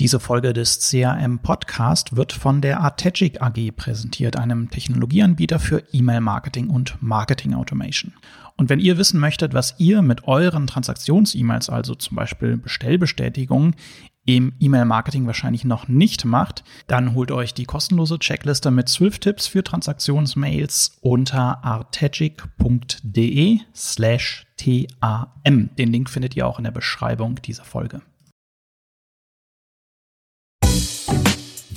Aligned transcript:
Diese 0.00 0.18
Folge 0.18 0.54
des 0.54 0.78
CRM 0.78 1.40
Podcast 1.40 2.16
wird 2.16 2.32
von 2.32 2.62
der 2.62 2.80
Artegic 2.80 3.42
AG 3.42 3.70
präsentiert, 3.76 4.38
einem 4.38 4.70
Technologieanbieter 4.70 5.58
für 5.58 5.82
E-Mail-Marketing 5.92 6.70
und 6.70 6.96
Marketing 7.02 7.52
Automation. 7.52 8.14
Und 8.56 8.70
wenn 8.70 8.80
ihr 8.80 8.96
wissen 8.96 9.20
möchtet, 9.20 9.52
was 9.52 9.74
ihr 9.76 10.00
mit 10.00 10.26
euren 10.26 10.66
Transaktions-E-Mails, 10.66 11.68
also 11.68 11.94
zum 11.94 12.16
Beispiel 12.16 12.56
Bestellbestätigungen, 12.56 13.76
im 14.24 14.54
E-Mail-Marketing 14.58 15.26
wahrscheinlich 15.26 15.66
noch 15.66 15.86
nicht 15.86 16.24
macht, 16.24 16.64
dann 16.86 17.12
holt 17.12 17.30
euch 17.30 17.52
die 17.52 17.66
kostenlose 17.66 18.18
Checkliste 18.18 18.70
mit 18.70 18.88
12 18.88 19.18
Tipps 19.18 19.48
für 19.48 19.62
Transaktionsmails 19.62 20.96
unter 21.02 21.62
artegic.de 21.62 23.58
slash 23.74 24.46
TAM. 24.56 25.68
Den 25.76 25.92
Link 25.92 26.08
findet 26.08 26.36
ihr 26.36 26.46
auch 26.46 26.56
in 26.56 26.64
der 26.64 26.70
Beschreibung 26.70 27.34
dieser 27.42 27.64
Folge. 27.64 28.00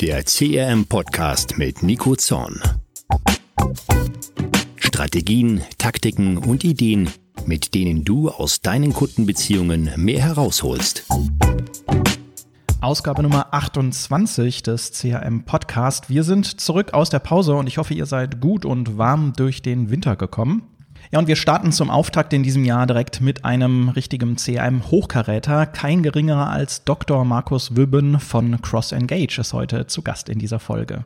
Der 0.03 0.21
CRM-Podcast 0.25 1.57
mit 1.57 1.81
Nico 1.81 2.17
Zorn. 2.17 2.59
Strategien, 4.75 5.61
Taktiken 5.77 6.35
und 6.35 6.65
Ideen, 6.65 7.09
mit 7.45 7.73
denen 7.73 8.03
du 8.03 8.29
aus 8.29 8.59
deinen 8.59 8.91
Kundenbeziehungen 8.91 9.91
mehr 9.95 10.19
herausholst. 10.19 11.05
Ausgabe 12.81 13.23
Nummer 13.23 13.53
28 13.53 14.61
des 14.63 14.91
CRM 14.91 15.45
Podcast. 15.45 16.09
Wir 16.09 16.25
sind 16.25 16.59
zurück 16.59 16.93
aus 16.93 17.09
der 17.09 17.19
Pause 17.19 17.55
und 17.55 17.67
ich 17.67 17.77
hoffe, 17.77 17.93
ihr 17.93 18.05
seid 18.05 18.41
gut 18.41 18.65
und 18.65 18.97
warm 18.97 19.31
durch 19.37 19.61
den 19.61 19.89
Winter 19.89 20.17
gekommen. 20.17 20.63
Ja, 21.13 21.19
und 21.19 21.27
wir 21.27 21.35
starten 21.35 21.71
zum 21.71 21.91
Auftakt 21.91 22.33
in 22.33 22.41
diesem 22.41 22.65
Jahr 22.65 22.87
direkt 22.87 23.21
mit 23.21 23.45
einem 23.45 23.89
richtigen 23.89 24.35
CRM-Hochkaräter. 24.35 25.67
Kein 25.67 26.01
geringerer 26.01 26.49
als 26.49 26.85
Dr. 26.85 27.23
Markus 27.23 27.75
Wübben 27.75 28.19
von 28.19 28.59
Cross 28.63 28.93
Engage 28.93 29.37
ist 29.39 29.53
heute 29.53 29.85
zu 29.85 30.01
Gast 30.01 30.27
in 30.27 30.39
dieser 30.39 30.57
Folge. 30.57 31.05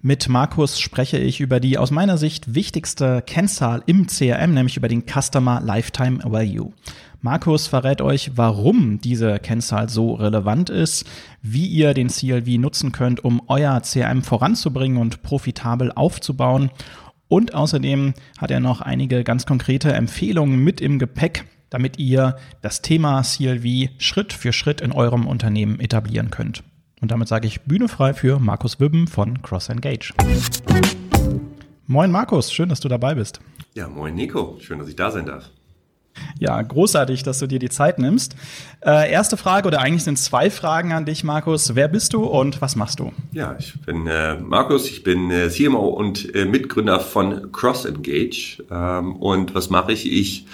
Mit 0.00 0.28
Markus 0.28 0.78
spreche 0.78 1.18
ich 1.18 1.40
über 1.40 1.58
die 1.58 1.76
aus 1.76 1.90
meiner 1.90 2.18
Sicht 2.18 2.54
wichtigste 2.54 3.20
Kennzahl 3.26 3.82
im 3.86 4.06
CRM, 4.06 4.54
nämlich 4.54 4.76
über 4.76 4.86
den 4.86 5.02
Customer 5.04 5.60
Lifetime 5.60 6.20
Value. 6.22 6.72
Markus 7.20 7.66
verrät 7.66 8.00
euch, 8.00 8.36
warum 8.36 9.00
diese 9.00 9.40
Kennzahl 9.40 9.88
so 9.88 10.12
relevant 10.12 10.70
ist, 10.70 11.04
wie 11.42 11.66
ihr 11.66 11.94
den 11.94 12.10
CLV 12.10 12.46
nutzen 12.58 12.92
könnt, 12.92 13.24
um 13.24 13.42
euer 13.48 13.80
CRM 13.80 14.22
voranzubringen 14.22 14.98
und 14.98 15.24
profitabel 15.24 15.90
aufzubauen 15.90 16.70
und 17.28 17.54
außerdem 17.54 18.14
hat 18.38 18.50
er 18.50 18.60
noch 18.60 18.80
einige 18.80 19.22
ganz 19.24 19.46
konkrete 19.46 19.92
Empfehlungen 19.92 20.58
mit 20.58 20.80
im 20.80 20.98
Gepäck, 20.98 21.44
damit 21.70 21.98
ihr 21.98 22.36
das 22.62 22.82
Thema 22.82 23.22
CLV 23.22 23.90
Schritt 23.98 24.32
für 24.32 24.52
Schritt 24.52 24.80
in 24.80 24.92
eurem 24.92 25.26
Unternehmen 25.26 25.80
etablieren 25.80 26.30
könnt. 26.30 26.62
Und 27.00 27.10
damit 27.10 27.28
sage 27.28 27.46
ich 27.46 27.60
Bühne 27.62 27.88
frei 27.88 28.14
für 28.14 28.38
Markus 28.38 28.80
Wibben 28.80 29.06
von 29.06 29.42
Cross 29.42 29.68
Engage. 29.68 30.14
Moin 31.86 32.10
Markus, 32.10 32.52
schön, 32.52 32.68
dass 32.68 32.80
du 32.80 32.88
dabei 32.88 33.14
bist. 33.14 33.40
Ja, 33.74 33.88
moin 33.88 34.14
Nico, 34.14 34.58
schön, 34.60 34.78
dass 34.78 34.88
ich 34.88 34.96
da 34.96 35.10
sein 35.10 35.26
darf. 35.26 35.50
Ja, 36.38 36.60
großartig, 36.60 37.22
dass 37.22 37.38
du 37.38 37.46
dir 37.46 37.58
die 37.58 37.68
Zeit 37.68 37.98
nimmst. 37.98 38.36
Äh, 38.84 39.10
erste 39.10 39.36
Frage 39.36 39.66
oder 39.66 39.80
eigentlich 39.80 40.04
sind 40.04 40.18
zwei 40.18 40.50
Fragen 40.50 40.92
an 40.92 41.04
dich, 41.04 41.24
Markus. 41.24 41.74
Wer 41.74 41.88
bist 41.88 42.12
du 42.12 42.24
und 42.24 42.60
was 42.60 42.76
machst 42.76 43.00
du? 43.00 43.12
Ja, 43.32 43.56
ich 43.58 43.74
bin 43.82 44.06
äh, 44.06 44.36
Markus, 44.36 44.88
ich 44.88 45.02
bin 45.02 45.30
äh, 45.30 45.48
CMO 45.48 45.88
und 45.88 46.34
äh, 46.34 46.44
Mitgründer 46.44 47.00
von 47.00 47.50
Cross 47.52 47.86
Engage. 47.86 48.62
Ähm, 48.70 49.16
und 49.16 49.54
was 49.54 49.70
mache 49.70 49.92
ich? 49.92 50.10
Ich 50.12 50.46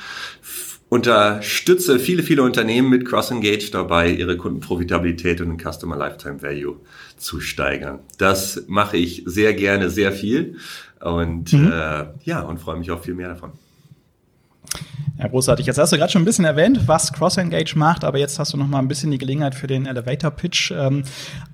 unterstütze 0.88 1.98
viele, 1.98 2.22
viele 2.22 2.42
Unternehmen 2.42 2.88
mit 2.88 3.04
Cross 3.04 3.32
Engage 3.32 3.70
dabei, 3.72 4.10
ihre 4.10 4.36
Kundenprofitabilität 4.36 5.40
und 5.40 5.48
den 5.48 5.58
Customer 5.58 5.96
Lifetime 5.96 6.40
Value 6.40 6.76
zu 7.16 7.40
steigern. 7.40 7.98
Das 8.18 8.64
mache 8.68 8.96
ich 8.96 9.22
sehr 9.26 9.54
gerne, 9.54 9.90
sehr 9.90 10.12
viel 10.12 10.56
und 11.00 11.52
mhm. 11.52 11.72
äh, 11.72 12.04
ja, 12.22 12.42
und 12.42 12.58
freue 12.58 12.78
mich 12.78 12.90
auf 12.90 13.04
viel 13.04 13.14
mehr 13.14 13.28
davon. 13.28 13.52
Ja, 15.18 15.28
großartig. 15.28 15.66
Jetzt 15.66 15.78
hast 15.78 15.92
du 15.92 15.96
gerade 15.96 16.10
schon 16.10 16.22
ein 16.22 16.24
bisschen 16.24 16.44
erwähnt, 16.44 16.86
was 16.86 17.12
Cross 17.12 17.36
Engage 17.36 17.74
macht, 17.76 18.04
aber 18.04 18.18
jetzt 18.18 18.38
hast 18.38 18.52
du 18.52 18.56
noch 18.56 18.66
mal 18.66 18.80
ein 18.80 18.88
bisschen 18.88 19.10
die 19.10 19.18
Gelegenheit 19.18 19.54
für 19.54 19.66
den 19.66 19.86
Elevator 19.86 20.30
Pitch. 20.30 20.72
Ähm, 20.72 21.04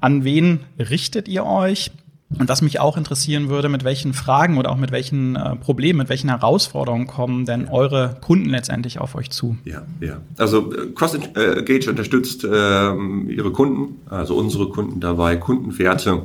an 0.01 0.25
wen 0.25 0.61
richtet 0.79 1.29
ihr 1.29 1.45
euch? 1.45 1.91
Und 2.39 2.49
was 2.49 2.63
mich 2.63 2.79
auch 2.79 2.97
interessieren 2.97 3.49
würde, 3.49 3.69
mit 3.69 3.83
welchen 3.83 4.15
Fragen 4.15 4.57
oder 4.57 4.71
auch 4.71 4.77
mit 4.77 4.93
welchen 4.93 5.35
äh, 5.35 5.57
Problemen, 5.57 5.99
mit 5.99 6.09
welchen 6.09 6.29
Herausforderungen 6.29 7.09
kommen 7.09 7.45
denn 7.45 7.67
eure 7.69 8.19
Kunden 8.21 8.49
letztendlich 8.49 9.01
auf 9.01 9.17
euch 9.17 9.31
zu? 9.31 9.57
Ja, 9.65 9.83
ja. 10.01 10.21
Also 10.39 10.73
äh, 10.73 10.93
Cross 10.95 11.15
Engage 11.15 11.91
unterstützt 11.91 12.45
äh, 12.45 12.49
ihre 12.49 13.51
Kunden, 13.53 13.97
also 14.09 14.37
unsere 14.37 14.69
Kunden 14.69 15.01
dabei, 15.01 15.37
Kundenwerte 15.37 16.23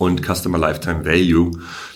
und 0.00 0.22
Customer 0.22 0.56
Lifetime 0.56 1.04
Value 1.04 1.50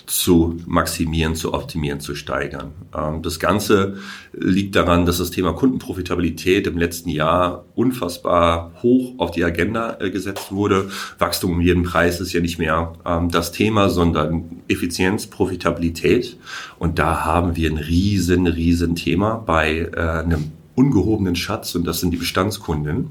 zu 0.05 0.61
maximieren, 0.67 1.33
zu 1.33 1.55
optimieren, 1.55 1.99
zu 1.99 2.13
steigern. 2.13 2.71
Ähm, 2.95 3.23
das 3.23 3.39
Ganze 3.39 3.97
liegt 4.31 4.75
daran, 4.75 5.07
dass 5.07 5.17
das 5.17 5.31
Thema 5.31 5.53
Kundenprofitabilität 5.53 6.67
im 6.67 6.77
letzten 6.77 7.09
Jahr 7.09 7.65
unfassbar 7.73 8.73
hoch 8.83 9.15
auf 9.17 9.31
die 9.31 9.43
Agenda 9.43 9.97
äh, 9.99 10.11
gesetzt 10.11 10.51
wurde. 10.51 10.91
Wachstum 11.17 11.53
um 11.53 11.61
jeden 11.61 11.81
Preis 11.81 12.21
ist 12.21 12.31
ja 12.31 12.41
nicht 12.41 12.59
mehr 12.59 12.93
ähm, 13.07 13.31
das 13.31 13.51
Thema, 13.51 13.89
sondern 13.89 14.61
Effizienz, 14.67 15.25
Profitabilität. 15.25 16.37
Und 16.77 16.99
da 16.99 17.25
haben 17.25 17.55
wir 17.55 17.71
ein 17.71 17.77
riesen, 17.77 18.45
riesen 18.45 18.95
Thema 18.95 19.37
bei 19.43 19.89
äh, 19.95 19.99
einem 19.99 20.51
ungehobenen 20.75 21.35
Schatz 21.35 21.73
und 21.73 21.87
das 21.87 22.01
sind 22.01 22.11
die 22.11 22.17
Bestandskunden. 22.17 23.07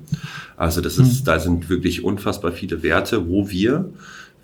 Also 0.57 0.81
das 0.81 0.99
ist, 0.99 1.23
mhm. 1.23 1.25
da 1.25 1.41
sind 1.41 1.69
wirklich 1.69 2.05
unfassbar 2.05 2.53
viele 2.53 2.85
Werte, 2.85 3.29
wo 3.29 3.51
wir 3.51 3.91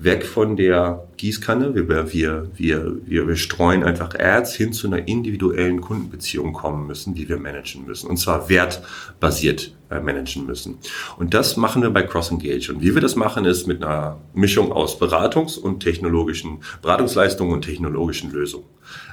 weg 0.02 0.24
von 0.24 0.56
der 0.56 1.06
Gießkanne. 1.18 1.74
Wir, 1.74 1.88
wir, 1.88 2.50
wir, 2.56 2.96
wir, 3.04 3.28
wir 3.28 3.36
streuen 3.36 3.84
einfach 3.84 4.14
Ads 4.18 4.54
hin 4.54 4.72
zu 4.72 4.86
einer 4.86 5.06
individuellen 5.06 5.82
Kundenbeziehung 5.82 6.54
kommen 6.54 6.86
müssen, 6.86 7.14
die 7.14 7.28
wir 7.28 7.36
managen 7.36 7.84
müssen. 7.84 8.08
Und 8.08 8.16
zwar 8.16 8.48
wertbasiert 8.48 9.74
äh, 9.90 10.00
managen 10.00 10.46
müssen. 10.46 10.78
Und 11.18 11.34
das 11.34 11.58
machen 11.58 11.82
wir 11.82 11.90
bei 11.90 12.02
Cross 12.02 12.30
Engage. 12.30 12.72
Und 12.72 12.80
wie 12.80 12.94
wir 12.94 13.02
das 13.02 13.14
machen, 13.14 13.44
ist 13.44 13.66
mit 13.66 13.84
einer 13.84 14.18
Mischung 14.32 14.72
aus 14.72 14.98
Beratungs- 14.98 15.58
und 15.58 15.80
technologischen, 15.80 16.60
Beratungsleistungen 16.80 17.52
und 17.52 17.62
technologischen 17.62 18.32
Lösungen. 18.32 18.64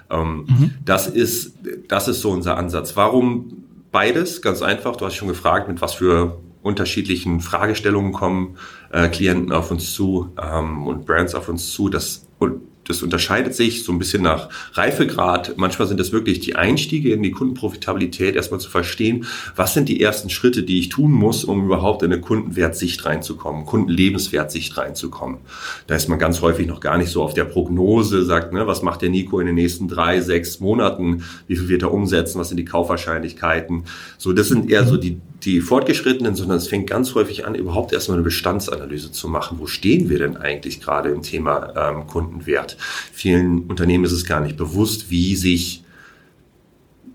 Ähm, 0.09 0.45
mhm. 0.47 0.71
Das 0.85 1.07
ist, 1.07 1.55
das 1.89 2.07
ist 2.07 2.21
so 2.21 2.31
unser 2.31 2.55
Ansatz. 2.57 2.95
Warum 2.95 3.63
beides? 3.91 4.41
Ganz 4.41 4.61
einfach. 4.61 4.95
Du 4.95 5.05
hast 5.05 5.15
schon 5.15 5.27
gefragt, 5.27 5.67
mit 5.67 5.81
was 5.81 5.95
für 5.95 6.37
unterschiedlichen 6.61 7.41
Fragestellungen 7.41 8.13
kommen 8.13 8.57
äh, 8.91 9.09
Klienten 9.09 9.51
auf 9.51 9.71
uns 9.71 9.93
zu 9.93 10.29
ähm, 10.41 10.87
und 10.87 11.05
Brands 11.05 11.35
auf 11.35 11.49
uns 11.49 11.71
zu. 11.71 11.89
Das, 11.89 12.27
und 12.39 12.61
das 12.87 13.03
unterscheidet 13.03 13.53
sich 13.53 13.83
so 13.83 13.91
ein 13.91 13.99
bisschen 13.99 14.23
nach 14.23 14.49
Reifegrad. 14.73 15.57
Manchmal 15.57 15.87
sind 15.87 15.99
es 15.99 16.11
wirklich 16.11 16.39
die 16.39 16.55
Einstiege 16.55 17.11
in 17.11 17.21
die 17.21 17.31
Kundenprofitabilität, 17.31 18.35
erstmal 18.35 18.59
zu 18.59 18.69
verstehen, 18.69 19.25
was 19.55 19.73
sind 19.73 19.89
die 19.89 20.01
ersten 20.01 20.29
Schritte, 20.29 20.63
die 20.63 20.79
ich 20.79 20.89
tun 20.89 21.11
muss, 21.11 21.43
um 21.43 21.65
überhaupt 21.65 22.03
in 22.03 22.11
eine 22.11 22.21
Kundenwertsicht 22.21 23.05
reinzukommen, 23.05 23.65
Kundenlebenswertsicht 23.65 24.77
reinzukommen. 24.77 25.39
Da 25.87 25.95
ist 25.95 26.07
man 26.07 26.19
ganz 26.19 26.41
häufig 26.41 26.67
noch 26.67 26.79
gar 26.79 26.97
nicht 26.97 27.11
so 27.11 27.21
auf 27.21 27.33
der 27.33 27.45
Prognose, 27.45 28.23
sagt, 28.23 28.53
ne, 28.53 28.67
was 28.67 28.81
macht 28.81 29.01
der 29.01 29.09
Nico 29.09 29.39
in 29.39 29.47
den 29.47 29.55
nächsten 29.55 29.87
drei, 29.87 30.21
sechs 30.21 30.59
Monaten, 30.59 31.23
wie 31.47 31.57
viel 31.57 31.67
wird 31.67 31.83
er 31.83 31.93
umsetzen, 31.93 32.39
was 32.39 32.49
sind 32.49 32.57
die 32.57 32.65
Kaufwahrscheinlichkeiten. 32.65 33.83
So, 34.17 34.31
das 34.31 34.47
sind 34.47 34.69
eher 34.69 34.85
so 34.85 34.95
die, 34.95 35.19
die 35.47 35.61
Fortgeschrittenen, 35.61 36.35
sondern 36.35 36.57
es 36.57 36.67
fängt 36.67 36.89
ganz 36.89 37.15
häufig 37.15 37.47
an, 37.47 37.55
überhaupt 37.55 37.93
erstmal 37.93 38.17
eine 38.17 38.23
Bestandsanalyse 38.25 39.13
zu 39.13 39.29
machen. 39.29 39.59
Wo 39.59 39.65
stehen 39.65 40.09
wir 40.09 40.19
denn 40.19 40.35
eigentlich 40.35 40.81
gerade 40.81 41.09
im 41.09 41.21
Thema 41.21 41.73
ähm, 41.75 42.05
Kundenwert? 42.05 42.75
Vielen 43.13 43.63
Unternehmen 43.63 44.03
ist 44.03 44.11
es 44.11 44.25
gar 44.25 44.41
nicht 44.41 44.57
bewusst, 44.57 45.09
wie 45.09 45.37
sich 45.37 45.85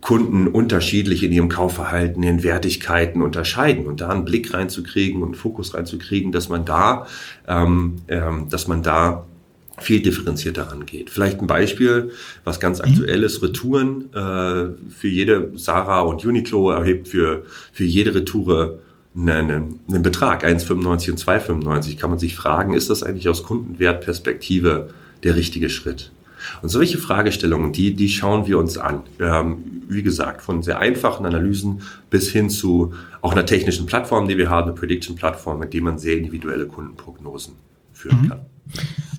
Kunden 0.01 0.49
unterschiedlich 0.49 1.23
in 1.23 1.31
ihrem 1.31 1.51
Kaufverhalten, 1.51 2.23
in 2.23 2.43
Wertigkeiten 2.43 3.21
unterscheiden 3.21 3.87
und 3.87 4.01
da 4.01 4.09
einen 4.09 4.25
Blick 4.25 4.55
reinzukriegen 4.55 5.23
und 5.23 5.29
einen 5.29 5.35
Fokus 5.35 5.75
reinzukriegen, 5.75 6.33
dass 6.33 6.49
man 6.49 6.65
da, 6.65 7.07
ähm, 7.47 7.97
ähm, 8.09 8.49
dass 8.49 8.67
man 8.67 8.83
da 8.83 9.27
viel 9.81 10.03
differenzierter 10.03 10.71
angeht. 10.71 11.11
Vielleicht 11.11 11.41
ein 11.41 11.47
Beispiel, 11.47 12.11
was 12.45 12.61
ganz 12.61 12.79
mhm. 12.79 12.85
aktuell 12.85 13.23
ist, 13.23 13.43
Retouren. 13.43 14.13
Äh, 14.13 14.91
für 14.91 15.09
jede 15.09 15.53
Sarah 15.57 16.01
und 16.03 16.25
Uniqlo 16.25 16.71
erhebt 16.71 17.09
für, 17.09 17.45
für 17.73 17.85
jede 17.85 18.15
Retoure 18.15 18.79
einen, 19.17 19.81
einen 19.89 20.03
Betrag, 20.03 20.45
1,95 20.45 21.11
und 21.11 21.21
2,95. 21.21 21.99
Kann 21.99 22.11
man 22.11 22.19
sich 22.19 22.35
fragen, 22.35 22.75
ist 22.75 22.91
das 22.91 23.03
eigentlich 23.03 23.29
aus 23.29 23.43
Kundenwertperspektive 23.43 24.91
der 25.23 25.37
richtige 25.37 25.71
Schritt? 25.71 26.13
Und 26.61 26.69
solche 26.69 26.99
Fragestellungen, 26.99 27.73
die, 27.73 27.95
die 27.95 28.09
schauen 28.09 28.47
wir 28.47 28.59
uns 28.59 28.77
an. 28.77 29.03
Ähm, 29.21 29.83
wie 29.89 30.03
gesagt, 30.03 30.43
von 30.43 30.63
sehr 30.63 30.79
einfachen 30.79 31.25
Analysen 31.25 31.83
bis 32.11 32.31
hin 32.31 32.51
zu 32.51 32.95
auch 33.21 33.33
einer 33.33 33.47
technischen 33.47 33.87
Plattform, 33.87 34.27
die 34.27 34.39
wir 34.39 34.51
haben, 34.51 34.71
eine 34.71 34.79
Prediction-Plattform, 34.79 35.61
mit 35.61 35.73
der 35.73 35.83
man 35.83 35.99
sehr 35.99 36.17
individuelle 36.17 36.67
Kundenprognosen 36.67 37.55
führen 37.93 38.23
mhm. 38.23 38.29
kann. 38.29 38.41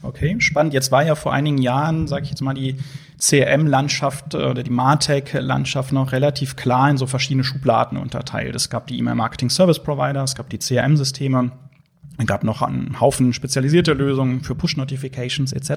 Okay, 0.01 0.35
spannend. 0.39 0.73
Jetzt 0.73 0.91
war 0.91 1.03
ja 1.03 1.15
vor 1.15 1.33
einigen 1.33 1.57
Jahren, 1.57 2.07
sage 2.07 2.23
ich 2.23 2.29
jetzt 2.29 2.41
mal, 2.41 2.53
die 2.53 2.77
CRM-Landschaft 3.19 4.35
oder 4.35 4.63
die 4.63 4.69
Martech-Landschaft 4.69 5.93
noch 5.93 6.11
relativ 6.11 6.55
klar 6.57 6.89
in 6.89 6.97
so 6.97 7.07
verschiedene 7.07 7.43
Schubladen 7.43 7.97
unterteilt. 7.97 8.55
Es 8.55 8.69
gab 8.69 8.87
die 8.87 8.97
E-Mail-Marketing-Service-Provider, 8.99 10.23
es 10.23 10.35
gab 10.35 10.49
die 10.49 10.59
CRM-Systeme 10.59 11.51
Es 12.17 12.27
gab 12.27 12.43
noch 12.43 12.61
einen 12.61 12.99
Haufen 12.99 13.33
spezialisierte 13.33 13.93
Lösungen 13.93 14.43
für 14.43 14.53
Push-Notifications 14.53 15.51
etc. 15.51 15.69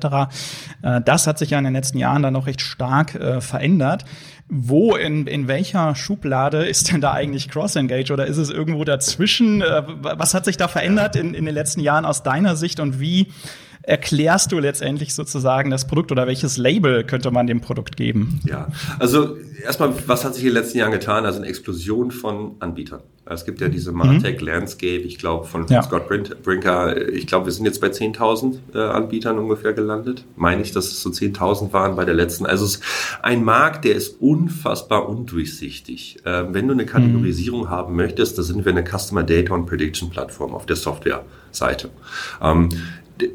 Äh, 0.83 1.01
das 1.03 1.27
hat 1.27 1.39
sich 1.39 1.51
ja 1.51 1.59
in 1.59 1.65
den 1.65 1.73
letzten 1.73 1.99
Jahren 1.99 2.23
dann 2.23 2.35
noch 2.35 2.47
recht 2.47 2.61
stark 2.61 3.15
äh, 3.15 3.41
verändert. 3.41 4.05
Wo, 4.49 4.95
in, 4.95 5.27
in 5.27 5.49
welcher 5.49 5.95
Schublade 5.95 6.67
ist 6.67 6.93
denn 6.93 7.01
da 7.01 7.13
eigentlich 7.13 7.49
Cross-Engage 7.49 8.13
oder 8.13 8.27
ist 8.27 8.37
es 8.37 8.51
irgendwo 8.51 8.85
dazwischen? 8.85 9.63
Äh, 9.63 9.83
was 9.87 10.35
hat 10.35 10.45
sich 10.45 10.57
da 10.57 10.69
verändert 10.69 11.17
in, 11.17 11.35
in 11.35 11.47
den 11.47 11.55
letzten 11.55 11.81
Jahren 11.81 12.05
aus 12.05 12.23
deiner 12.23 12.55
Sicht 12.55 12.81
und 12.81 13.01
wie 13.01 13.29
erklärst 13.87 14.53
du 14.53 14.59
letztendlich 14.59 15.15
sozusagen 15.15 15.71
das 15.71 15.87
Produkt 15.87 16.13
oder 16.13 16.27
welches 16.27 16.57
Label 16.57 17.05
könnte 17.05 17.31
man 17.31 17.47
dem 17.47 17.61
Produkt 17.61 17.97
geben? 17.97 18.41
Ja, 18.45 18.69
also 18.99 19.37
erstmal, 19.65 19.93
was 20.07 20.25
hat 20.25 20.35
sich 20.35 20.45
in 20.45 20.51
den 20.51 20.63
letzten 20.63 20.79
Jahren 20.79 20.93
getan? 20.93 21.25
Also 21.25 21.39
eine 21.39 21.47
Explosion 21.47 22.11
von 22.11 22.57
Anbietern. 22.59 23.01
Es 23.29 23.45
gibt 23.45 23.61
ja 23.61 23.69
diese 23.69 23.91
Martech 23.91 24.41
mhm. 24.41 24.47
Landscape, 24.47 24.99
ich 24.99 25.19
glaube 25.19 25.47
von 25.47 25.67
ja. 25.67 25.83
Scott 25.83 26.05
Brinker, 26.45 27.11
ich 27.11 27.27
glaube, 27.27 27.47
wir 27.47 27.53
sind 27.53 27.65
jetzt 27.65 27.81
bei 27.81 27.89
10.000 27.89 28.59
äh, 28.75 28.79
Anbietern 28.79 29.39
ungefähr 29.39 29.73
gelandet. 29.73 30.25
Meine 30.37 30.63
ich, 30.63 30.71
dass 30.71 30.87
es 30.87 31.01
so 31.03 31.11
10.000 31.11 31.73
waren 31.73 31.97
bei 31.97 32.05
der 32.05 32.15
letzten. 32.15 32.47
Also 32.47 32.65
es 32.65 32.77
ist 32.77 32.83
ein 33.23 33.43
Markt, 33.43 33.85
der 33.85 33.97
ist 33.97 34.21
unfassbar 34.21 35.09
undurchsichtig. 35.09 36.19
Äh, 36.25 36.45
wenn 36.53 36.69
du 36.69 36.75
eine 36.75 36.87
Kategorisierung 36.87 37.63
mhm. 37.63 37.71
haben 37.71 37.97
möchtest, 37.97 38.39
da 38.39 38.43
sind 38.43 38.65
wir 38.65 38.73
eine 38.73 38.85
Customer 38.85 39.25
Data 39.25 39.55
und 39.55 39.67
Prediction 39.67 40.11
Plattform 40.11 40.55
auf 40.55 40.67
der 40.67 40.77
Software-Seite. 40.77 41.91
Ähm, 42.41 42.69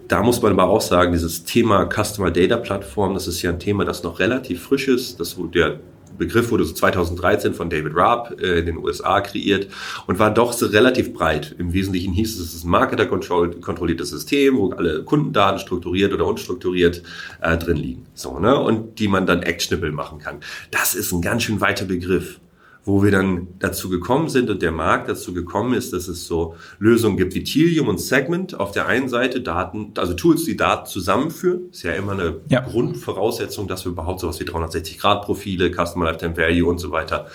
da 0.07 0.21
muss 0.21 0.41
man 0.41 0.51
aber 0.51 0.69
auch 0.69 0.81
sagen, 0.81 1.11
dieses 1.11 1.43
Thema 1.43 1.87
Customer 1.87 2.31
Data 2.31 2.57
Plattform, 2.57 3.13
das 3.13 3.27
ist 3.27 3.41
ja 3.41 3.51
ein 3.51 3.59
Thema, 3.59 3.85
das 3.85 4.03
noch 4.03 4.19
relativ 4.19 4.63
frisch 4.63 4.87
ist. 4.87 5.19
Das, 5.19 5.35
der 5.53 5.79
Begriff 6.17 6.51
wurde 6.51 6.65
so 6.65 6.73
2013 6.73 7.53
von 7.53 7.69
David 7.69 7.95
Raab 7.95 8.39
äh, 8.39 8.59
in 8.59 8.67
den 8.67 8.77
USA 8.77 9.21
kreiert 9.21 9.67
und 10.07 10.19
war 10.19 10.31
doch 10.31 10.53
so 10.53 10.67
relativ 10.67 11.13
breit. 11.13 11.55
Im 11.57 11.73
Wesentlichen 11.73 12.13
hieß 12.13 12.35
es, 12.35 12.47
es 12.47 12.53
ist 12.53 12.63
ein 12.63 12.69
Marketer-kontrolliertes 12.69 14.09
System, 14.09 14.57
wo 14.57 14.71
alle 14.71 15.03
Kundendaten 15.03 15.59
strukturiert 15.59 16.13
oder 16.13 16.25
unstrukturiert 16.25 17.01
äh, 17.41 17.57
drin 17.57 17.77
liegen. 17.77 18.05
So, 18.13 18.39
ne? 18.39 18.59
Und 18.59 18.99
die 18.99 19.07
man 19.07 19.25
dann 19.25 19.41
actionable 19.41 19.91
machen 19.91 20.19
kann. 20.19 20.41
Das 20.69 20.95
ist 20.95 21.11
ein 21.11 21.21
ganz 21.21 21.43
schön 21.43 21.61
weiter 21.61 21.85
Begriff 21.85 22.39
wo 22.83 23.03
wir 23.03 23.11
dann 23.11 23.47
dazu 23.59 23.89
gekommen 23.89 24.29
sind 24.29 24.49
und 24.49 24.61
der 24.61 24.71
Markt 24.71 25.07
dazu 25.07 25.33
gekommen 25.33 25.73
ist, 25.73 25.93
dass 25.93 26.07
es 26.07 26.25
so 26.25 26.55
Lösungen 26.79 27.17
gibt 27.17 27.35
wie 27.35 27.43
Tilium 27.43 27.87
und 27.87 27.99
Segment. 27.99 28.59
Auf 28.59 28.71
der 28.71 28.87
einen 28.87 29.07
Seite 29.07 29.41
Daten, 29.41 29.93
also 29.97 30.13
Tools, 30.13 30.45
die 30.45 30.57
Daten 30.57 30.87
zusammenführen. 30.87 31.69
Ist 31.71 31.83
ja 31.83 31.93
immer 31.93 32.13
eine 32.13 32.41
ja. 32.49 32.61
Grundvoraussetzung, 32.61 33.67
dass 33.67 33.85
wir 33.85 33.91
überhaupt 33.91 34.19
sowas 34.19 34.39
wie 34.39 34.45
360-Grad-Profile, 34.45 35.71
Customer 35.71 36.05
Lifetime 36.05 36.35
Value 36.37 36.67
und 36.67 36.79
so 36.79 36.91
weiter 36.91 37.27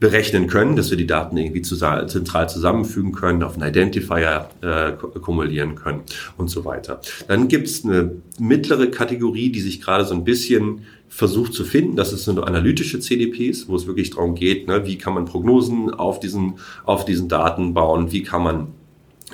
berechnen 0.00 0.46
können, 0.46 0.76
dass 0.76 0.90
wir 0.90 0.96
die 0.96 1.06
Daten 1.06 1.36
irgendwie 1.36 1.62
zentral 1.62 2.48
zusammenfügen 2.48 3.12
können, 3.12 3.42
auf 3.42 3.54
einen 3.54 3.68
Identifier 3.68 4.48
äh, 4.60 4.92
kumulieren 4.92 5.74
können 5.74 6.02
und 6.36 6.48
so 6.48 6.64
weiter. 6.64 7.00
Dann 7.26 7.48
gibt 7.48 7.66
es 7.66 7.84
eine 7.84 8.12
mittlere 8.38 8.88
Kategorie, 8.88 9.50
die 9.50 9.60
sich 9.60 9.80
gerade 9.80 10.04
so 10.04 10.14
ein 10.14 10.24
bisschen 10.24 10.82
versucht 11.08 11.54
zu 11.54 11.64
finden. 11.64 11.96
Das 11.96 12.12
ist 12.12 12.24
so 12.24 12.42
analytische 12.42 13.00
CDPs, 13.00 13.68
wo 13.68 13.74
es 13.74 13.86
wirklich 13.86 14.10
darum 14.10 14.34
geht, 14.34 14.68
ne, 14.68 14.86
wie 14.86 14.98
kann 14.98 15.14
man 15.14 15.24
Prognosen 15.24 15.92
auf 15.92 16.20
diesen, 16.20 16.58
auf 16.84 17.04
diesen 17.04 17.28
Daten 17.28 17.74
bauen, 17.74 18.12
wie 18.12 18.22
kann 18.22 18.42
man 18.42 18.68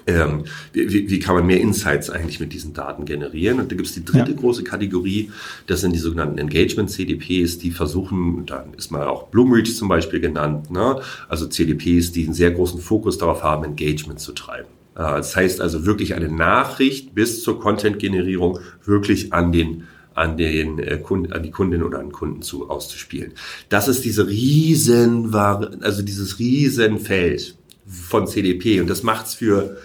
ähm, 0.06 0.44
wie, 0.72 1.08
wie 1.08 1.18
kann 1.18 1.34
man 1.34 1.46
mehr 1.46 1.60
Insights 1.60 2.10
eigentlich 2.10 2.40
mit 2.40 2.52
diesen 2.52 2.72
Daten 2.72 3.04
generieren? 3.04 3.60
Und 3.60 3.70
da 3.70 3.76
gibt 3.76 3.88
es 3.88 3.94
die 3.94 4.04
dritte 4.04 4.32
ja. 4.32 4.36
große 4.36 4.64
Kategorie, 4.64 5.30
das 5.66 5.80
sind 5.80 5.94
die 5.94 5.98
sogenannten 5.98 6.38
Engagement-CDPs, 6.38 7.58
die 7.58 7.70
versuchen, 7.70 8.44
da 8.46 8.66
ist 8.76 8.90
mal 8.90 9.06
auch 9.06 9.28
Bloomreach 9.28 9.74
zum 9.74 9.88
Beispiel 9.88 10.20
genannt, 10.20 10.70
ne? 10.70 11.00
also 11.28 11.46
CDPs, 11.46 12.12
die 12.12 12.24
einen 12.24 12.34
sehr 12.34 12.50
großen 12.50 12.80
Fokus 12.80 13.18
darauf 13.18 13.42
haben, 13.42 13.64
Engagement 13.64 14.20
zu 14.20 14.32
treiben. 14.32 14.68
Äh, 14.94 14.98
das 14.98 15.34
heißt 15.36 15.60
also 15.60 15.86
wirklich 15.86 16.14
eine 16.14 16.28
Nachricht 16.28 17.14
bis 17.14 17.42
zur 17.42 17.60
Content-Generierung 17.60 18.58
wirklich 18.84 19.32
an 19.32 19.52
den 19.52 19.84
an 20.14 20.36
den 20.36 20.78
äh, 20.78 20.98
Kunden, 20.98 21.32
an 21.32 21.42
die 21.42 21.50
Kundin 21.50 21.82
oder 21.82 21.98
an 21.98 22.12
Kunden 22.12 22.40
zu 22.40 22.70
auszuspielen. 22.70 23.32
Das 23.68 23.88
ist 23.88 24.04
diese 24.04 24.28
riesen, 24.28 25.34
also 25.34 26.02
dieses 26.02 26.38
Riesenfeld 26.38 27.56
von 27.86 28.26
CDP 28.26 28.80
und 28.80 28.88
das 28.88 29.02
macht's 29.02 29.34
für 29.34 29.76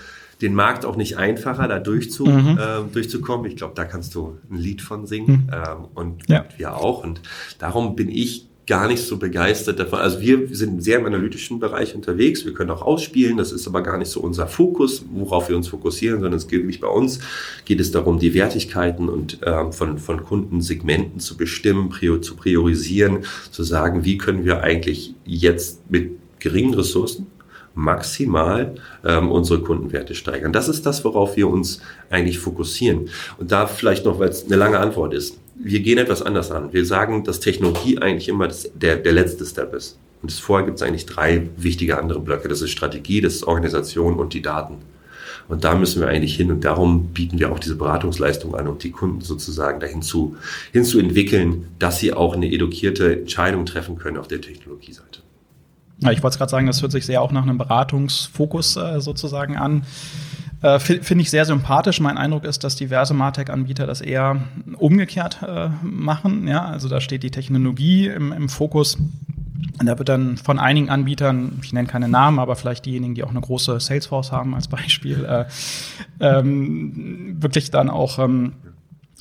den 0.41 0.53
Markt 0.53 0.85
auch 0.85 0.95
nicht 0.95 1.17
einfacher, 1.17 1.67
da 1.67 1.79
durchzu, 1.79 2.25
mhm. 2.25 2.57
äh, 2.57 2.91
durchzukommen. 2.93 3.45
Ich 3.49 3.57
glaube, 3.57 3.73
da 3.75 3.83
kannst 3.83 4.15
du 4.15 4.37
ein 4.49 4.57
Lied 4.57 4.81
von 4.81 5.05
singen 5.05 5.47
mhm. 5.47 5.51
ähm, 5.51 5.85
und 5.93 6.29
ja. 6.29 6.45
wir 6.57 6.77
auch. 6.77 7.03
Und 7.03 7.21
darum 7.59 7.95
bin 7.95 8.09
ich 8.09 8.49
gar 8.65 8.87
nicht 8.87 9.03
so 9.03 9.17
begeistert 9.17 9.79
davon. 9.79 9.99
Also 9.99 10.21
wir 10.21 10.47
sind 10.51 10.83
sehr 10.83 10.99
im 10.99 11.05
analytischen 11.07 11.59
Bereich 11.59 11.95
unterwegs. 11.95 12.45
Wir 12.45 12.53
können 12.53 12.69
auch 12.69 12.83
ausspielen. 12.83 13.35
Das 13.35 13.51
ist 13.51 13.67
aber 13.67 13.81
gar 13.81 13.97
nicht 13.97 14.11
so 14.11 14.21
unser 14.21 14.47
Fokus, 14.47 15.03
worauf 15.11 15.49
wir 15.49 15.55
uns 15.55 15.67
fokussieren, 15.67 16.21
sondern 16.21 16.37
es 16.37 16.47
geht 16.47 16.65
nicht 16.65 16.79
bei 16.79 16.87
uns. 16.87 17.19
Geht 17.65 17.79
es 17.79 17.91
darum, 17.91 18.19
die 18.19 18.35
Wertigkeiten 18.35 19.09
und 19.09 19.39
ähm, 19.43 19.73
von, 19.73 19.97
von 19.97 20.23
Kundensegmenten 20.23 21.19
zu 21.19 21.35
bestimmen, 21.35 21.89
prior, 21.89 22.21
zu 22.21 22.35
priorisieren, 22.35 23.25
zu 23.49 23.63
sagen, 23.63 24.05
wie 24.05 24.19
können 24.19 24.45
wir 24.45 24.61
eigentlich 24.61 25.15
jetzt 25.25 25.89
mit 25.89 26.11
geringen 26.37 26.75
Ressourcen 26.75 27.25
maximal 27.79 28.75
ähm, 29.05 29.31
unsere 29.31 29.61
Kundenwerte 29.61 30.15
steigern. 30.15 30.53
Das 30.53 30.67
ist 30.67 30.85
das, 30.85 31.03
worauf 31.03 31.35
wir 31.37 31.47
uns 31.47 31.81
eigentlich 32.09 32.39
fokussieren. 32.39 33.09
Und 33.37 33.51
da 33.51 33.67
vielleicht 33.67 34.05
noch, 34.05 34.19
weil 34.19 34.29
es 34.29 34.45
eine 34.45 34.55
lange 34.55 34.79
Antwort 34.79 35.13
ist 35.13 35.37
wir 35.59 35.81
gehen 35.81 35.97
etwas 35.97 36.21
anders 36.21 36.51
an. 36.51 36.71
Wir 36.71 36.85
sagen, 36.85 37.23
dass 37.23 37.41
Technologie 37.41 37.99
eigentlich 37.99 38.29
immer 38.29 38.47
das, 38.47 38.71
der, 38.73 38.95
der 38.95 39.11
letzte 39.11 39.45
Step 39.45 39.73
ist. 39.73 39.99
Und 40.21 40.31
vorher 40.31 40.65
gibt 40.65 40.77
es 40.77 40.83
eigentlich 40.83 41.05
drei 41.05 41.47
wichtige 41.57 41.97
andere 41.97 42.19
Blöcke. 42.19 42.47
Das 42.47 42.61
ist 42.61 42.71
Strategie, 42.71 43.21
das 43.21 43.35
ist 43.35 43.43
Organisation 43.43 44.15
und 44.15 44.33
die 44.33 44.41
Daten. 44.41 44.75
Und 45.47 45.63
da 45.63 45.75
müssen 45.75 46.01
wir 46.01 46.07
eigentlich 46.07 46.35
hin 46.35 46.51
und 46.51 46.63
darum 46.63 47.07
bieten 47.07 47.39
wir 47.39 47.51
auch 47.51 47.59
diese 47.59 47.75
Beratungsleistung 47.75 48.55
an, 48.55 48.67
um 48.67 48.77
die 48.77 48.91
Kunden 48.91 49.21
sozusagen 49.21 49.79
dahin 49.79 50.01
zu, 50.01 50.37
hin 50.71 50.83
zu 50.83 50.99
entwickeln, 50.99 51.67
dass 51.79 51.99
sie 51.99 52.13
auch 52.13 52.35
eine 52.35 52.51
edukierte 52.51 53.19
Entscheidung 53.21 53.65
treffen 53.65 53.97
können 53.97 54.17
auf 54.17 54.27
der 54.27 54.41
Technologieseite. 54.41 55.21
Ja, 56.01 56.11
ich 56.11 56.23
wollte 56.23 56.37
gerade 56.37 56.49
sagen, 56.49 56.67
das 56.67 56.81
hört 56.81 56.91
sich 56.91 57.05
sehr 57.05 57.21
auch 57.21 57.31
nach 57.31 57.43
einem 57.43 57.57
Beratungsfokus 57.57 58.77
äh, 58.77 59.01
sozusagen 59.01 59.57
an. 59.57 59.83
Äh, 60.61 60.79
Finde 60.79 61.21
ich 61.21 61.29
sehr 61.29 61.45
sympathisch. 61.45 61.99
Mein 61.99 62.17
Eindruck 62.17 62.43
ist, 62.43 62.63
dass 62.63 62.75
diverse 62.75 63.13
Martech-Anbieter 63.13 63.87
das 63.87 64.01
eher 64.01 64.41
umgekehrt 64.77 65.39
äh, 65.41 65.69
machen. 65.81 66.47
Ja, 66.47 66.65
also 66.65 66.89
da 66.89 67.01
steht 67.01 67.23
die 67.23 67.31
Technologie 67.31 68.07
im, 68.07 68.31
im 68.31 68.49
Fokus. 68.49 68.97
Und 69.79 69.85
da 69.85 69.97
wird 69.97 70.09
dann 70.09 70.37
von 70.37 70.59
einigen 70.59 70.89
Anbietern, 70.89 71.59
ich 71.63 71.71
nenne 71.71 71.87
keine 71.87 72.09
Namen, 72.09 72.39
aber 72.39 72.55
vielleicht 72.55 72.85
diejenigen, 72.85 73.15
die 73.15 73.23
auch 73.23 73.29
eine 73.29 73.41
große 73.41 73.79
Salesforce 73.79 74.31
haben 74.31 74.55
als 74.55 74.67
Beispiel, 74.67 75.25
äh, 75.25 75.45
ähm, 76.19 77.37
wirklich 77.41 77.71
dann 77.71 77.89
auch 77.89 78.19
ähm, 78.19 78.53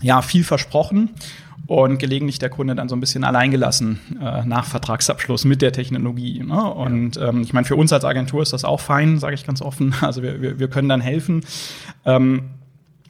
ja 0.01 0.23
viel 0.23 0.45
versprochen 0.45 1.11
und 1.67 1.99
gelegentlich 1.99 2.39
der 2.39 2.49
Kunde 2.49 2.75
dann 2.75 2.89
so 2.89 2.97
ein 2.97 3.01
bisschen 3.01 3.25
alleingelassen 3.25 3.99
äh, 4.21 4.45
nach 4.45 4.65
Vertragsabschluss 4.65 5.45
mit 5.45 5.61
der 5.61 5.73
Technologie. 5.73 6.43
Ne? 6.43 6.63
Und 6.73 7.19
ähm, 7.19 7.43
ich 7.43 7.53
meine, 7.53 7.67
für 7.67 7.77
uns 7.77 7.93
als 7.93 8.05
Agentur 8.05 8.43
ist 8.43 8.53
das 8.53 8.65
auch 8.65 8.81
fein, 8.81 9.19
sage 9.19 9.35
ich 9.35 9.47
ganz 9.47 9.63
offen. 9.63 9.95
Also 10.01 10.23
wir, 10.23 10.41
wir, 10.41 10.59
wir 10.59 10.69
können 10.69 10.89
dann 10.89 11.03
helfen. 11.03 11.45
Ähm, 12.07 12.51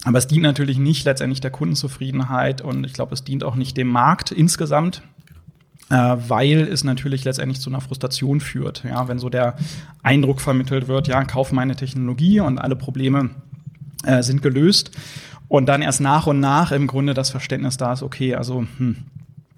aber 0.04 0.18
es 0.18 0.26
dient 0.26 0.42
natürlich 0.42 0.78
nicht 0.78 1.04
letztendlich 1.04 1.40
der 1.40 1.50
Kundenzufriedenheit 1.50 2.60
und 2.60 2.84
ich 2.84 2.92
glaube, 2.92 3.14
es 3.14 3.22
dient 3.22 3.44
auch 3.44 3.54
nicht 3.54 3.76
dem 3.76 3.88
Markt 3.88 4.32
insgesamt. 4.32 5.02
Äh, 5.90 6.16
weil 6.28 6.68
es 6.70 6.84
natürlich 6.84 7.24
letztendlich 7.24 7.60
zu 7.60 7.70
einer 7.70 7.80
Frustration 7.80 8.40
führt. 8.40 8.84
Ja, 8.84 9.08
wenn 9.08 9.18
so 9.18 9.30
der 9.30 9.56
Eindruck 10.02 10.42
vermittelt 10.42 10.86
wird, 10.86 11.08
ja, 11.08 11.24
kauf 11.24 11.50
meine 11.50 11.76
Technologie 11.76 12.40
und 12.40 12.58
alle 12.58 12.76
Probleme 12.76 13.30
äh, 14.04 14.22
sind 14.22 14.42
gelöst. 14.42 14.90
Und 15.48 15.66
dann 15.66 15.82
erst 15.82 16.00
nach 16.00 16.26
und 16.26 16.40
nach 16.40 16.72
im 16.72 16.86
Grunde 16.86 17.14
das 17.14 17.30
Verständnis 17.30 17.76
da 17.76 17.94
ist, 17.94 18.02
okay, 18.02 18.34
also 18.34 18.66
hm, 18.76 18.96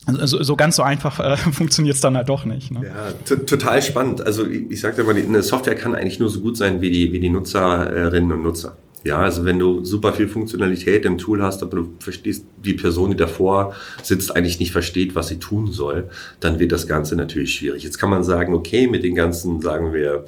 also 0.06 0.42
so 0.42 0.56
ganz 0.56 0.76
so 0.76 0.82
einfach 0.82 1.20
äh, 1.20 1.36
funktioniert 1.52 1.96
es 1.96 2.00
dann 2.00 2.16
halt 2.16 2.28
doch 2.28 2.44
nicht. 2.44 2.70
Ne? 2.70 2.82
Ja, 2.84 3.36
total 3.36 3.82
spannend. 3.82 4.24
Also 4.24 4.46
ich, 4.46 4.70
ich 4.70 4.80
sage 4.80 5.02
mal, 5.04 5.14
eine 5.14 5.42
Software 5.42 5.74
kann 5.74 5.94
eigentlich 5.94 6.18
nur 6.18 6.30
so 6.30 6.40
gut 6.40 6.56
sein 6.56 6.80
wie 6.80 6.90
die, 6.90 7.12
wie 7.12 7.20
die 7.20 7.28
Nutzerinnen 7.28 8.32
und 8.32 8.42
Nutzer. 8.42 8.76
Ja, 9.02 9.18
also 9.20 9.46
wenn 9.46 9.58
du 9.58 9.82
super 9.82 10.12
viel 10.12 10.28
Funktionalität 10.28 11.06
im 11.06 11.16
Tool 11.16 11.42
hast, 11.42 11.62
aber 11.62 11.76
du 11.76 11.94
verstehst, 12.00 12.44
die 12.62 12.74
Person, 12.74 13.10
die 13.10 13.16
davor 13.16 13.74
sitzt, 14.02 14.36
eigentlich 14.36 14.60
nicht 14.60 14.72
versteht, 14.72 15.14
was 15.14 15.28
sie 15.28 15.38
tun 15.38 15.72
soll, 15.72 16.10
dann 16.40 16.58
wird 16.58 16.72
das 16.72 16.86
Ganze 16.86 17.16
natürlich 17.16 17.54
schwierig. 17.54 17.82
Jetzt 17.82 17.98
kann 17.98 18.10
man 18.10 18.24
sagen, 18.24 18.52
okay, 18.52 18.86
mit 18.88 19.02
den 19.02 19.14
ganzen, 19.14 19.62
sagen 19.62 19.94
wir, 19.94 20.26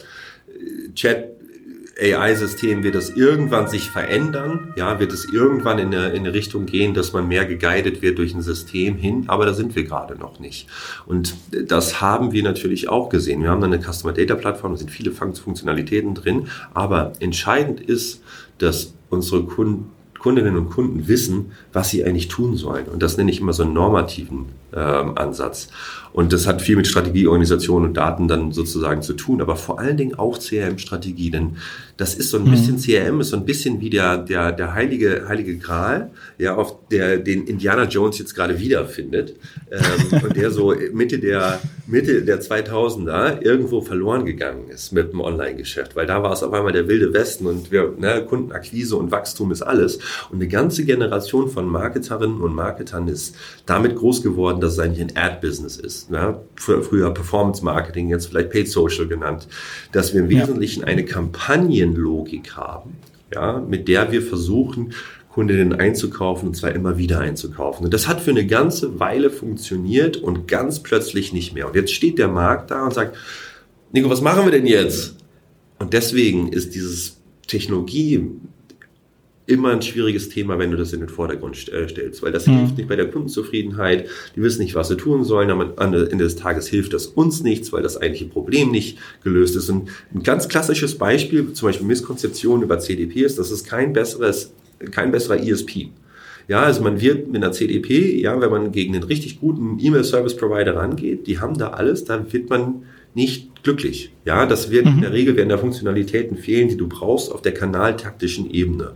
Chat, 0.95 1.33
AI-System 2.01 2.83
wird 2.83 2.95
es 2.95 3.11
irgendwann 3.11 3.69
sich 3.69 3.91
verändern, 3.91 4.73
ja, 4.77 4.99
wird 4.99 5.13
es 5.13 5.25
irgendwann 5.25 5.79
in 5.79 5.95
eine, 5.95 6.11
in 6.11 6.21
eine 6.21 6.33
Richtung 6.33 6.67
gehen, 6.67 6.95
dass 6.95 7.13
man 7.13 7.29
mehr 7.29 7.45
geguided 7.45 8.03
wird 8.03 8.19
durch 8.19 8.35
ein 8.35 8.43
System 8.43 8.97
hin, 8.97 9.25
aber 9.29 9.47
da 9.47 9.55
sind 9.55 9.77
wir 9.77 9.85
gerade 9.85 10.17
noch 10.17 10.41
nicht. 10.41 10.69
Und 11.07 11.35
das 11.51 12.01
haben 12.01 12.33
wir 12.33 12.43
natürlich 12.43 12.89
auch 12.89 13.09
gesehen. 13.09 13.43
Wir 13.43 13.51
haben 13.51 13.61
dann 13.61 13.73
eine 13.73 13.83
Customer 13.83 14.13
Data 14.13 14.35
Plattform, 14.35 14.73
da 14.73 14.79
sind 14.79 14.91
viele 14.91 15.13
Funktionalitäten 15.13 16.15
drin, 16.15 16.49
aber 16.75 17.13
entscheidend 17.21 17.81
ist, 17.81 18.23
dass 18.59 18.95
unsere 19.11 19.45
Kunden 19.45 19.91
Kundinnen 20.23 20.57
und 20.57 20.71
Kunden 20.71 21.09
wissen, 21.09 21.51
was 21.73 21.91
sie 21.91 22.05
eigentlich 22.05 22.29
tun 22.29 22.57
sollen. 22.57 22.87
Und 22.87 23.03
das 23.03 23.17
nenne 23.17 23.31
ich 23.33 23.41
immer 23.41 23.53
so 23.53 23.65
einen 23.65 23.73
normativen 23.73 24.47
ähm, 24.73 25.19
Ansatz. 25.19 25.69
Und 26.13 26.33
das 26.33 26.47
hat 26.47 26.61
viel 26.61 26.77
mit 26.77 26.87
Strategie, 26.87 27.27
Organisation 27.27 27.85
und 27.85 27.97
Daten 27.97 28.29
dann 28.29 28.53
sozusagen 28.53 29.03
zu 29.03 29.15
tun, 29.15 29.41
aber 29.41 29.57
vor 29.57 29.79
allen 29.79 29.97
Dingen 29.97 30.15
auch 30.15 30.39
CRM-Strategie, 30.39 31.31
denn 31.31 31.57
das 31.97 32.15
ist 32.15 32.31
so 32.31 32.39
ein 32.39 32.51
bisschen, 32.51 32.77
mhm. 32.77 32.81
CRM 32.81 33.21
ist 33.21 33.29
so 33.29 33.37
ein 33.37 33.45
bisschen 33.45 33.81
wie 33.81 33.91
der, 33.91 34.19
der, 34.19 34.53
der 34.53 34.75
heilige, 34.75 35.27
heilige 35.29 35.57
Gral, 35.57 36.11
ja, 36.39 36.55
auf 36.55 36.89
der, 36.89 37.19
den 37.19 37.47
Indiana 37.47 37.85
Jones 37.85 38.19
jetzt 38.19 38.35
gerade 38.35 38.59
wiederfindet, 38.59 39.37
ähm, 39.71 40.21
und 40.23 40.37
der 40.37 40.51
so 40.51 40.75
Mitte 40.93 41.19
der, 41.19 41.61
Mitte 41.87 42.23
der 42.23 42.41
2000er 42.41 43.41
irgendwo 43.41 43.81
verloren 43.81 44.25
gegangen 44.25 44.69
ist 44.69 44.93
mit 44.93 45.13
dem 45.13 45.21
Online-Geschäft, 45.21 45.95
weil 45.95 46.07
da 46.07 46.23
war 46.23 46.33
es 46.33 46.43
auf 46.43 46.53
einmal 46.53 46.73
der 46.73 46.89
wilde 46.89 47.13
Westen 47.13 47.47
und 47.47 47.71
wir, 47.71 47.95
ne, 47.99 48.25
Kundenakquise 48.29 48.97
und 48.97 49.11
Wachstum 49.11 49.53
ist 49.53 49.63
alles. 49.63 49.99
Und 50.31 50.37
eine 50.37 50.49
ganze 50.49 50.85
Generation 50.85 51.49
von 51.49 51.67
Marketerinnen 51.67 52.41
und 52.41 52.55
Marketern 52.55 53.09
ist 53.09 53.37
damit 53.67 53.97
groß 53.97 54.23
geworden, 54.23 54.61
dass 54.61 54.73
es 54.73 54.79
eigentlich 54.79 55.03
ein 55.03 55.17
Ad-Business 55.17 55.77
ist. 55.77 56.02
Ne? 56.11 56.41
Früher 56.57 57.13
Performance 57.13 57.65
Marketing, 57.65 58.09
jetzt 58.09 58.27
vielleicht 58.27 58.51
Paid 58.51 58.69
Social 58.69 59.07
genannt, 59.07 59.49
dass 59.93 60.13
wir 60.13 60.21
im 60.21 60.29
Wesentlichen 60.29 60.85
eine 60.85 61.05
Kampagnenlogik 61.05 62.57
haben, 62.57 62.97
ja, 63.33 63.61
mit 63.61 63.89
der 63.89 64.13
wir 64.13 64.23
versuchen, 64.23 64.95
Kundinnen 65.33 65.73
einzukaufen 65.73 66.49
und 66.49 66.55
zwar 66.55 66.73
immer 66.73 66.99
wieder 66.99 67.21
einzukaufen. 67.21 67.87
Und 67.87 67.95
das 67.95 68.07
hat 68.07 68.21
für 68.21 68.31
eine 68.31 68.47
ganze 68.47 69.01
Weile 69.01 69.31
funktioniert 69.31 70.19
und 70.19 70.47
ganz 70.47 70.81
plötzlich 70.81 71.33
nicht 71.33 71.55
mehr. 71.55 71.67
Und 71.67 71.75
jetzt 71.75 71.93
steht 71.93 72.19
der 72.19 72.29
Markt 72.29 72.71
da 72.71 72.85
und 72.85 72.93
sagt, 72.93 73.17
Nico, 73.93 74.11
was 74.11 74.21
machen 74.21 74.45
wir 74.45 74.53
denn 74.53 74.67
jetzt? 74.67 75.17
Und 75.79 75.95
deswegen 75.95 76.49
ist 76.53 76.75
dieses 76.75 77.17
Technologie 77.47 78.31
immer 79.47 79.71
ein 79.71 79.83
schwieriges 79.83 80.29
Thema, 80.29 80.59
wenn 80.59 80.71
du 80.71 80.77
das 80.77 80.93
in 80.93 81.01
den 81.01 81.09
Vordergrund 81.09 81.69
äh, 81.69 81.89
stellst, 81.89 82.23
weil 82.23 82.33
das 82.33 82.47
mhm. 82.47 82.59
hilft 82.59 82.77
nicht 82.77 82.89
bei 82.89 82.97
der 82.97 83.11
Kundenzufriedenheit. 83.11 84.09
Die 84.37 84.43
wissen 84.43 84.63
nicht, 84.63 84.75
was 84.75 84.89
sie 84.89 84.97
tun 84.97 85.25
sollen. 85.25 85.51
Am 85.51 85.73
Ende 85.79 86.07
des 86.07 86.37
Tages 86.37 86.69
hilft 86.69 86.93
das 86.93 87.07
uns 87.07 87.43
nichts, 87.43 87.73
weil 87.73 87.83
das 87.83 87.97
eigentliche 87.97 88.27
Problem 88.27 88.71
nicht 88.71 88.99
gelöst 89.25 89.57
ist. 89.57 89.69
Und 89.69 89.91
ein 90.15 90.23
ganz 90.23 90.49
klassisches 90.49 90.97
Beispiel, 90.97 91.53
zum 91.53 91.69
Beispiel 91.69 91.87
Misskonzeption 91.87 92.63
über 92.63 92.79
CDP 92.79 93.23
ist, 93.23 93.39
das 93.39 93.51
ist 93.51 93.67
kein 93.67 93.93
besseres, 93.93 94.53
kein 94.91 95.11
besserer 95.11 95.43
ESP. 95.43 95.89
Ja, 96.49 96.63
also 96.63 96.83
man 96.83 97.01
wird 97.01 97.29
mit 97.29 97.43
einer 97.43 97.53
CDP, 97.53 98.21
ja, 98.21 98.41
wenn 98.41 98.51
man 98.51 98.73
gegen 98.73 98.95
einen 98.95 99.05
richtig 99.05 99.41
guten 99.41 99.79
E-Mail-Service-Provider 99.81 100.77
rangeht, 100.77 101.27
die 101.27 101.39
haben 101.39 101.57
da 101.57 101.69
alles, 101.69 102.05
dann 102.05 102.33
wird 102.33 102.51
man 102.51 102.83
nicht 103.15 103.63
glücklich. 103.63 104.13
Ja, 104.25 104.47
das 104.47 104.71
wird 104.71 104.87
mhm. 104.87 104.93
in 104.95 105.01
der 105.03 105.13
Regel 105.13 105.37
werden 105.37 105.49
da 105.49 105.59
Funktionalitäten 105.59 106.37
fehlen, 106.37 106.69
die 106.69 106.77
du 106.77 106.89
brauchst 106.89 107.31
auf 107.31 107.43
der 107.43 107.55
kanaltaktischen 107.55 108.51
Ebene 108.51 108.95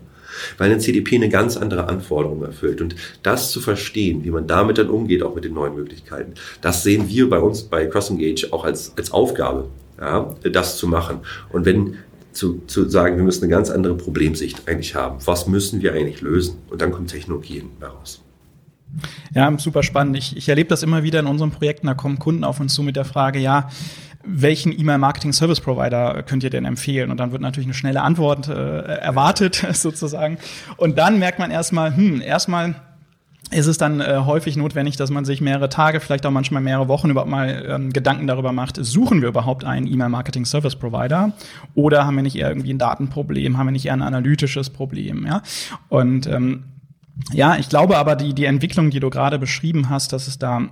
weil 0.59 0.73
ein 0.73 0.81
CDP 0.81 1.16
eine 1.16 1.28
ganz 1.28 1.57
andere 1.57 1.88
Anforderung 1.88 2.43
erfüllt. 2.43 2.81
Und 2.81 2.97
das 3.23 3.50
zu 3.50 3.61
verstehen, 3.61 4.25
wie 4.25 4.31
man 4.31 4.47
damit 4.47 4.78
dann 4.78 4.90
umgeht, 4.90 5.23
auch 5.23 5.35
mit 5.35 5.45
den 5.45 5.55
neuen 5.55 5.75
Möglichkeiten, 5.75 6.35
das 6.61 6.83
sehen 6.83 7.09
wir 7.09 7.28
bei 7.28 7.38
uns 7.38 7.62
bei 7.62 7.87
CrossEngage 7.87 8.52
auch 8.52 8.64
als, 8.64 8.93
als 8.97 9.12
Aufgabe, 9.12 9.69
ja, 10.00 10.35
das 10.43 10.76
zu 10.76 10.88
machen. 10.88 11.21
Und 11.50 11.64
wenn 11.64 11.97
zu, 12.37 12.61
zu 12.66 12.88
sagen, 12.88 13.16
wir 13.16 13.25
müssen 13.25 13.45
eine 13.45 13.50
ganz 13.50 13.71
andere 13.71 13.97
Problemsicht 13.97 14.69
eigentlich 14.69 14.95
haben. 14.95 15.19
Was 15.25 15.47
müssen 15.47 15.83
wir 15.83 15.95
eigentlich 15.95 16.21
lösen? 16.21 16.59
Und 16.69 16.83
dann 16.83 16.93
kommt 16.93 17.11
Technologie 17.11 17.64
heraus. 17.81 18.23
Ja, 19.35 19.52
super 19.59 19.83
spannend. 19.83 20.16
Ich, 20.16 20.37
ich 20.37 20.49
erlebe 20.49 20.69
das 20.69 20.83
immer 20.83 21.02
wieder 21.02 21.21
in 21.21 21.26
unseren 21.26 21.50
Projekten. 21.50 21.87
Da 21.87 21.95
kommen 21.95 22.19
Kunden 22.19 22.45
auf 22.45 22.61
uns 22.61 22.75
zu 22.75 22.83
mit 22.83 22.97
der 22.97 23.05
Frage, 23.05 23.38
ja, 23.38 23.69
welchen 24.26 24.78
E-Mail-Marketing-Service-Provider 24.78 26.23
könnt 26.25 26.45
ihr 26.45 26.50
denn 26.50 26.64
empfehlen? 26.64 27.11
Und 27.11 27.18
dann 27.18 27.33
wird 27.33 27.42
natürlich 27.42 27.66
eine 27.66 27.75
schnelle 27.75 28.02
Antwort 28.02 28.49
äh, 28.49 28.52
erwartet, 28.52 29.66
sozusagen. 29.73 30.38
Und 30.76 30.99
dann 30.99 31.18
merkt 31.18 31.38
man 31.38 31.50
erstmal, 31.50 31.97
hm, 31.97 32.21
erstmal 32.21 32.75
ist 33.52 33.66
es 33.66 33.78
dann 33.78 34.00
äh, 34.00 34.23
häufig 34.25 34.56
notwendig, 34.56 34.97
dass 34.97 35.11
man 35.11 35.25
sich 35.25 35.40
mehrere 35.40 35.68
Tage, 35.68 36.00
vielleicht 36.00 36.26
auch 36.26 36.33
manchmal 36.33 36.62
mehrere 36.62 36.88
Wochen 36.88 37.11
überhaupt 37.11 37.30
mal 37.30 37.64
ähm, 37.68 37.92
Gedanken 37.92 38.26
darüber 38.26 38.50
macht, 38.52 38.76
suchen 38.85 39.23
wir 39.23 39.28
überhaupt 39.28 39.64
einen 39.64 39.87
E-Mail-Marketing-Service-Provider 39.87 41.33
oder 41.75 42.06
haben 42.06 42.16
wir 42.16 42.23
nicht 42.23 42.37
eher 42.37 42.49
irgendwie 42.49 42.73
ein 42.73 42.78
Datenproblem, 42.78 43.56
haben 43.56 43.66
wir 43.66 43.73
nicht 43.73 43.87
eher 43.87 43.92
ein 43.92 44.02
analytisches 44.02 44.71
Problem, 44.71 45.26
ja? 45.26 45.42
Und 45.88 46.26
ähm, 46.26 46.64
ja, 47.33 47.56
ich 47.56 47.68
glaube 47.68 47.97
aber, 47.97 48.16
die, 48.16 48.35
die 48.35 48.45
Entwicklung, 48.45 48.90
die 48.90 49.00
du 49.00 49.11
gerade 49.11 49.38
beschrieben 49.38 49.88
hast, 49.90 50.12
dass 50.12 50.26
es 50.26 50.38
da 50.38 50.68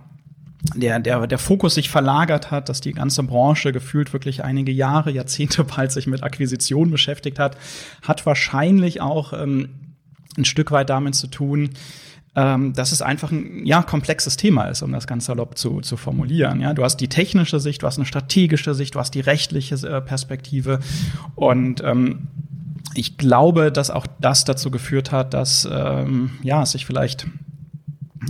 der, 0.74 0.98
der, 0.98 1.26
der 1.26 1.38
Fokus 1.38 1.74
sich 1.74 1.90
verlagert 1.90 2.50
hat, 2.50 2.68
dass 2.68 2.80
die 2.80 2.92
ganze 2.92 3.22
Branche 3.22 3.72
gefühlt 3.72 4.12
wirklich 4.12 4.44
einige 4.44 4.72
Jahre, 4.72 5.10
Jahrzehnte 5.10 5.64
bald 5.76 5.92
sich 5.92 6.06
mit 6.06 6.22
Akquisition 6.22 6.90
beschäftigt 6.90 7.38
hat, 7.38 7.56
hat 8.02 8.24
wahrscheinlich 8.26 9.00
auch 9.00 9.32
ähm, 9.32 9.68
ein 10.36 10.44
Stück 10.44 10.70
weit 10.70 10.90
damit 10.90 11.14
zu 11.14 11.26
tun, 11.26 11.70
ähm, 12.36 12.72
dass 12.72 12.92
es 12.92 13.02
einfach 13.02 13.30
ein 13.30 13.64
ja, 13.64 13.82
komplexes 13.82 14.36
Thema 14.36 14.64
ist, 14.64 14.82
um 14.82 14.90
das 14.90 15.06
ganz 15.06 15.26
salopp 15.26 15.56
zu, 15.56 15.80
zu 15.80 15.96
formulieren. 15.96 16.60
Ja, 16.60 16.74
du 16.74 16.82
hast 16.82 16.96
die 16.96 17.08
technische 17.08 17.60
Sicht, 17.60 17.82
du 17.82 17.86
hast 17.86 17.98
eine 17.98 18.06
strategische 18.06 18.74
Sicht, 18.74 18.94
du 18.94 18.98
hast 18.98 19.14
die 19.14 19.20
rechtliche 19.20 19.76
äh, 19.86 20.00
Perspektive 20.00 20.80
und 21.36 21.82
ähm, 21.84 22.28
ich 22.96 23.18
glaube, 23.18 23.72
dass 23.72 23.90
auch 23.90 24.06
das 24.20 24.44
dazu 24.44 24.70
geführt 24.70 25.12
hat, 25.12 25.34
dass 25.34 25.68
ähm, 25.70 26.32
ja, 26.42 26.62
es 26.62 26.72
sich 26.72 26.86
vielleicht 26.86 27.26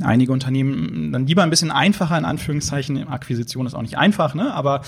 einige 0.02 0.32
Unternehmen 0.32 1.12
dann 1.12 1.26
lieber 1.26 1.42
ein 1.42 1.50
bisschen 1.50 1.70
einfacher, 1.70 2.16
in 2.18 2.24
Anführungszeichen, 2.24 3.08
Akquisition 3.08 3.66
ist 3.66 3.74
auch 3.74 3.82
nicht 3.82 3.98
einfach, 3.98 4.34
ne? 4.34 4.52
aber 4.54 4.82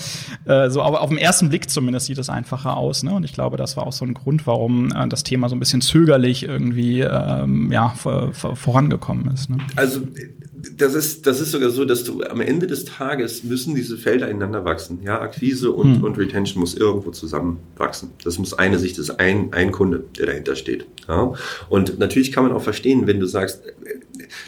äh, 0.45 0.69
so 0.69 0.81
aber 0.81 1.01
auf 1.01 1.09
den 1.09 1.17
ersten 1.17 1.49
Blick 1.49 1.69
zumindest 1.69 2.07
sieht 2.07 2.17
es 2.17 2.29
einfacher 2.29 2.77
aus. 2.77 3.03
Ne? 3.03 3.13
Und 3.13 3.23
ich 3.23 3.33
glaube, 3.33 3.57
das 3.57 3.77
war 3.77 3.85
auch 3.85 3.93
so 3.93 4.05
ein 4.05 4.13
Grund, 4.13 4.47
warum 4.47 4.91
äh, 4.91 5.07
das 5.07 5.23
Thema 5.23 5.49
so 5.49 5.55
ein 5.55 5.59
bisschen 5.59 5.81
zögerlich 5.81 6.43
irgendwie 6.43 7.01
ähm, 7.01 7.71
ja, 7.71 7.89
vor, 7.89 8.33
vor, 8.33 8.55
vorangekommen 8.55 9.31
ist. 9.33 9.49
Ne? 9.49 9.57
Also 9.75 10.01
das 10.75 10.93
ist, 10.95 11.27
das 11.27 11.39
ist 11.39 11.51
sogar 11.51 11.69
so, 11.69 11.85
dass 11.85 12.03
du 12.03 12.23
am 12.23 12.41
Ende 12.41 12.67
des 12.67 12.85
Tages 12.85 13.43
müssen 13.43 13.75
diese 13.75 13.97
Felder 13.97 14.27
ineinander 14.27 14.65
wachsen. 14.65 14.99
Ja, 15.03 15.21
Akquise 15.21 15.71
und, 15.71 15.97
hm. 15.97 16.03
und 16.03 16.17
Retention 16.17 16.59
muss 16.59 16.75
irgendwo 16.75 17.11
zusammenwachsen. 17.11 18.11
Das 18.23 18.39
muss 18.39 18.53
eine 18.53 18.79
Sicht, 18.79 18.97
das 18.97 19.09
ist 19.09 19.19
ein, 19.19 19.53
ein 19.53 19.71
Kunde, 19.71 20.03
der 20.17 20.27
dahinter 20.27 20.55
steht. 20.55 20.85
Ja? 21.07 21.33
Und 21.69 21.99
natürlich 21.99 22.31
kann 22.31 22.43
man 22.43 22.53
auch 22.53 22.61
verstehen, 22.61 23.07
wenn 23.07 23.19
du 23.19 23.27
sagst, 23.27 23.61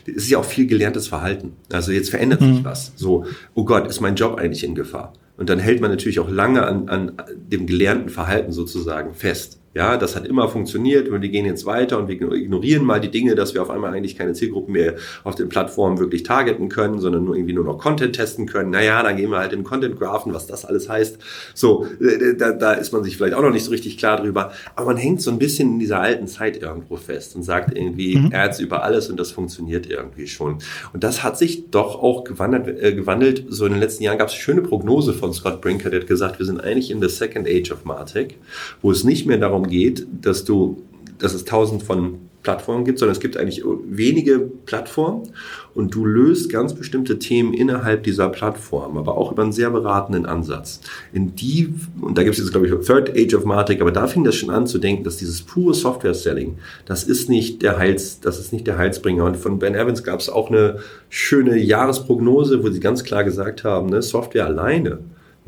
es 0.06 0.16
ist 0.24 0.30
ja 0.30 0.38
auch 0.38 0.46
viel 0.46 0.68
gelerntes 0.68 1.08
Verhalten. 1.08 1.54
Also 1.72 1.92
jetzt 1.92 2.10
verändert 2.10 2.42
sich 2.42 2.58
hm. 2.58 2.66
was. 2.66 2.94
So, 2.96 3.26
oh 3.54 3.66
Gott, 3.66 3.88
ist 3.88 4.02
mein 4.02 4.16
Job 4.16 4.38
eigentlich 4.38 4.64
in 4.64 4.76
Gefahr? 4.76 5.14
Und 5.38 5.50
dann 5.50 5.60
hält 5.60 5.80
man 5.80 5.90
natürlich 5.90 6.20
auch 6.20 6.30
lange 6.30 6.66
an, 6.66 6.90
an 6.90 7.14
dem 7.36 7.66
gelernten 7.66 8.10
Verhalten 8.10 8.52
sozusagen 8.52 9.14
fest. 9.14 9.59
Ja, 9.80 9.96
das 9.96 10.18
hat 10.18 10.28
immer 10.28 10.50
funktioniert 10.50 11.08
und 11.08 11.22
wir 11.22 11.30
gehen 11.30 11.46
jetzt 11.46 11.66
weiter 11.66 12.00
und 12.00 12.10
wir 12.10 12.16
ignorieren 12.34 12.84
mal 12.84 13.00
die 13.00 13.10
Dinge, 13.10 13.36
dass 13.36 13.54
wir 13.54 13.62
auf 13.62 13.70
einmal 13.70 13.94
eigentlich 13.94 14.18
keine 14.18 14.34
Zielgruppen 14.34 14.74
mehr 14.74 14.96
auf 15.24 15.36
den 15.36 15.48
Plattformen 15.48 16.00
wirklich 16.00 16.24
targeten 16.24 16.68
können, 16.68 17.00
sondern 17.00 17.24
nur 17.24 17.38
irgendwie 17.38 17.54
nur 17.54 17.64
noch 17.64 17.78
Content 17.78 18.14
testen 18.14 18.46
können. 18.46 18.72
Naja, 18.72 19.02
dann 19.04 19.16
gehen 19.16 19.30
wir 19.30 19.38
halt 19.38 19.54
in 19.54 19.64
Content 19.64 19.98
Graphen, 19.98 20.34
was 20.34 20.48
das 20.48 20.66
alles 20.66 20.90
heißt. 20.90 21.20
So, 21.54 21.86
äh, 22.02 22.36
da, 22.36 22.52
da 22.52 22.74
ist 22.74 22.92
man 22.92 23.06
sich 23.06 23.16
vielleicht 23.16 23.34
auch 23.34 23.42
noch 23.42 23.54
nicht 23.54 23.64
so 23.64 23.72
richtig 23.72 23.98
klar 23.98 24.18
drüber. 24.18 24.52
Aber 24.76 24.88
man 24.88 24.98
hängt 24.98 25.22
so 25.22 25.32
ein 25.32 25.40
bisschen 25.40 25.72
in 25.74 25.80
dieser 25.80 26.02
alten 26.02 26.28
Zeit 26.28 26.62
irgendwo 26.62 26.98
fest 26.98 27.38
und 27.38 27.44
sagt 27.44 27.74
irgendwie 27.74 28.18
mhm. 28.18 28.32
Ads 28.34 28.60
über 28.60 28.84
alles 28.84 29.10
und 29.10 29.18
das 29.18 29.32
funktioniert 29.32 29.90
irgendwie 29.90 30.28
schon. 30.28 30.58
Und 30.92 31.06
das 31.06 31.24
hat 31.24 31.38
sich 31.38 31.70
doch 31.72 32.04
auch 32.04 32.26
gewandelt. 32.26 32.84
Äh, 32.84 32.96
gewandelt. 32.96 33.46
So 33.48 33.66
in 33.66 33.72
den 33.72 33.80
letzten 33.80 34.04
Jahren 34.04 34.18
gab 34.18 34.28
es 34.28 34.34
schöne 34.34 34.62
Prognose 34.62 35.14
von 35.14 35.32
Scott 35.32 35.62
Brinker, 35.62 35.90
der 35.90 36.02
hat 36.02 36.08
gesagt, 36.08 36.38
wir 36.38 36.46
sind 36.46 36.62
eigentlich 36.62 36.92
in 36.92 37.02
the 37.02 37.08
second 37.08 37.48
age 37.48 37.72
of 37.72 37.86
Martech, 37.86 38.36
wo 38.82 38.92
es 38.92 39.06
nicht 39.06 39.26
mehr 39.26 39.38
darum 39.38 39.60
darum 39.60 39.69
geht, 39.70 40.06
dass 40.22 40.44
du, 40.46 40.84
dass 41.18 41.34
es 41.34 41.46
tausend 41.46 41.84
von 41.84 42.20
Plattformen 42.42 42.86
gibt, 42.86 43.00
sondern 43.00 43.14
es 43.14 43.20
gibt 43.20 43.36
eigentlich 43.36 43.64
wenige 43.86 44.40
Plattformen 44.40 45.30
und 45.76 45.94
du 45.94 46.06
löst 46.06 46.50
ganz 46.50 46.74
bestimmte 46.74 47.20
Themen 47.20 47.54
innerhalb 47.54 48.04
dieser 48.04 48.30
Plattform, 48.30 48.98
aber 48.98 49.18
auch 49.18 49.32
über 49.34 49.44
einen 49.44 49.52
sehr 49.52 49.70
beratenden 49.70 50.26
Ansatz. 50.26 50.80
In 51.12 51.36
die, 51.36 51.74
und 52.02 52.18
da 52.18 52.24
gibt 52.24 52.36
es 52.36 52.40
jetzt, 52.40 52.52
glaube 52.52 52.68
ich, 52.68 52.74
Third 52.86 53.12
Age 53.16 53.34
of 53.34 53.44
Martech, 53.44 53.82
aber 53.82 53.92
da 53.92 54.08
fing 54.08 54.24
das 54.24 54.36
schon 54.36 54.50
an 54.50 54.68
zu 54.68 54.80
denken, 54.80 55.04
dass 55.04 55.18
dieses 55.18 55.42
pure 55.42 55.74
Software-Selling, 55.74 56.58
das 56.86 57.04
ist 57.04 57.30
nicht 57.30 57.62
der 57.62 57.78
Heils, 57.78 58.22
das 58.22 58.40
ist 58.40 58.54
nicht 58.54 58.66
der 58.68 58.78
Heilsbringer. 58.78 59.26
Und 59.26 59.36
von 59.36 59.60
Ben 59.60 59.76
Evans 59.76 60.04
gab 60.04 60.22
es 60.22 60.30
auch 60.30 60.50
eine 60.50 60.80
schöne 61.10 61.58
Jahresprognose, 61.58 62.64
wo 62.64 62.70
sie 62.70 62.80
ganz 62.80 63.04
klar 63.04 63.26
gesagt 63.26 63.66
haben, 63.66 63.90
ne, 63.90 64.02
Software 64.02 64.46
alleine 64.46 65.00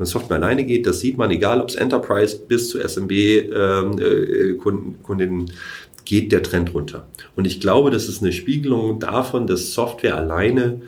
wenn 0.02 0.06
Software 0.06 0.36
alleine 0.36 0.64
geht, 0.64 0.86
das 0.86 1.00
sieht 1.00 1.16
man, 1.16 1.30
egal 1.30 1.60
ob 1.60 1.68
es 1.68 1.76
Enterprise 1.76 2.38
bis 2.46 2.68
zu 2.68 2.78
SMB-Kundinnen, 2.78 5.08
ähm, 5.18 5.46
äh, 5.46 5.52
geht 6.04 6.32
der 6.32 6.42
Trend 6.42 6.74
runter. 6.74 7.06
Und 7.36 7.46
ich 7.46 7.60
glaube, 7.60 7.92
das 7.92 8.08
ist 8.08 8.22
eine 8.22 8.32
Spiegelung 8.32 8.98
davon, 8.98 9.46
dass 9.46 9.72
Software 9.72 10.16
alleine 10.16 10.80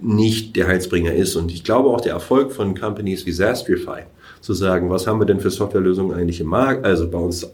nicht 0.00 0.54
der 0.56 0.68
Heizbringer 0.68 1.14
ist. 1.14 1.34
Und 1.36 1.50
ich 1.50 1.64
glaube 1.64 1.88
auch 1.88 2.02
der 2.02 2.12
Erfolg 2.12 2.52
von 2.52 2.78
Companies 2.78 3.24
wie 3.26 3.32
Zastrify, 3.32 4.02
zu 4.40 4.52
sagen, 4.52 4.90
was 4.90 5.06
haben 5.06 5.20
wir 5.20 5.26
denn 5.26 5.40
für 5.40 5.50
Softwarelösungen 5.50 6.14
eigentlich 6.16 6.40
im 6.40 6.48
Markt, 6.48 6.84
also 6.84 7.10
bei 7.10 7.18
uns 7.18 7.44
äh, 7.44 7.48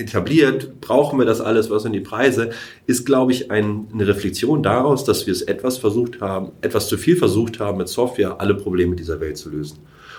etabliert, 0.00 0.80
brauchen 0.80 1.18
wir 1.18 1.26
das 1.26 1.40
alles, 1.40 1.70
was 1.70 1.84
sind 1.84 1.92
die 1.92 2.00
Preise, 2.00 2.50
ist, 2.86 3.06
glaube 3.06 3.32
ich, 3.32 3.50
ein, 3.50 3.86
eine 3.92 4.06
Reflexion 4.06 4.62
daraus, 4.62 5.04
dass 5.04 5.26
wir 5.26 5.32
es 5.32 5.42
etwas 5.42 5.78
versucht 5.78 6.20
haben, 6.20 6.52
etwas 6.60 6.88
zu 6.88 6.98
viel 6.98 7.16
versucht 7.16 7.60
haben, 7.60 7.78
mit 7.78 7.88
Software 7.88 8.40
alle 8.40 8.54
Probleme 8.54 8.96
dieser 8.96 9.20
Welt 9.20 9.36
zu 9.36 9.50
lösen. 9.50 9.78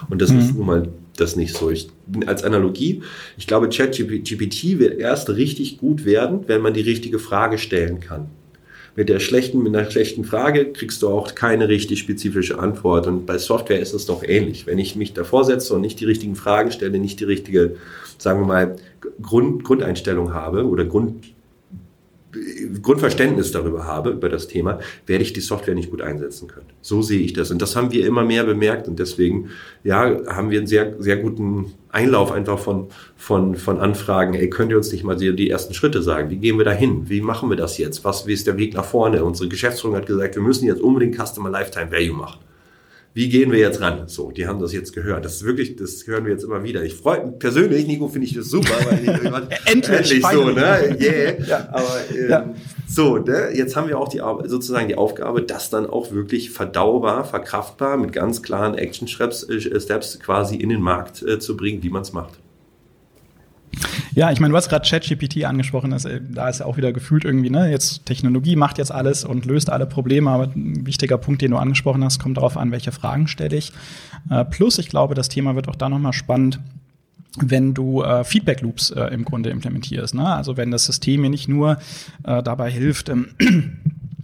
Und 0.10 0.22
das 0.22 0.32
mhm. 0.32 0.40
ist 0.40 0.56
nun 0.56 0.66
mal 0.66 0.90
das 1.18 1.36
nicht 1.36 1.56
so. 1.56 1.70
Ich, 1.70 1.90
als 2.26 2.44
Analogie, 2.44 3.04
ich 3.38 3.48
glaube, 3.48 3.70
ChatGPT 3.70 4.80
wird 4.80 5.00
erst 5.00 5.30
richtig 5.30 5.78
gut 5.78 6.06
werden, 6.06 6.42
wenn 6.48 6.62
man 6.62 6.74
die 6.74 6.82
richtige 6.82 7.20
Frage 7.20 7.58
stellen 7.58 8.00
kann. 8.00 8.30
Mit 8.96 9.08
der 9.08 9.20
schlechten, 9.20 9.64
mit 9.64 9.76
einer 9.76 9.90
schlechten 9.90 10.26
Frage 10.26 10.74
kriegst 10.74 11.02
du 11.02 11.08
auch 11.08 11.34
keine 11.34 11.70
richtig 11.70 12.00
spezifische 12.00 12.60
Antwort. 12.60 13.08
Und 13.08 13.26
bei 13.26 13.38
Software 13.38 13.80
ist 13.80 13.94
es 13.94 14.06
doch 14.06 14.24
ähnlich. 14.24 14.68
Wenn 14.68 14.80
ich 14.80 14.96
mich 14.96 15.14
davor 15.14 15.46
setze 15.46 15.74
und 15.74 15.82
nicht 15.82 16.00
die 16.00 16.06
richtigen 16.06 16.36
Fragen 16.36 16.72
stelle, 16.72 17.00
nicht 17.00 17.20
die 17.20 17.26
richtige, 17.26 17.78
sagen 18.18 18.42
wir 18.42 18.48
mal, 18.48 18.76
Grund, 19.22 19.64
Grundeinstellung 19.64 20.34
habe 20.34 20.66
oder 20.66 20.84
Grund, 20.84 21.26
Grundverständnis 22.82 23.52
darüber 23.52 23.86
habe, 23.86 24.12
über 24.12 24.30
das 24.30 24.48
Thema, 24.48 24.80
werde 25.06 25.24
ich 25.24 25.34
die 25.34 25.42
Software 25.42 25.76
nicht 25.76 25.92
gut 25.92 26.02
einsetzen 26.02 26.48
können. 26.48 26.68
So 26.82 27.02
sehe 27.02 27.20
ich 27.20 27.34
das. 27.34 27.52
Und 27.52 27.62
das 27.62 27.76
haben 27.76 27.92
wir 27.92 28.06
immer 28.06 28.24
mehr 28.24 28.44
bemerkt. 28.44 28.88
Und 28.88 29.00
deswegen, 29.00 29.50
ja, 29.84 30.20
haben 30.28 30.50
wir 30.50 30.60
einen 30.60 30.68
sehr, 30.68 30.96
sehr 31.00 31.18
guten 31.18 31.74
Einlauf 31.90 32.32
einfach 32.32 32.60
von, 32.60 32.88
von, 33.18 33.56
von 33.56 33.80
Anfragen. 33.80 34.34
Ey, 34.34 34.50
könnt 34.50 34.72
ihr 34.72 34.78
uns 34.78 34.92
nicht 34.92 35.04
mal 35.04 35.16
die, 35.16 35.50
ersten 35.50 35.74
Schritte 35.74 36.02
sagen? 36.02 36.30
Wie 36.30 36.38
gehen 36.38 36.58
wir 36.58 36.66
da 36.66 36.72
hin? 36.72 37.10
Wie 37.10 37.22
machen 37.22 37.50
wir 37.50 37.58
das 37.58 37.78
jetzt? 37.78 38.06
Was, 38.06 38.28
wie 38.28 38.34
ist 38.34 38.48
der 38.48 38.58
Weg 38.58 38.74
nach 38.74 38.86
vorne? 38.86 39.24
Unsere 39.24 39.50
Geschäftsführung 39.50 39.98
hat 39.98 40.06
gesagt, 40.06 40.36
wir 40.36 40.42
müssen 40.42 40.66
jetzt 40.66 40.82
unbedingt 40.82 41.16
Customer 41.16 41.50
Lifetime 41.50 41.92
Value 41.92 42.16
machen 42.16 42.40
wie 43.14 43.28
gehen 43.28 43.52
wir 43.52 43.60
jetzt 43.60 43.82
ran? 43.82 44.08
So, 44.08 44.32
die 44.32 44.48
haben 44.48 44.62
das 44.62 44.72
jetzt 44.72 44.94
gehört. 44.94 45.26
Das 45.26 45.36
ist 45.36 45.44
wirklich, 45.44 45.76
das 45.76 46.08
hören 46.08 46.24
wir 46.24 46.32
jetzt 46.32 46.44
immer 46.44 46.64
wieder. 46.64 46.84
Ich 46.84 46.96
freue 46.96 47.26
mich 47.26 47.40
persönlich, 47.40 47.86
Nico, 47.86 48.08
finde 48.08 48.28
ich 48.28 48.34
das 48.34 48.50
super, 48.50 48.74
weil 48.86 49.04
ich 49.04 49.10
endlich, 49.66 49.98
endlich 49.98 50.26
so, 50.26 50.50
ne? 50.50 50.98
Yeah. 51.00 51.44
ja. 51.48 51.70
Aber 51.72 51.98
ähm, 52.10 52.30
ja. 52.30 52.54
so, 52.88 53.18
ne? 53.18 53.50
jetzt 53.54 53.76
haben 53.76 53.90
wir 53.90 54.00
auch 54.00 54.08
die 54.08 54.22
sozusagen 54.46 54.88
die 54.88 54.96
Aufgabe, 54.96 55.42
das 55.42 55.70
dann 55.70 55.88
auch 55.88 56.12
wirklich 56.12 56.52
verdaubar, 56.52 57.26
verkraftbar 57.26 57.98
mit 57.98 58.14
ganz 58.14 58.42
klaren 58.42 58.76
Action 58.76 59.10
Steps, 59.10 59.44
äh, 59.44 60.20
quasi 60.24 60.56
in 60.56 60.70
den 60.70 60.82
Markt 60.82 61.22
äh, 61.22 61.38
zu 61.40 61.58
bringen, 61.58 61.84
wie 61.84 61.90
man 61.90 62.04
es 62.04 62.14
macht. 62.14 62.40
Ja, 64.14 64.32
ich 64.32 64.40
meine, 64.40 64.52
du 64.52 64.58
hast 64.58 64.70
gerade 64.70 64.88
ChatGPT 64.88 65.46
angesprochen, 65.46 65.92
das, 65.92 66.06
äh, 66.06 66.20
da 66.22 66.50
ist 66.50 66.60
ja 66.60 66.66
auch 66.66 66.78
wieder 66.78 66.92
gefühlt 66.92 67.24
irgendwie, 67.24 67.50
ne, 67.50 67.72
jetzt 67.72 68.06
Technologie 68.06 68.56
macht 68.56 68.78
jetzt 68.78 68.92
alles 68.92 69.24
und 69.24 69.46
löst 69.46 69.70
alle 69.70 69.86
Probleme, 69.86 70.30
aber 70.30 70.52
ein 70.56 70.86
wichtiger 70.86 71.18
Punkt, 71.18 71.42
den 71.42 71.52
du 71.52 71.58
angesprochen 71.58 72.04
hast, 72.04 72.20
kommt 72.20 72.38
darauf 72.38 72.58
an, 72.58 72.72
welche 72.72 72.92
Fragen 72.92 73.28
stelle 73.28 73.56
ich. 73.56 73.72
Äh, 74.30 74.46
plus, 74.46 74.78
ich 74.80 74.90
glaube, 74.90 75.16
das 75.16 75.30
Thema 75.30 75.56
wird 75.56 75.68
auch 75.68 75.76
da 75.76 75.90
nochmal 75.90 76.14
spannend, 76.14 76.60
wenn 77.38 77.74
du 77.74 78.04
äh, 78.04 78.24
Feedback 78.24 78.62
Loops 78.62 78.92
äh, 78.92 79.06
im 79.06 79.24
Grunde 79.24 79.50
implementierst. 79.50 80.14
Ne? 80.16 80.26
Also 80.28 80.58
wenn 80.58 80.72
das 80.72 80.86
System 80.86 81.22
mir 81.22 81.30
nicht 81.30 81.48
nur 81.48 81.78
äh, 82.24 82.44
dabei 82.44 82.70
hilft, 82.70 83.08
ähm, 83.08 83.30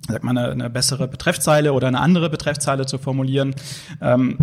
sag 0.10 0.24
mal, 0.24 0.38
eine, 0.38 0.52
eine 0.52 0.70
bessere 0.70 1.08
Betreffzeile 1.08 1.72
oder 1.72 1.88
eine 1.88 2.02
andere 2.02 2.30
Betreffzeile 2.30 2.86
zu 2.86 2.98
formulieren, 2.98 3.56
ähm, 4.02 4.38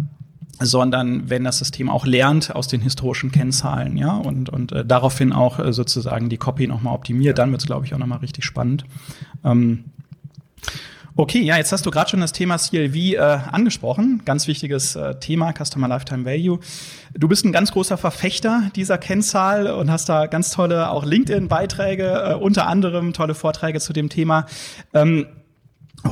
sondern 0.64 1.30
wenn 1.30 1.44
das 1.44 1.58
System 1.58 1.88
auch 1.88 2.06
lernt 2.06 2.54
aus 2.54 2.68
den 2.68 2.80
historischen 2.80 3.32
Kennzahlen, 3.32 3.96
ja, 3.96 4.12
und, 4.16 4.48
und 4.48 4.72
äh, 4.72 4.84
daraufhin 4.84 5.32
auch 5.32 5.58
äh, 5.58 5.72
sozusagen 5.72 6.28
die 6.28 6.36
Copy 6.36 6.66
nochmal 6.66 6.94
optimiert, 6.94 7.38
dann 7.38 7.50
wird 7.50 7.62
es, 7.62 7.66
glaube 7.66 7.86
ich, 7.86 7.94
auch 7.94 7.98
nochmal 7.98 8.18
richtig 8.18 8.44
spannend. 8.44 8.84
Ähm, 9.44 9.84
okay, 11.16 11.40
ja, 11.42 11.56
jetzt 11.56 11.72
hast 11.72 11.86
du 11.86 11.90
gerade 11.90 12.10
schon 12.10 12.20
das 12.20 12.32
Thema 12.32 12.56
CLV 12.58 12.94
äh, 12.96 13.18
angesprochen. 13.18 14.22
Ganz 14.24 14.46
wichtiges 14.48 14.96
äh, 14.96 15.14
Thema, 15.16 15.52
Customer 15.52 15.88
Lifetime 15.88 16.24
Value. 16.24 16.58
Du 17.14 17.28
bist 17.28 17.44
ein 17.44 17.52
ganz 17.52 17.72
großer 17.72 17.96
Verfechter 17.96 18.70
dieser 18.74 18.98
Kennzahl 18.98 19.68
und 19.68 19.90
hast 19.90 20.08
da 20.08 20.26
ganz 20.26 20.50
tolle 20.50 20.90
auch 20.90 21.04
LinkedIn-Beiträge, 21.04 22.30
äh, 22.30 22.34
unter 22.34 22.66
anderem 22.66 23.12
tolle 23.12 23.34
Vorträge 23.34 23.80
zu 23.80 23.92
dem 23.92 24.08
Thema. 24.08 24.46
Ähm, 24.92 25.26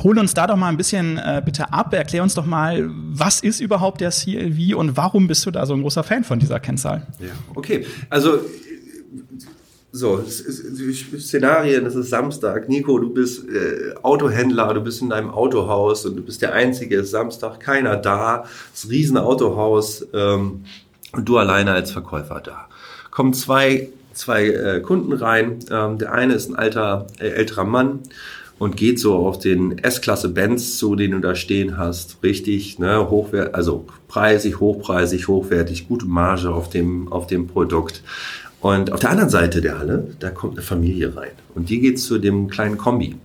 Hol 0.01 0.17
uns 0.17 0.33
da 0.33 0.47
doch 0.47 0.55
mal 0.55 0.69
ein 0.69 0.77
bisschen 0.77 1.17
äh, 1.17 1.41
bitte 1.43 1.71
ab. 1.71 1.93
Erklär 1.93 2.23
uns 2.23 2.33
doch 2.33 2.45
mal, 2.45 2.89
was 2.89 3.41
ist 3.41 3.59
überhaupt 3.59 4.01
der 4.01 4.09
CLV 4.09 4.75
und 4.75 4.97
warum 4.97 5.27
bist 5.27 5.45
du 5.45 5.51
da 5.51 5.65
so 5.65 5.73
ein 5.73 5.81
großer 5.81 6.03
Fan 6.03 6.23
von 6.23 6.39
dieser 6.39 6.59
Kennzahl? 6.59 7.05
Ja, 7.19 7.27
okay. 7.55 7.85
Also 8.09 8.39
so, 9.95 10.23
Szenarien, 10.25 11.85
es 11.85 11.93
ist 11.93 12.09
Samstag. 12.09 12.67
Nico, 12.67 12.97
du 12.97 13.13
bist 13.13 13.47
äh, 13.47 13.93
Autohändler, 14.01 14.73
du 14.73 14.81
bist 14.81 15.03
in 15.03 15.11
deinem 15.11 15.29
Autohaus 15.29 16.03
und 16.07 16.15
du 16.15 16.23
bist 16.23 16.41
der 16.41 16.53
Einzige, 16.53 16.97
es 16.97 17.05
ist 17.05 17.11
Samstag, 17.11 17.59
keiner 17.59 17.95
da. 17.95 18.45
Das 18.71 18.89
riesen 18.89 19.17
Autohaus 19.17 20.03
ähm, 20.13 20.65
und 21.11 21.29
du 21.29 21.37
alleine 21.37 21.73
als 21.73 21.91
Verkäufer 21.91 22.41
da. 22.43 22.67
Kommen 23.11 23.35
zwei, 23.35 23.89
zwei 24.13 24.47
äh, 24.47 24.81
Kunden 24.81 25.13
rein. 25.13 25.59
Ähm, 25.69 25.99
der 25.99 26.11
eine 26.11 26.33
ist 26.33 26.49
ein 26.49 26.55
alter, 26.55 27.05
äh, 27.19 27.27
älterer 27.27 27.63
Mann 27.63 27.99
und 28.63 28.77
geht 28.77 28.97
so 28.97 29.15
auf 29.15 29.39
den 29.39 29.77
S-Klasse 29.77 30.29
Benz 30.29 30.77
zu, 30.77 30.95
den 30.95 31.11
du 31.11 31.19
da 31.19 31.35
stehen 31.35 31.77
hast. 31.77 32.23
Richtig, 32.23 32.79
ne, 32.79 33.09
hochwert, 33.09 33.53
also 33.55 33.85
preisig, 34.07 34.61
hochpreisig, 34.61 35.27
hochwertig, 35.27 35.89
gute 35.89 36.05
Marge 36.05 36.49
auf 36.49 36.69
dem, 36.69 37.11
auf 37.11 37.27
dem 37.27 37.47
Produkt. 37.47 38.03
Und 38.61 38.93
auf 38.93 39.01
der 39.01 39.09
anderen 39.09 39.29
Seite 39.29 39.59
der 39.59 39.79
Halle, 39.79 40.15
da 40.19 40.29
kommt 40.29 40.53
eine 40.53 40.61
Familie 40.61 41.13
rein. 41.13 41.31
Und 41.53 41.67
die 41.67 41.81
geht 41.81 41.99
zu 41.99 42.19
dem 42.19 42.47
kleinen 42.47 42.77
Kombi. 42.77 43.17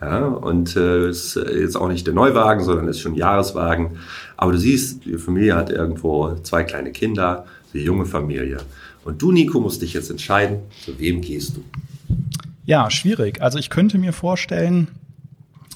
Ja, 0.00 0.26
und 0.26 0.76
äh, 0.76 1.10
ist 1.10 1.34
jetzt 1.34 1.76
auch 1.76 1.88
nicht 1.88 2.06
der 2.06 2.14
Neuwagen, 2.14 2.62
sondern 2.62 2.86
ist 2.86 3.00
schon 3.00 3.14
ein 3.14 3.18
Jahreswagen. 3.18 3.98
Aber 4.36 4.52
du 4.52 4.58
siehst, 4.58 5.04
die 5.04 5.18
Familie 5.18 5.56
hat 5.56 5.70
irgendwo 5.70 6.36
zwei 6.44 6.62
kleine 6.62 6.92
Kinder, 6.92 7.46
eine 7.74 7.82
junge 7.82 8.06
Familie. 8.06 8.58
Und 9.04 9.20
du, 9.20 9.32
Nico, 9.32 9.58
musst 9.58 9.82
dich 9.82 9.94
jetzt 9.94 10.08
entscheiden, 10.08 10.60
zu 10.84 10.96
wem 11.00 11.20
gehst 11.20 11.56
du. 11.56 11.64
Ja, 12.68 12.90
schwierig. 12.90 13.40
Also 13.40 13.58
ich 13.58 13.70
könnte 13.70 13.96
mir 13.96 14.12
vorstellen, 14.12 14.88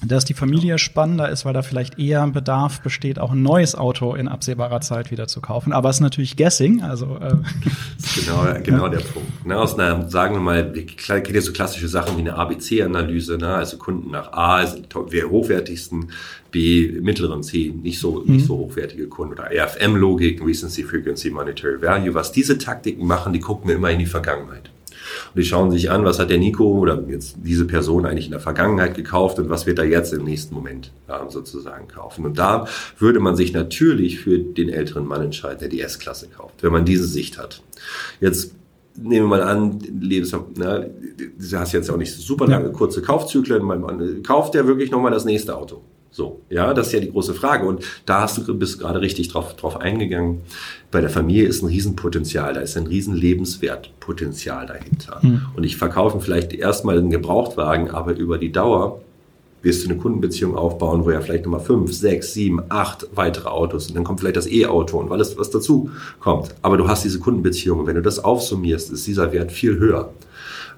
dass 0.05 0.25
die 0.25 0.35
Familie 0.35 0.77
spannender 0.77 1.27
ist, 1.27 1.43
weil 1.43 1.51
da 1.51 1.63
vielleicht 1.63 1.97
eher 1.97 2.27
Bedarf 2.27 2.81
besteht, 2.81 3.17
auch 3.17 3.31
ein 3.31 3.41
neues 3.41 3.73
Auto 3.73 4.13
in 4.13 4.27
absehbarer 4.27 4.79
Zeit 4.79 5.09
wieder 5.09 5.27
zu 5.27 5.41
kaufen. 5.41 5.73
Aber 5.73 5.89
es 5.89 5.95
ist 5.95 6.01
natürlich 6.01 6.37
Guessing. 6.37 6.83
Also 6.83 7.17
äh, 7.19 7.37
genau, 8.15 8.45
genau 8.63 8.83
ja. 8.83 8.89
der 8.89 8.99
Punkt. 8.99 9.43
Ne, 9.43 9.57
aus 9.57 9.73
einer, 9.73 10.07
sagen 10.07 10.35
wir 10.35 10.41
mal, 10.41 10.71
kennt 10.71 11.29
ihr 11.31 11.41
so 11.41 11.51
klassische 11.51 11.87
Sachen 11.87 12.15
wie 12.15 12.21
eine 12.21 12.35
ABC-Analyse, 12.35 13.39
ne? 13.39 13.47
also 13.47 13.77
Kunden 13.77 14.11
nach 14.11 14.31
A 14.31 14.63
sind 14.63 14.93
hochwertigsten, 14.93 16.11
B 16.51 16.99
mittleren 17.01 17.41
C 17.41 17.73
nicht 17.75 17.99
so 17.99 18.23
mhm. 18.23 18.35
nicht 18.35 18.45
so 18.45 18.55
hochwertige 18.55 19.07
Kunden 19.07 19.33
oder 19.33 19.49
RFM-Logik, 19.51 20.45
Recency 20.45 20.83
Frequency 20.83 21.31
Monetary 21.31 21.81
Value. 21.81 22.13
Was 22.13 22.31
diese 22.31 22.59
Taktiken 22.59 23.07
machen, 23.07 23.33
die 23.33 23.39
gucken 23.39 23.67
wir 23.67 23.77
immer 23.77 23.89
in 23.89 23.97
die 23.97 24.05
Vergangenheit. 24.05 24.69
Und 25.33 25.39
die 25.39 25.45
schauen 25.45 25.71
sich 25.71 25.89
an, 25.89 26.05
was 26.05 26.19
hat 26.19 26.29
der 26.29 26.37
Nico 26.37 26.65
oder 26.65 27.03
jetzt 27.07 27.37
diese 27.43 27.65
Person 27.65 28.05
eigentlich 28.05 28.25
in 28.25 28.31
der 28.31 28.39
Vergangenheit 28.39 28.95
gekauft 28.95 29.39
und 29.39 29.49
was 29.49 29.65
wird 29.65 29.79
er 29.79 29.85
jetzt 29.85 30.13
im 30.13 30.23
nächsten 30.23 30.53
Moment 30.53 30.91
äh, 31.07 31.13
sozusagen 31.29 31.87
kaufen. 31.87 32.25
Und 32.25 32.37
da 32.37 32.67
würde 32.99 33.19
man 33.19 33.35
sich 33.35 33.53
natürlich 33.53 34.19
für 34.19 34.37
den 34.37 34.69
älteren 34.69 35.05
Mann 35.05 35.23
entscheiden, 35.23 35.59
der 35.59 35.69
die 35.69 35.81
S-Klasse 35.81 36.27
kauft, 36.27 36.61
wenn 36.61 36.71
man 36.71 36.85
diese 36.85 37.05
Sicht 37.05 37.37
hat. 37.37 37.63
Jetzt 38.19 38.53
nehmen 38.95 39.25
wir 39.25 39.37
mal 39.37 39.41
an, 39.41 39.79
Lebens, 39.79 40.31
ne, 40.55 40.91
du 41.17 41.57
hast 41.57 41.73
jetzt 41.73 41.89
auch 41.89 41.97
nicht 41.97 42.13
super 42.13 42.47
lange, 42.47 42.71
kurze 42.71 43.01
Kaufzyklen, 43.01 43.63
man 43.63 44.21
kauft 44.23 44.53
der 44.53 44.67
wirklich 44.67 44.91
nochmal 44.91 45.11
das 45.11 45.25
nächste 45.25 45.57
Auto. 45.57 45.81
So, 46.13 46.41
ja, 46.51 46.75
das 46.75 46.87
ist 46.87 46.93
ja 46.93 46.99
die 46.99 47.11
große 47.11 47.33
Frage. 47.33 47.65
Und 47.65 47.83
da 48.05 48.21
hast 48.21 48.37
du 48.37 48.55
bist 48.55 48.79
gerade 48.79 49.01
richtig 49.01 49.29
drauf, 49.29 49.55
drauf 49.55 49.81
eingegangen. 49.81 50.41
Bei 50.91 51.01
der 51.01 51.09
Familie 51.09 51.47
ist 51.47 51.63
ein 51.63 51.69
Riesenpotenzial, 51.69 52.53
da 52.53 52.61
ist 52.61 52.77
ein 52.77 52.85
Riesenlebenswertpotenzial 52.85 54.67
dahinter. 54.67 55.19
Mhm. 55.23 55.41
Und 55.55 55.63
ich 55.63 55.75
verkaufe 55.75 56.19
vielleicht 56.19 56.53
erstmal 56.53 56.99
einen 56.99 57.09
Gebrauchtwagen, 57.09 57.89
aber 57.89 58.15
über 58.15 58.37
die 58.37 58.51
Dauer 58.51 59.01
wirst 59.63 59.83
du 59.83 59.89
eine 59.89 59.97
Kundenbeziehung 59.97 60.55
aufbauen, 60.55 61.03
wo 61.03 61.09
ja 61.09 61.19
vielleicht 61.21 61.45
nochmal 61.45 61.61
fünf, 61.61 61.91
sechs, 61.91 62.33
sieben, 62.33 62.61
acht 62.69 63.07
weitere 63.15 63.47
Autos 63.47 63.87
und 63.87 63.95
dann 63.95 64.03
kommt 64.03 64.19
vielleicht 64.19 64.35
das 64.35 64.45
E-Auto 64.45 64.99
und 64.99 65.11
alles, 65.11 65.35
was 65.37 65.49
dazu 65.49 65.89
kommt. 66.19 66.53
Aber 66.61 66.77
du 66.77 66.87
hast 66.87 67.05
diese 67.05 67.19
Kundenbeziehung. 67.19 67.87
Wenn 67.87 67.95
du 67.95 68.01
das 68.03 68.23
aufsummierst, 68.23 68.91
ist 68.91 69.07
dieser 69.07 69.31
Wert 69.31 69.51
viel 69.51 69.79
höher 69.79 70.13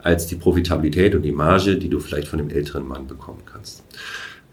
als 0.01 0.27
die 0.27 0.35
Profitabilität 0.35 1.15
und 1.15 1.23
die 1.23 1.31
Marge, 1.31 1.77
die 1.77 1.89
du 1.89 1.99
vielleicht 1.99 2.27
von 2.27 2.37
dem 2.37 2.49
älteren 2.51 2.87
Mann 2.87 3.07
bekommen 3.07 3.41
kannst. 3.51 3.83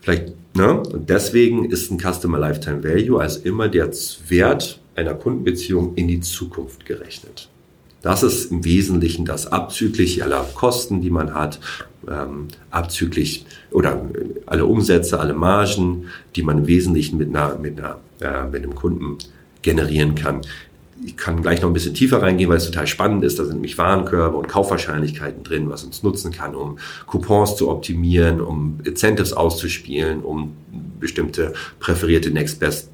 Vielleicht, 0.02 0.34
ne? 0.56 0.80
Und 0.80 1.08
deswegen 1.08 1.64
ist 1.64 1.90
ein 1.90 1.98
Customer 1.98 2.38
Lifetime 2.38 2.84
Value 2.84 3.20
als 3.20 3.38
immer 3.38 3.68
der 3.68 3.90
Wert 4.28 4.80
einer 4.96 5.14
Kundenbeziehung 5.14 5.94
in 5.94 6.08
die 6.08 6.20
Zukunft 6.20 6.84
gerechnet. 6.84 7.48
Das 8.02 8.24
ist 8.24 8.50
im 8.50 8.64
Wesentlichen 8.64 9.24
das 9.24 9.46
abzüglich 9.46 10.24
aller 10.24 10.44
Kosten, 10.54 11.00
die 11.00 11.10
man 11.10 11.34
hat, 11.34 11.60
ähm, 12.10 12.48
abzüglich 12.70 13.46
oder 13.70 14.04
alle 14.46 14.66
Umsätze, 14.66 15.20
alle 15.20 15.34
Margen, 15.34 16.06
die 16.34 16.42
man 16.42 16.58
im 16.58 16.66
Wesentlichen 16.66 17.16
mit, 17.16 17.28
einer, 17.28 17.56
mit, 17.58 17.78
einer, 17.78 18.00
äh, 18.20 18.48
mit 18.48 18.64
einem 18.64 18.74
Kunden 18.74 19.18
generieren 19.62 20.16
kann 20.16 20.40
ich 21.04 21.16
kann 21.16 21.42
gleich 21.42 21.60
noch 21.62 21.68
ein 21.68 21.72
bisschen 21.72 21.94
tiefer 21.94 22.22
reingehen, 22.22 22.48
weil 22.48 22.58
es 22.58 22.66
total 22.66 22.86
spannend 22.86 23.24
ist. 23.24 23.38
Da 23.38 23.44
sind 23.44 23.54
nämlich 23.54 23.78
Warenkörbe 23.78 24.36
und 24.36 24.48
Kaufwahrscheinlichkeiten 24.48 25.42
drin, 25.42 25.68
was 25.68 25.84
uns 25.84 26.02
nutzen 26.02 26.32
kann, 26.32 26.54
um 26.54 26.78
Coupons 27.06 27.56
zu 27.56 27.68
optimieren, 27.70 28.40
um 28.40 28.78
Incentives 28.84 29.32
auszuspielen, 29.32 30.20
um 30.22 30.56
bestimmte 31.00 31.52
präferierte 31.80 32.30
Next 32.30 32.60
Best 32.60 32.88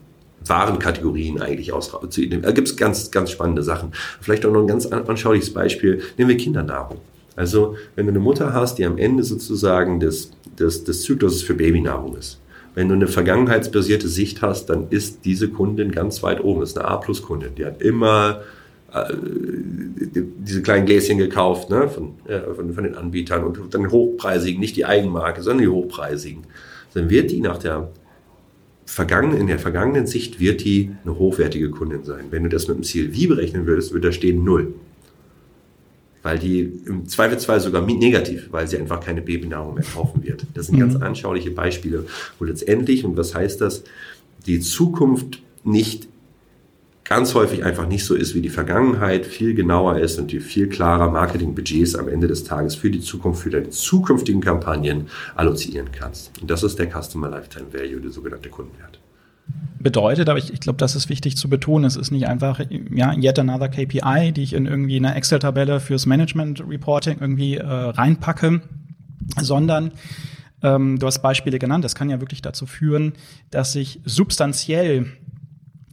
Warenkategorien 0.47 1.42
eigentlich 1.42 1.73
aus 1.73 1.92
zu 2.11 2.27
Da 2.27 2.53
gibt 2.53 2.68
es 2.68 2.77
ganz, 2.77 3.11
ganz 3.11 3.31
spannende 3.31 3.62
Sachen. 3.62 3.92
Vielleicht 4.21 4.47
auch 4.47 4.53
noch 4.53 4.61
ein 4.61 4.66
ganz 4.66 4.87
anschauliches 4.87 5.53
Beispiel. 5.53 6.01
Nehmen 6.16 6.31
wir 6.31 6.37
Kindernahrung. 6.37 6.99
Also, 7.37 7.77
wenn 7.94 8.07
du 8.07 8.12
eine 8.12 8.21
Mutter 8.21 8.53
hast, 8.53 8.79
die 8.79 8.85
am 8.85 8.99
Ende 8.99 9.25
sozusagen 9.25 10.01
des, 10.01 10.31
des, 10.59 10.85
des 10.85 11.03
Zyklus 11.03 11.42
für 11.42 11.55
Babynahrung 11.55 12.16
ist, 12.16 12.40
wenn 12.78 12.88
du 12.88 12.94
eine 12.94 13.08
vergangenheitsbasierte 13.08 14.06
Sicht 14.06 14.40
hast, 14.40 14.66
dann 14.66 14.86
ist 14.90 15.24
diese 15.24 15.48
Kundin 15.48 15.90
ganz 15.90 16.22
weit 16.22 16.44
oben. 16.44 16.60
Das 16.60 16.70
ist 16.70 16.78
eine 16.78 16.86
A-Plus-Kundin. 16.86 17.56
Die 17.56 17.66
hat 17.66 17.82
immer 17.82 18.42
äh, 18.94 19.12
diese 20.38 20.62
kleinen 20.62 20.86
Gläschen 20.86 21.18
gekauft 21.18 21.70
ne, 21.70 21.88
von, 21.88 22.12
äh, 22.28 22.38
von, 22.54 22.72
von, 22.72 22.84
den 22.84 22.94
Anbietern 22.94 23.42
und 23.42 23.74
dann 23.74 23.90
hochpreisigen, 23.90 24.60
nicht 24.60 24.76
die 24.76 24.84
Eigenmarke, 24.84 25.42
sondern 25.42 25.62
die 25.62 25.68
hochpreisigen. 25.68 26.44
Dann 26.94 27.10
wird 27.10 27.32
die 27.32 27.40
nach 27.40 27.58
der 27.58 27.88
vergangenen, 28.86 29.40
in 29.40 29.48
der 29.48 29.58
vergangenen 29.58 30.06
Sicht 30.06 30.38
wird 30.38 30.62
die 30.62 30.92
eine 31.04 31.18
hochwertige 31.18 31.70
Kundin 31.70 32.04
sein. 32.04 32.26
Wenn 32.30 32.44
du 32.44 32.48
das 32.48 32.68
mit 32.68 32.76
dem 32.76 32.84
CLV 32.84 33.28
berechnen 33.28 33.66
würdest, 33.66 33.92
würde 33.92 34.06
da 34.06 34.12
stehen 34.12 34.44
null. 34.44 34.72
Weil 36.22 36.38
die 36.38 36.72
im 36.87 37.07
Zweifelsfall 37.07 37.61
sogar 37.61 37.83
negativ, 37.83 38.48
weil 38.50 38.66
sie 38.66 38.78
einfach 38.78 39.00
keine 39.00 39.22
Babynahrung 39.22 39.74
mehr 39.74 39.85
kaufen 39.85 40.22
wird. 40.24 40.46
Das 40.54 40.66
sind 40.66 40.76
mhm. 40.76 40.81
ganz 40.81 40.96
anschauliche 40.96 41.50
Beispiele, 41.50 42.07
wo 42.38 42.44
letztendlich, 42.44 43.04
und 43.04 43.16
was 43.16 43.35
heißt 43.35 43.61
das, 43.61 43.85
die 44.46 44.61
Zukunft 44.61 45.42
nicht 45.64 46.09
ganz 47.09 47.35
häufig 47.35 47.64
einfach 47.64 47.88
nicht 47.88 48.04
so 48.04 48.14
ist 48.14 48.35
wie 48.35 48.42
die 48.42 48.50
Vergangenheit, 48.50 49.24
viel 49.24 49.54
genauer 49.54 49.98
ist 49.98 50.18
und 50.18 50.31
die 50.31 50.40
viel 50.40 50.68
klarer 50.68 51.11
Marketingbudgets 51.11 51.94
am 51.94 52.07
Ende 52.09 52.28
des 52.28 52.44
Tages 52.44 52.74
für 52.74 52.90
die 52.90 53.00
Zukunft, 53.00 53.42
für 53.42 53.50
deine 53.50 53.70
zukünftigen 53.70 54.42
Kampagnen 54.42 55.09
allozieren 55.35 55.88
kannst. 55.90 56.31
Und 56.40 56.50
das 56.50 56.62
ist 56.62 56.78
der 56.78 56.88
Customer 56.90 57.31
Lifetime 57.31 57.72
Value, 57.72 58.00
der 58.00 58.11
sogenannte 58.11 58.50
Kundenwert. 58.50 59.00
Bedeutet, 59.80 60.28
aber 60.28 60.38
ich, 60.38 60.52
ich 60.52 60.58
glaube, 60.58 60.78
das 60.78 60.96
ist 60.96 61.08
wichtig 61.08 61.37
zu 61.37 61.48
betonen, 61.48 61.84
es 61.84 61.94
ist 61.94 62.11
nicht 62.11 62.26
einfach, 62.26 62.61
ja, 62.92 63.14
yet 63.14 63.38
another 63.38 63.68
KPI, 63.68 64.32
die 64.32 64.42
ich 64.42 64.52
in 64.52 64.66
irgendwie 64.66 64.96
einer 64.96 65.14
Excel-Tabelle 65.14 65.78
fürs 65.78 66.04
Management-Reporting 66.04 67.18
irgendwie 67.20 67.58
äh, 67.58 67.64
reinpacke, 67.64 68.61
sondern 69.40 69.92
ähm, 70.62 70.98
du 70.98 71.06
hast 71.06 71.20
Beispiele 71.20 71.61
genannt, 71.61 71.84
das 71.84 71.94
kann 71.94 72.11
ja 72.11 72.20
wirklich 72.20 72.42
dazu 72.42 72.66
führen, 72.66 73.12
dass 73.50 73.72
sich 73.72 74.00
substanziell 74.04 75.06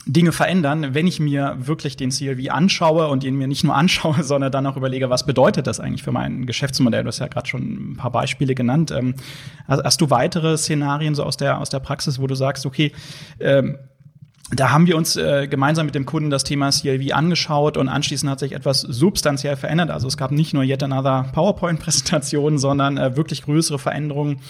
Dinge 0.08 0.32
verändern, 0.32 0.94
wenn 0.94 1.08
ich 1.08 1.20
mir 1.20 1.56
wirklich 1.60 1.98
den 1.98 2.12
CLV 2.12 2.50
anschaue 2.50 3.08
und 3.08 3.24
ihn 3.24 3.36
mir 3.36 3.48
nicht 3.48 3.64
nur 3.64 3.76
anschaue, 3.76 4.24
sondern 4.24 4.52
dann 4.52 4.66
auch 4.68 4.78
überlege, 4.78 5.10
was 5.10 5.26
bedeutet 5.26 5.68
das 5.68 5.80
eigentlich 5.80 6.04
für 6.04 6.12
mein 6.12 6.46
Geschäftsmodell? 6.46 7.04
Du 7.04 7.08
hast 7.08 7.20
ja 7.20 7.28
gerade 7.28 7.48
schon 7.48 7.94
ein 7.94 7.98
paar 7.98 8.12
Beispiele 8.12 8.56
genannt. 8.56 8.92
Ähm, 8.92 9.16
hast 9.68 10.02
du 10.02 10.10
weitere 10.10 10.58
Szenarien 10.58 11.16
so 11.16 11.24
aus 11.24 11.38
der, 11.38 11.60
aus 11.60 11.70
der 11.70 11.80
Praxis, 11.80 12.20
wo 12.20 12.28
du 12.28 12.36
sagst, 12.36 12.66
okay, 12.66 12.92
ähm, 13.40 13.78
da 14.52 14.70
haben 14.70 14.86
wir 14.86 14.96
uns 14.96 15.16
äh, 15.16 15.48
gemeinsam 15.48 15.88
mit 15.88 15.96
dem 15.96 16.06
Kunden 16.06 16.30
das 16.30 16.44
Thema 16.44 16.70
CLV 16.70 17.14
angeschaut 17.14 17.78
und 17.78 17.90
anschließend 17.90 18.30
hat 18.30 18.40
sich 18.40 18.52
etwas 18.52 18.82
substanziell 18.82 19.56
verändert. 19.56 19.90
Also 19.90 20.08
es 20.08 20.18
gab 20.18 20.32
nicht 20.32 20.54
nur 20.54 20.64
yet 20.64 20.84
another 20.84 21.30
PowerPoint-Präsentation, 21.34 22.58
sondern 22.60 22.98
äh, 22.98 23.18
wirklich 23.18 23.42
größere 23.42 23.80
Veränderungen 23.80 24.42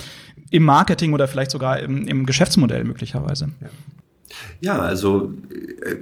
im 0.51 0.63
Marketing 0.63 1.13
oder 1.13 1.29
vielleicht 1.29 1.51
sogar 1.51 1.79
im, 1.79 2.07
im 2.07 2.25
Geschäftsmodell 2.25 2.83
möglicherweise. 2.83 3.49
Ja. 3.61 3.69
Ja, 4.61 4.79
also 4.79 5.33
äh, 5.49 5.97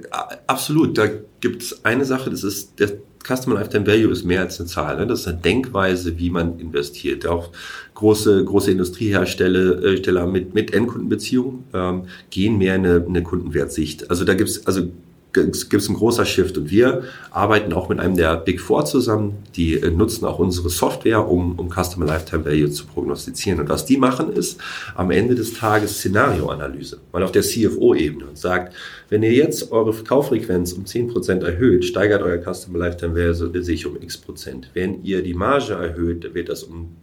absolut. 0.46 0.96
Da 0.98 1.08
gibt 1.40 1.62
es 1.62 1.84
eine 1.84 2.04
Sache, 2.04 2.30
das 2.30 2.44
ist 2.44 2.78
der 2.78 2.92
Customer 3.26 3.56
Lifetime 3.56 3.86
Value 3.86 4.12
ist 4.12 4.24
mehr 4.24 4.40
als 4.40 4.60
eine 4.60 4.68
Zahl. 4.68 4.96
Ne? 4.98 5.06
Das 5.06 5.20
ist 5.20 5.28
eine 5.28 5.38
Denkweise, 5.38 6.18
wie 6.18 6.30
man 6.30 6.58
investiert. 6.60 7.26
Auch 7.26 7.50
große, 7.94 8.44
große 8.44 8.70
Industriehersteller 8.70 9.82
äh, 9.82 10.26
mit, 10.26 10.54
mit 10.54 10.74
Endkundenbeziehungen 10.74 11.64
ähm, 11.72 12.02
gehen 12.30 12.58
mehr 12.58 12.76
in 12.76 12.86
eine, 12.86 13.04
eine 13.06 13.22
Kundenwertsicht. 13.22 14.10
Also 14.10 14.24
da 14.24 14.34
gibt's 14.34 14.66
also 14.66 14.90
gibt 15.34 15.74
es 15.74 15.88
ein 15.88 15.96
großer 15.96 16.24
Shift 16.24 16.56
und 16.56 16.70
wir 16.70 17.02
arbeiten 17.30 17.72
auch 17.72 17.88
mit 17.88 18.00
einem 18.00 18.16
der 18.16 18.36
Big 18.36 18.60
Four 18.60 18.86
zusammen, 18.86 19.34
die 19.56 19.74
äh, 19.74 19.90
nutzen 19.90 20.24
auch 20.24 20.38
unsere 20.38 20.70
Software, 20.70 21.28
um, 21.28 21.58
um 21.58 21.68
Customer 21.68 22.06
Lifetime 22.06 22.44
Value 22.44 22.70
zu 22.70 22.86
prognostizieren. 22.86 23.60
Und 23.60 23.68
was 23.68 23.84
die 23.84 23.96
machen 23.96 24.32
ist 24.32 24.60
am 24.94 25.10
Ende 25.10 25.34
des 25.34 25.54
Tages 25.54 25.98
Szenarioanalyse, 25.98 27.00
mal 27.12 27.22
auf 27.22 27.32
der 27.32 27.42
CFO-Ebene 27.42 28.26
und 28.26 28.38
sagt, 28.38 28.74
wenn 29.10 29.22
ihr 29.22 29.32
jetzt 29.32 29.70
eure 29.72 29.92
Kauffrequenz 29.92 30.72
um 30.72 30.84
10% 30.84 31.44
erhöht, 31.44 31.84
steigert 31.84 32.22
euer 32.22 32.38
Customer 32.38 32.78
Lifetime 32.78 33.14
Value 33.14 33.62
sich 33.62 33.86
um 33.86 34.00
x 34.00 34.16
Prozent. 34.16 34.70
Wenn 34.72 35.02
ihr 35.04 35.22
die 35.22 35.34
Marge 35.34 35.74
erhöht, 35.74 36.34
wird 36.34 36.48
das 36.48 36.62
um 36.62 36.96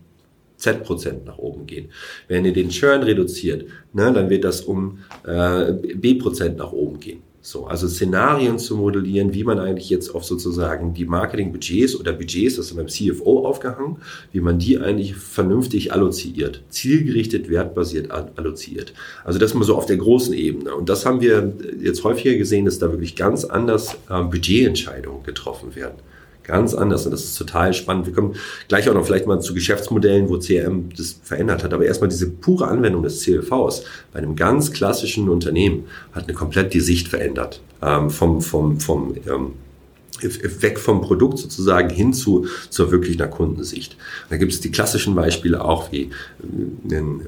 Z-Prozent 0.62 1.26
nach 1.26 1.38
oben 1.38 1.66
gehen. 1.66 1.90
Wenn 2.28 2.46
ihr 2.46 2.54
den 2.54 2.70
Churn 2.70 3.04
reduziert, 3.04 3.66
ne, 3.94 4.14
dann 4.14 4.30
wird 4.30 4.44
das 4.44 4.62
um 4.62 5.00
äh, 5.26 5.74
B-Prozent 5.74 6.58
nach 6.58 6.72
oben 6.72 7.00
gehen. 7.00 7.22
So, 7.44 7.66
also 7.66 7.88
Szenarien 7.88 8.60
zu 8.60 8.78
modellieren, 8.78 9.34
wie 9.34 9.44
man 9.44 9.58
eigentlich 9.58 9.90
jetzt 9.90 10.14
auf 10.14 10.24
sozusagen 10.24 10.94
die 10.94 11.06
Marketingbudgets 11.06 12.00
oder 12.00 12.14
Budgets, 12.14 12.58
das 12.58 12.68
ist 12.68 12.76
beim 12.76 12.88
CFO 12.88 13.48
aufgehangen, 13.48 13.98
wie 14.32 14.42
man 14.42 14.60
die 14.60 14.78
eigentlich 14.78 15.16
vernünftig 15.16 15.92
alloziert, 15.92 16.62
zielgerichtet, 16.70 17.50
wertbasiert 17.50 18.12
alloziert. 18.12 18.94
Also 19.24 19.40
das 19.40 19.56
mal 19.56 19.64
so 19.64 19.76
auf 19.76 19.88
der 19.88 19.98
großen 19.98 20.36
Ebene. 20.36 20.76
Und 20.76 20.88
das 20.88 21.06
haben 21.06 21.20
wir 21.20 21.54
jetzt 21.82 22.04
häufiger 22.04 22.36
gesehen, 22.36 22.66
dass 22.66 22.78
da 22.78 22.92
wirklich 22.92 23.16
ganz 23.16 23.44
anders 23.44 23.96
äh, 24.10 24.22
Budgetentscheidungen 24.22 25.24
getroffen 25.24 25.76
werden 25.76 25.98
ganz 26.44 26.74
anders 26.74 27.06
und 27.06 27.12
das 27.12 27.24
ist 27.24 27.38
total 27.38 27.74
spannend. 27.74 28.08
Wir 28.08 28.14
kommen 28.14 28.36
gleich 28.68 28.90
auch 28.90 28.94
noch 28.94 29.06
vielleicht 29.06 29.28
mal 29.28 29.40
zu 29.42 29.54
Geschäftsmodellen, 29.54 30.30
wo 30.30 30.38
CRM 30.38 30.90
das 30.98 31.20
verändert 31.24 31.64
hat, 31.64 31.74
aber 31.74 31.86
erstmal 31.86 32.10
diese 32.10 32.30
pure 32.30 32.68
Anwendung 32.68 33.04
des 33.04 33.22
CLVs 33.22 33.84
bei 34.12 34.20
einem 34.20 34.36
ganz 34.36 34.72
klassischen 34.72 35.30
Unternehmen 35.30 35.86
hat 36.14 36.24
eine 36.26 36.34
komplett 36.34 36.74
die 36.74 36.82
Sicht 36.82 37.08
verändert. 37.08 37.62
Ähm, 37.82 38.10
vom, 38.10 38.42
vom, 38.42 38.80
vom 38.80 39.16
ähm, 39.28 39.54
weg 40.24 40.80
vom 40.80 41.02
Produkt 41.02 41.40
sozusagen 41.40 41.90
hin 41.90 42.14
zu 42.14 42.48
zur 42.70 42.92
wirklich 42.92 43.20
einer 43.20 43.30
Kundensicht. 43.30 43.98
Da 44.30 44.38
gibt 44.38 44.52
es 44.52 44.60
die 44.60 44.72
klassischen 44.72 45.16
Beispiele 45.16 45.64
auch, 45.64 45.92
wie 45.92 46.10
ein, 46.44 46.92
ähm, 46.92 47.22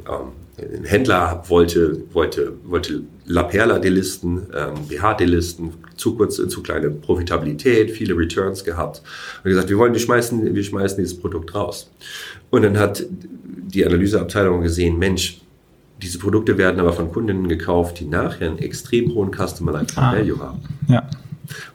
ein 0.58 0.84
Händler 0.84 1.43
wollte, 1.47 2.03
wollte, 2.13 2.53
wollte 2.65 3.03
La 3.25 3.43
Perla 3.43 3.79
delisten, 3.79 4.43
ähm, 4.56 4.88
BH 4.88 5.15
delisten, 5.15 5.71
zu 5.97 6.15
kurze, 6.15 6.47
zu 6.47 6.62
kleine 6.62 6.91
Profitabilität, 6.91 7.91
viele 7.91 8.15
Returns 8.15 8.63
gehabt. 8.63 9.01
Und 9.43 9.49
gesagt, 9.49 9.69
wir 9.69 9.77
wollen, 9.77 9.93
wir 9.93 9.99
schmeißen, 9.99 10.53
wir 10.53 10.63
schmeißen 10.63 10.97
dieses 10.97 11.17
Produkt 11.17 11.56
raus. 11.56 11.89
Und 12.49 12.63
dann 12.63 12.77
hat 12.77 13.03
die 13.10 13.86
Analyseabteilung 13.86 14.62
gesehen, 14.62 14.99
Mensch, 14.99 15.41
diese 16.01 16.19
Produkte 16.19 16.58
werden 16.58 16.79
aber 16.79 16.93
von 16.93 17.12
Kundinnen 17.12 17.47
gekauft, 17.47 17.99
die 17.99 18.06
nachher 18.06 18.49
einen 18.49 18.60
extrem 18.60 19.13
hohen 19.13 19.32
Customer 19.32 19.71
Lifetime 19.71 20.08
ah, 20.08 20.13
Value 20.13 20.39
haben. 20.39 20.60
Ja. 20.88 21.10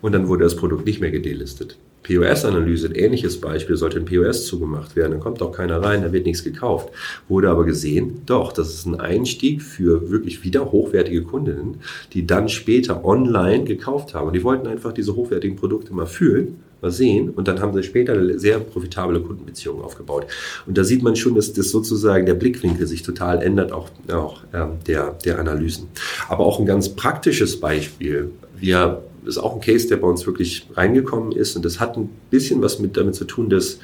Und 0.03 0.13
dann 0.13 0.29
wurde 0.29 0.45
das 0.45 0.57
Produkt 0.57 0.87
nicht 0.87 1.01
mehr 1.01 1.11
gedelistet. 1.11 1.77
POS-Analyse, 2.09 2.89
ein 2.89 2.95
ähnliches 2.95 3.39
Beispiel, 3.39 3.77
sollte 3.77 3.99
ein 3.99 4.07
POS 4.07 4.47
zugemacht 4.47 4.97
werden, 4.97 5.13
dann 5.13 5.21
kommt 5.21 5.43
auch 5.43 5.53
keiner 5.53 5.83
rein, 5.83 6.03
da 6.03 6.13
wird 6.13 6.25
nichts 6.25 6.43
gekauft. 6.43 6.89
Wurde 7.29 7.51
aber 7.51 7.65
gesehen, 7.65 8.23
doch, 8.25 8.53
das 8.53 8.73
ist 8.73 8.87
ein 8.87 8.99
Einstieg 8.99 9.61
für 9.61 10.11
wirklich 10.11 10.43
wieder 10.43 10.73
hochwertige 10.73 11.23
Kundinnen, 11.23 11.81
die 12.15 12.27
dann 12.27 12.49
später 12.49 13.05
online 13.05 13.65
gekauft 13.65 14.15
haben. 14.15 14.29
Und 14.29 14.33
die 14.33 14.43
wollten 14.43 14.67
einfach 14.67 14.93
diese 14.93 15.15
hochwertigen 15.17 15.57
Produkte 15.57 15.93
mal 15.93 16.07
fühlen, 16.07 16.57
mal 16.81 16.91
sehen 16.91 17.31
und 17.31 17.49
dann 17.49 17.61
haben 17.61 17.75
sie 17.75 17.83
später 17.83 18.15
eine 18.15 18.39
sehr 18.39 18.59
profitable 18.61 19.21
Kundenbeziehung 19.21 19.83
aufgebaut. 19.83 20.27
Und 20.67 20.79
da 20.79 20.85
sieht 20.85 21.03
man 21.03 21.17
schon, 21.17 21.35
dass 21.35 21.53
das 21.53 21.71
sozusagen 21.71 22.25
der 22.25 22.35
Blickwinkel 22.35 22.87
sich 22.87 23.03
total 23.03 23.43
ändert, 23.43 23.73
auch, 23.73 23.91
auch 24.11 24.41
ähm, 24.55 24.79
der, 24.87 25.17
der 25.25 25.39
Analysen. 25.39 25.89
Aber 26.29 26.47
auch 26.47 26.59
ein 26.59 26.67
ganz 26.67 26.89
praktisches 26.89 27.59
Beispiel. 27.59 28.31
Wir 28.59 29.03
ist 29.29 29.39
auch 29.39 29.55
ein 29.55 29.61
Case, 29.61 29.87
der 29.89 29.99
bei 29.99 30.09
uns 30.09 30.27
wirklich 30.27 30.67
reingekommen 30.75 31.33
ist. 31.33 31.55
Und 31.55 31.65
das 31.65 31.79
hat 31.79 31.97
ein 31.97 32.09
bisschen 32.31 32.63
was 32.63 32.79
mit 32.79 32.97
damit 32.97 33.15
zu 33.15 33.25
tun, 33.25 33.51
dass 33.51 33.79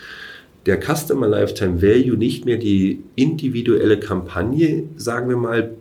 der 0.66 0.80
Customer 0.80 1.28
Lifetime 1.28 1.82
Value 1.82 2.16
nicht 2.16 2.44
mehr 2.44 2.56
die 2.56 3.02
individuelle 3.14 4.00
Kampagne, 4.00 4.84
sagen 4.96 5.28
wir 5.28 5.36
mal, 5.36 5.74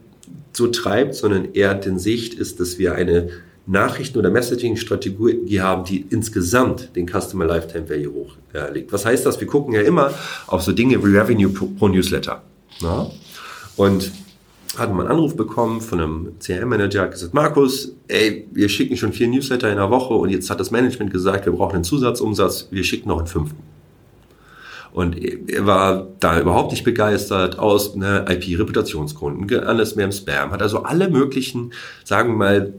so 0.51 0.67
treibt, 0.67 1.15
sondern 1.15 1.53
eher 1.53 1.73
den 1.73 1.97
Sicht 1.97 2.33
ist, 2.33 2.59
dass 2.59 2.77
wir 2.77 2.95
eine 2.95 3.29
Nachrichten- 3.65 4.19
oder 4.19 4.29
Messaging-Strategie 4.29 5.61
haben, 5.61 5.85
die 5.85 6.05
insgesamt 6.09 6.95
den 6.95 7.07
Customer 7.07 7.45
Lifetime 7.45 7.89
Value 7.89 8.13
hochlegt. 8.53 8.91
Was 8.91 9.05
heißt 9.05 9.25
das? 9.25 9.39
Wir 9.39 9.47
gucken 9.47 9.73
ja 9.73 9.81
immer 9.81 10.13
auf 10.47 10.61
so 10.61 10.73
Dinge 10.73 11.01
wie 11.03 11.15
Revenue 11.15 11.49
pro 11.49 11.87
Newsletter. 11.87 12.41
Na? 12.81 13.09
Und 13.77 14.11
hatten 14.77 14.95
wir 14.95 15.01
einen 15.01 15.11
Anruf 15.11 15.35
bekommen 15.35 15.81
von 15.81 15.99
einem 15.99 16.31
CRM-Manager, 16.39 17.03
hat 17.03 17.11
gesagt, 17.11 17.33
Markus, 17.33 17.95
ey, 18.07 18.47
wir 18.51 18.69
schicken 18.69 18.97
schon 18.97 19.13
vier 19.13 19.27
Newsletter 19.27 19.69
in 19.69 19.77
der 19.77 19.89
Woche 19.89 20.13
und 20.13 20.29
jetzt 20.29 20.49
hat 20.49 20.59
das 20.59 20.71
Management 20.71 21.11
gesagt, 21.11 21.45
wir 21.45 21.53
brauchen 21.53 21.75
einen 21.75 21.83
Zusatzumsatz, 21.83 22.67
wir 22.71 22.83
schicken 22.83 23.09
noch 23.09 23.19
einen 23.19 23.27
fünften. 23.27 23.61
Und 24.91 25.17
er 25.17 25.65
war 25.65 26.07
da 26.19 26.39
überhaupt 26.39 26.71
nicht 26.71 26.83
begeistert 26.83 27.57
aus 27.57 27.95
ne, 27.95 28.25
IP-Reputationsgründen, 28.29 29.59
alles 29.61 29.95
mehr 29.95 30.05
im 30.05 30.11
Spam, 30.11 30.51
hat 30.51 30.61
also 30.61 30.83
alle 30.83 31.09
möglichen, 31.09 31.73
sagen 32.03 32.29
wir 32.29 32.37
mal, 32.37 32.73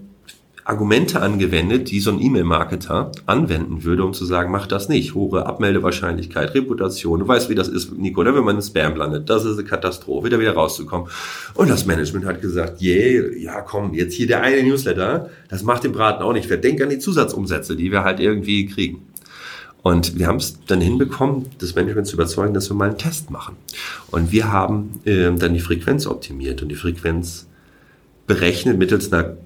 Argumente 0.64 1.20
angewendet, 1.20 1.90
die 1.90 2.00
so 2.00 2.10
ein 2.10 2.20
E-Mail-Marketer 2.20 3.12
anwenden 3.26 3.84
würde, 3.84 4.02
um 4.02 4.14
zu 4.14 4.24
sagen, 4.24 4.50
mach 4.50 4.66
das 4.66 4.88
nicht. 4.88 5.14
Hohe 5.14 5.44
Abmeldewahrscheinlichkeit, 5.44 6.54
Reputation. 6.54 7.20
Du 7.20 7.28
weißt, 7.28 7.50
wie 7.50 7.54
das 7.54 7.68
ist, 7.68 7.92
Nico, 7.92 8.22
ne? 8.22 8.34
wenn 8.34 8.44
man 8.44 8.56
in 8.56 8.62
Spam 8.62 8.96
landet. 8.96 9.28
Das 9.28 9.44
ist 9.44 9.58
eine 9.58 9.68
Katastrophe, 9.68 10.30
da 10.30 10.40
wieder 10.40 10.54
rauszukommen. 10.54 11.08
Und 11.52 11.68
das 11.68 11.84
Management 11.84 12.24
hat 12.24 12.40
gesagt, 12.40 12.80
yeah, 12.80 13.30
ja 13.36 13.60
komm, 13.60 13.92
jetzt 13.92 14.14
hier 14.14 14.26
der 14.26 14.42
eine 14.42 14.62
Newsletter, 14.62 15.28
das 15.50 15.62
macht 15.64 15.84
den 15.84 15.92
Braten 15.92 16.22
auch 16.22 16.32
nicht. 16.32 16.48
Denk 16.64 16.80
an 16.80 16.88
die 16.88 16.98
Zusatzumsätze, 16.98 17.76
die 17.76 17.92
wir 17.92 18.02
halt 18.04 18.18
irgendwie 18.18 18.64
kriegen. 18.64 19.02
Und 19.82 20.18
wir 20.18 20.28
haben 20.28 20.38
es 20.38 20.64
dann 20.66 20.80
hinbekommen, 20.80 21.50
das 21.58 21.74
Management 21.74 22.06
zu 22.06 22.14
überzeugen, 22.14 22.54
dass 22.54 22.70
wir 22.70 22.74
mal 22.74 22.88
einen 22.88 22.96
Test 22.96 23.30
machen. 23.30 23.56
Und 24.10 24.32
wir 24.32 24.50
haben 24.50 24.98
äh, 25.04 25.30
dann 25.30 25.52
die 25.52 25.60
Frequenz 25.60 26.06
optimiert 26.06 26.62
und 26.62 26.70
die 26.70 26.74
Frequenz 26.74 27.46
berechnet 28.26 28.78
mittels 28.78 29.12
einer 29.12 29.36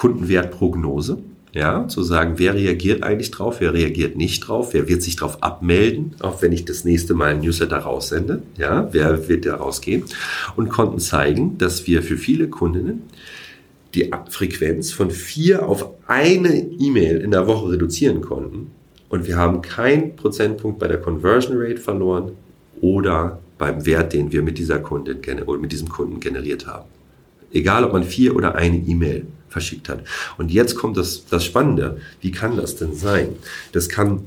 Kundenwertprognose. 0.00 1.18
Ja, 1.52 1.88
zu 1.88 2.04
sagen, 2.04 2.34
wer 2.36 2.54
reagiert 2.54 3.02
eigentlich 3.02 3.32
drauf, 3.32 3.56
wer 3.58 3.74
reagiert 3.74 4.16
nicht 4.16 4.46
drauf, 4.46 4.72
wer 4.72 4.88
wird 4.88 5.02
sich 5.02 5.16
drauf 5.16 5.42
abmelden, 5.42 6.14
auch 6.20 6.42
wenn 6.42 6.52
ich 6.52 6.64
das 6.64 6.84
nächste 6.84 7.12
Mal 7.12 7.32
ein 7.32 7.40
Newsletter 7.40 7.78
raussende, 7.78 8.44
ja, 8.56 8.88
wer 8.92 9.28
wird 9.28 9.46
da 9.46 9.56
rausgehen 9.56 10.04
und 10.54 10.68
konnten 10.68 11.00
zeigen, 11.00 11.58
dass 11.58 11.88
wir 11.88 12.04
für 12.04 12.16
viele 12.16 12.46
Kundinnen 12.46 13.02
die 13.96 14.12
Frequenz 14.28 14.92
von 14.92 15.10
vier 15.10 15.68
auf 15.68 15.88
eine 16.06 16.56
E-Mail 16.56 17.16
in 17.20 17.32
der 17.32 17.48
Woche 17.48 17.72
reduzieren 17.72 18.20
konnten 18.20 18.70
und 19.08 19.26
wir 19.26 19.36
haben 19.36 19.60
keinen 19.60 20.14
Prozentpunkt 20.14 20.78
bei 20.78 20.86
der 20.86 21.00
Conversion 21.00 21.56
Rate 21.56 21.80
verloren 21.80 22.30
oder 22.80 23.40
beim 23.58 23.84
Wert, 23.84 24.12
den 24.12 24.30
wir 24.30 24.42
mit 24.42 24.56
dieser 24.56 24.78
Kundin 24.78 25.18
oder 25.42 25.58
mit 25.58 25.72
diesem 25.72 25.88
Kunden 25.88 26.20
generiert 26.20 26.68
haben. 26.68 26.88
Egal, 27.52 27.82
ob 27.82 27.92
man 27.92 28.04
vier 28.04 28.36
oder 28.36 28.54
eine 28.54 28.76
E-Mail 28.76 29.26
verschickt 29.50 29.88
hat. 29.88 30.04
Und 30.38 30.50
jetzt 30.50 30.76
kommt 30.76 30.96
das, 30.96 31.26
das 31.26 31.44
Spannende. 31.44 31.98
Wie 32.20 32.30
kann 32.30 32.56
das 32.56 32.76
denn 32.76 32.94
sein? 32.94 33.30
Das 33.72 33.88
kann, 33.88 34.22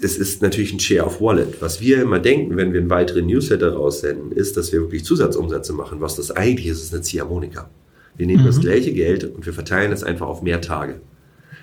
es 0.00 0.18
ist 0.18 0.42
natürlich 0.42 0.72
ein 0.72 0.80
Share 0.80 1.06
of 1.06 1.20
Wallet. 1.20 1.62
Was 1.62 1.80
wir 1.80 2.02
immer 2.02 2.18
denken, 2.18 2.56
wenn 2.56 2.72
wir 2.72 2.80
einen 2.80 2.90
weiteren 2.90 3.26
Newsletter 3.26 3.72
raussenden, 3.72 4.32
ist, 4.32 4.56
dass 4.56 4.72
wir 4.72 4.80
wirklich 4.80 5.04
Zusatzumsätze 5.04 5.72
machen. 5.72 6.00
Was 6.00 6.16
das 6.16 6.30
eigentlich 6.30 6.66
ist, 6.66 6.82
ist 6.82 6.92
eine 6.92 7.02
Ziehharmonika. 7.02 7.70
Wir 8.16 8.26
nehmen 8.26 8.42
mhm. 8.42 8.46
das 8.48 8.60
gleiche 8.60 8.92
Geld 8.92 9.24
und 9.24 9.46
wir 9.46 9.52
verteilen 9.52 9.92
es 9.92 10.04
einfach 10.04 10.26
auf 10.26 10.42
mehr 10.42 10.60
Tage. 10.60 11.00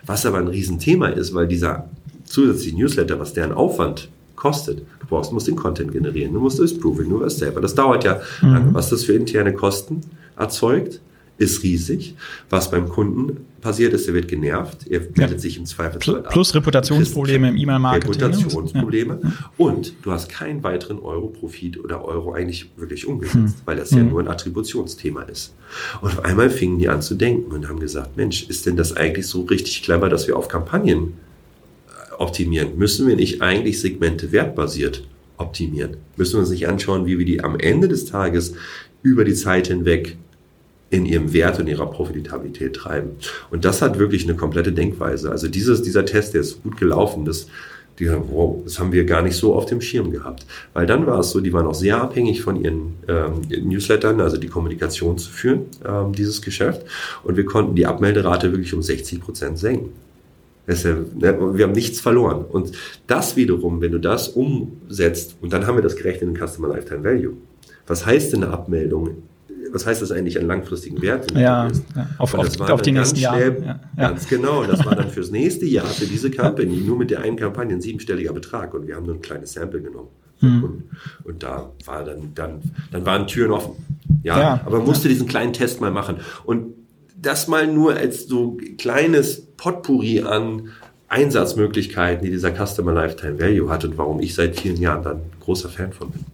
Was 0.06 0.26
aber 0.26 0.40
ein 0.40 0.48
Riesenthema 0.48 1.10
ist, 1.10 1.34
weil 1.34 1.48
dieser 1.48 1.90
zusätzliche 2.26 2.76
Newsletter, 2.76 3.20
was 3.20 3.34
deren 3.34 3.52
Aufwand 3.52 4.10
kostet. 4.36 4.80
Du 5.00 5.08
brauchst, 5.08 5.32
musst 5.32 5.48
den 5.48 5.56
Content 5.56 5.92
generieren, 5.92 6.34
du 6.34 6.40
musst 6.40 6.60
das 6.60 6.76
Proving, 6.76 7.10
du 7.10 7.20
wirst 7.20 7.38
selber. 7.38 7.62
Das 7.62 7.76
dauert 7.76 8.04
ja 8.04 8.22
mhm. 8.42 8.54
lange. 8.54 8.74
Was 8.74 8.90
das 8.90 9.04
für 9.04 9.14
interne 9.14 9.54
Kosten 9.54 10.02
erzeugt, 10.36 11.00
ist 11.38 11.64
riesig. 11.64 12.16
Was 12.50 12.70
beim 12.70 12.88
Kunden 12.88 13.46
passiert 13.62 13.94
ist, 13.94 14.08
er 14.08 14.14
wird 14.14 14.28
genervt, 14.28 14.88
er 14.88 15.00
meldet 15.00 15.32
ja. 15.32 15.40
sich 15.40 15.58
im 15.58 15.66
Zweifelsfall 15.66 16.26
ab. 16.26 16.32
Plus 16.32 16.54
Reputationsprobleme 16.54 17.50
im 17.50 17.58
E-Mail-Marketing. 17.58 18.22
Reputationsprobleme. 18.22 19.20
Ja. 19.24 19.32
Und 19.58 19.94
du 20.04 20.12
hast 20.12 20.30
keinen 20.30 20.64
weiteren 20.64 21.00
Euro-Profit 21.00 21.80
oder 21.84 22.04
Euro 22.06 22.34
eigentlich 22.34 22.72
wirklich 22.78 23.08
umgesetzt, 23.08 23.36
hm. 23.36 23.54
weil 23.66 23.78
das 23.78 23.92
hm. 23.92 23.98
ja 23.98 24.04
nur 24.04 24.20
ein 24.20 24.28
Attributionsthema 24.28 25.24
ist. 25.24 25.54
Und 26.02 26.10
auf 26.10 26.26
einmal 26.26 26.50
fingen 26.50 26.80
die 26.80 26.90
an 26.90 27.02
zu 27.02 27.16
denken 27.16 27.52
und 27.52 27.68
haben 27.68 27.80
gesagt, 27.80 28.18
Mensch, 28.18 28.48
ist 28.50 28.66
denn 28.66 28.76
das 28.76 28.96
eigentlich 28.96 29.28
so 29.28 29.42
richtig 29.42 29.84
clever, 29.84 30.10
dass 30.10 30.28
wir 30.28 30.38
auf 30.38 30.48
Kampagnen 30.48 31.14
äh, 31.88 32.14
optimieren? 32.20 32.78
Müssen 32.78 33.08
wir 33.08 33.16
nicht 33.16 33.42
eigentlich 33.42 33.80
Segmente 33.80 34.32
wertbasiert 34.32 35.08
optimieren? 35.38 35.98
Müssen 36.18 36.34
wir 36.34 36.40
uns 36.42 36.50
nicht 36.50 36.68
anschauen, 36.68 37.06
wie 37.06 37.18
wir 37.18 37.26
die 37.26 37.44
am 37.44 37.60
Ende 37.60 37.88
des 37.88 38.06
Tages 38.06 38.54
über 39.04 39.24
die 39.24 39.34
Zeit 39.34 39.68
hinweg 39.68 40.18
in 40.92 41.06
ihrem 41.06 41.34
Wert 41.34 41.60
und 41.60 41.68
ihrer 41.68 41.90
Profitabilität 41.90 42.76
treiben. 42.76 43.12
Und 43.50 43.66
das 43.66 43.82
hat 43.82 43.98
wirklich 43.98 44.24
eine 44.26 44.36
komplette 44.36 44.74
Denkweise. 44.74 45.32
Also 45.32 45.48
dieses, 45.48 45.82
dieser 45.82 46.06
Test, 46.06 46.34
der 46.34 46.42
ist 46.42 46.62
gut 46.62 46.78
gelaufen. 46.78 47.24
Das, 47.24 47.48
die, 47.98 48.10
wow, 48.10 48.62
das 48.66 48.78
haben 48.78 48.92
wir 48.92 49.06
gar 49.06 49.22
nicht 49.22 49.36
so 49.36 49.56
auf 49.56 49.66
dem 49.66 49.80
Schirm 49.80 50.12
gehabt. 50.12 50.46
Weil 50.74 50.86
dann 50.86 51.08
war 51.08 51.20
es 51.20 51.32
so, 51.32 51.40
die 51.40 51.54
waren 51.54 51.66
auch 51.66 51.74
sehr 51.74 52.02
abhängig 52.02 52.42
von 52.42 52.62
ihren 52.62 52.96
ähm, 53.08 53.42
Newslettern, 53.50 54.20
also 54.20 54.36
die 54.36 54.48
Kommunikation 54.48 55.18
zu 55.18 55.32
führen, 55.32 55.62
ähm, 55.88 56.12
dieses 56.12 56.42
Geschäft. 56.42 56.86
Und 57.24 57.38
wir 57.38 57.46
konnten 57.46 57.74
die 57.76 57.86
Abmelderate 57.86 58.52
wirklich 58.52 58.74
um 58.74 58.82
60 58.82 59.22
Prozent 59.22 59.60
senken. 59.60 59.94
Ja, 60.68 60.76
ne, 60.76 61.58
wir 61.58 61.66
haben 61.66 61.72
nichts 61.72 62.02
verloren. 62.02 62.44
Und 62.44 62.74
das 63.08 63.38
wiederum, 63.38 63.80
wenn 63.80 63.94
du 63.94 64.00
das 64.00 64.28
umsetzt, 64.28 65.38
und 65.42 65.54
dann 65.54 65.66
haben 65.66 65.78
wir 65.78 65.82
das 65.82 65.96
gerechnet 65.96 66.30
in 66.30 66.48
Customer 66.48 66.68
Lifetime 66.68 67.04
Value. 67.04 67.34
Was 67.88 68.06
heißt 68.06 68.34
denn 68.34 68.44
eine 68.44 68.54
Abmeldung 68.54 69.24
was 69.72 69.86
heißt 69.86 70.02
das 70.02 70.12
eigentlich 70.12 70.40
an 70.40 70.48
langfristigen 70.48 71.02
Wert? 71.02 71.32
Ja, 71.32 71.68
ja, 71.96 72.10
auf, 72.18 72.34
auf, 72.34 72.60
auf 72.60 72.82
die 72.82 72.92
nächsten 72.92 73.20
Jahre. 73.20 73.58
Ja, 73.66 73.80
ganz 73.98 74.28
genau. 74.28 74.64
Das 74.64 74.86
war 74.86 74.96
dann 74.96 75.10
fürs 75.10 75.32
nächste 75.32 75.66
Jahr, 75.66 75.86
für 75.86 76.06
diese 76.06 76.32
Company, 76.32 76.78
nur 76.78 76.98
mit 76.98 77.12
der 77.12 77.22
einen 77.22 77.38
Kampagne 77.38 77.76
ein 77.76 77.82
siebenstelliger 77.82 78.34
Betrag. 78.34 78.74
Und 78.74 78.88
wir 78.88 78.96
haben 78.96 79.06
nur 79.06 79.16
ein 79.16 79.22
kleines 79.22 79.54
Sample 79.54 79.82
genommen. 79.82 80.10
Mhm. 80.42 80.64
Und, 80.64 80.84
und, 81.24 81.44
da 81.44 81.72
war 81.86 82.04
dann, 82.04 82.32
dann, 82.34 82.62
dann 82.92 83.06
waren 83.06 83.28
Türen 83.28 83.52
offen. 83.52 83.74
Ja, 84.24 84.40
ja 84.40 84.62
aber 84.66 84.80
musste 84.80 85.08
diesen 85.08 85.28
kleinen 85.28 85.54
Test 85.54 85.82
mal 85.82 85.92
machen. 85.92 86.18
Und 86.44 86.74
das 87.16 87.48
mal 87.48 87.68
nur 87.68 87.96
als 87.96 88.28
so 88.28 88.58
kleines 88.78 89.42
Potpourri 89.58 90.22
an 90.22 90.70
Einsatzmöglichkeiten, 91.08 92.26
die 92.26 92.32
dieser 92.32 92.52
Customer 92.52 92.94
Lifetime 92.94 93.40
Value 93.40 93.70
hat 93.70 93.86
und 93.86 93.98
warum 93.98 94.20
ich 94.22 94.34
seit 94.34 94.60
vielen 94.60 94.78
Jahren 94.78 95.04
dann 95.04 95.22
großer 95.42 95.70
Fan 95.70 95.94
von 95.94 96.10
bin 96.10 96.26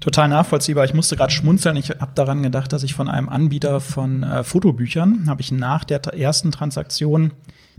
total 0.00 0.28
nachvollziehbar. 0.28 0.84
Ich 0.84 0.94
musste 0.94 1.16
gerade 1.16 1.32
schmunzeln. 1.32 1.76
Ich 1.76 1.90
habe 1.90 2.12
daran 2.14 2.42
gedacht, 2.42 2.72
dass 2.72 2.82
ich 2.82 2.94
von 2.94 3.08
einem 3.08 3.28
Anbieter 3.28 3.80
von 3.80 4.22
äh, 4.22 4.44
Fotobüchern 4.44 5.24
habe 5.28 5.40
ich 5.40 5.52
nach 5.52 5.84
der 5.84 6.02
ersten 6.14 6.52
Transaktion 6.52 7.32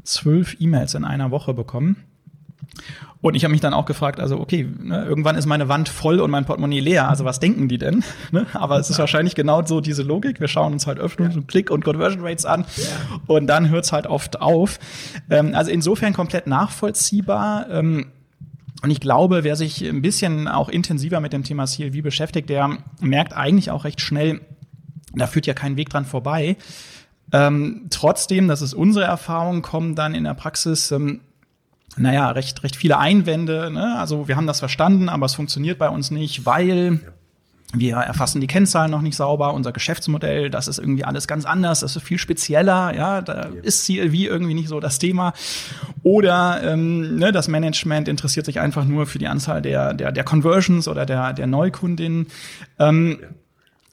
zwölf 0.03 0.55
E-Mails 0.59 0.93
in 0.93 1.05
einer 1.05 1.31
Woche 1.31 1.53
bekommen. 1.53 1.97
Und 3.21 3.35
ich 3.35 3.43
habe 3.43 3.51
mich 3.51 3.61
dann 3.61 3.73
auch 3.73 3.85
gefragt, 3.85 4.19
also 4.19 4.39
okay, 4.39 4.67
ne, 4.79 5.03
irgendwann 5.05 5.35
ist 5.35 5.47
meine 5.47 5.67
Wand 5.67 5.89
voll 5.89 6.19
und 6.19 6.29
mein 6.29 6.45
Portemonnaie 6.45 6.79
leer. 6.79 7.09
Also 7.09 7.25
was 7.25 7.39
denken 7.39 7.67
die 7.67 7.77
denn? 7.77 8.03
Ne? 8.31 8.45
Aber 8.53 8.77
es 8.77 8.89
ist 8.89 8.99
wahrscheinlich 8.99 9.35
genau 9.35 9.65
so 9.65 9.79
diese 9.79 10.03
Logik. 10.03 10.41
Wir 10.41 10.49
schauen 10.49 10.73
uns 10.73 10.85
halt 10.85 10.99
Öffnungs- 10.99 11.35
und 11.35 11.47
Klick- 11.47 11.71
und 11.71 11.85
Conversion 11.85 12.25
Rates 12.25 12.45
an 12.45 12.65
ja. 12.75 12.83
und 13.27 13.47
dann 13.47 13.69
hört 13.69 13.85
es 13.85 13.93
halt 13.93 14.05
oft 14.05 14.41
auf. 14.41 14.79
Ähm, 15.29 15.55
also 15.55 15.71
insofern 15.71 16.13
komplett 16.13 16.45
nachvollziehbar. 16.45 17.69
Ähm, 17.69 18.07
und 18.83 18.91
ich 18.91 18.99
glaube, 18.99 19.43
wer 19.43 19.55
sich 19.55 19.81
ein 19.83 20.01
bisschen 20.01 20.47
auch 20.47 20.69
intensiver 20.69 21.19
mit 21.19 21.33
dem 21.33 21.43
Thema 21.43 21.65
CLV 21.65 22.03
beschäftigt, 22.03 22.49
der 22.49 22.77
merkt 22.99 23.33
eigentlich 23.35 23.71
auch 23.71 23.85
recht 23.85 24.01
schnell, 24.01 24.41
da 25.13 25.27
führt 25.27 25.47
ja 25.47 25.53
kein 25.53 25.77
Weg 25.77 25.89
dran 25.89 26.05
vorbei. 26.05 26.57
Ähm, 27.31 27.87
trotzdem, 27.89 28.47
das 28.47 28.61
ist 28.61 28.73
unsere 28.73 29.05
Erfahrung, 29.05 29.61
kommen 29.61 29.95
dann 29.95 30.15
in 30.15 30.23
der 30.23 30.33
Praxis 30.33 30.91
ähm, 30.91 31.21
naja, 31.97 32.29
recht, 32.31 32.63
recht 32.63 32.75
viele 32.75 32.97
Einwände. 32.97 33.71
Ne? 33.71 33.97
Also 33.97 34.27
wir 34.27 34.35
haben 34.35 34.47
das 34.47 34.59
verstanden, 34.59 35.09
aber 35.09 35.25
es 35.25 35.35
funktioniert 35.35 35.79
bei 35.79 35.89
uns 35.89 36.11
nicht, 36.11 36.45
weil 36.45 36.99
wir 37.73 37.97
erfassen 37.97 38.39
die 38.39 38.47
Kennzahlen 38.47 38.89
noch 38.89 39.01
nicht 39.01 39.17
sauber, 39.17 39.53
unser 39.53 39.73
Geschäftsmodell, 39.73 40.49
das 40.49 40.69
ist 40.69 40.79
irgendwie 40.79 41.03
alles 41.03 41.27
ganz 41.27 41.43
anders, 41.43 41.81
das 41.81 41.97
ist 41.97 42.03
viel 42.03 42.17
spezieller, 42.17 42.95
ja, 42.95 43.21
da 43.21 43.49
ist 43.61 43.85
CLV 43.85 44.13
irgendwie 44.13 44.53
nicht 44.53 44.69
so 44.69 44.79
das 44.79 44.99
Thema. 44.99 45.33
Oder 46.01 46.61
ähm, 46.63 47.17
ne, 47.17 47.33
das 47.33 47.49
Management 47.49 48.07
interessiert 48.07 48.45
sich 48.45 48.61
einfach 48.61 48.85
nur 48.85 49.05
für 49.05 49.19
die 49.19 49.27
Anzahl 49.27 49.61
der, 49.61 49.93
der, 49.93 50.13
der 50.13 50.23
Conversions 50.23 50.87
oder 50.87 51.05
der, 51.05 51.33
der 51.33 51.47
Neukundinnen. 51.47 52.27
Ähm, 52.79 53.19
ja. 53.21 53.27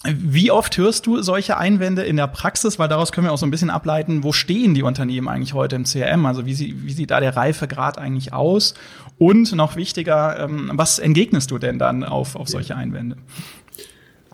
Wie 0.07 0.51
oft 0.51 0.77
hörst 0.77 1.07
du 1.07 1.23
solche 1.23 1.57
Einwände 1.57 2.03
in 2.03 2.17
der 2.17 2.27
Praxis? 2.27 2.79
Weil 2.79 2.89
daraus 2.89 3.11
können 3.11 3.27
wir 3.27 3.33
auch 3.33 3.39
so 3.39 3.47
ein 3.47 3.51
bisschen 3.51 3.71
ableiten, 3.71 4.23
wo 4.23 4.33
stehen 4.33 4.75
die 4.75 4.83
Unternehmen 4.83 5.29
eigentlich 5.29 5.55
heute 5.55 5.77
im 5.77 5.85
CRM? 5.85 6.27
Also 6.27 6.45
wie, 6.45 6.53
sie, 6.53 6.77
wie 6.85 6.93
sieht 6.93 7.11
da 7.11 7.21
der 7.21 7.35
Reifegrad 7.35 7.97
eigentlich 7.97 8.35
aus? 8.35 8.75
Und 9.17 9.53
noch 9.53 9.77
wichtiger, 9.77 10.41
ähm, 10.41 10.73
was 10.75 10.99
entgegnest 10.99 11.51
du 11.51 11.59
denn 11.59 11.79
dann 11.79 12.05
auf, 12.05 12.37
auf 12.37 12.49
solche 12.49 12.77
Einwände? 12.77 13.17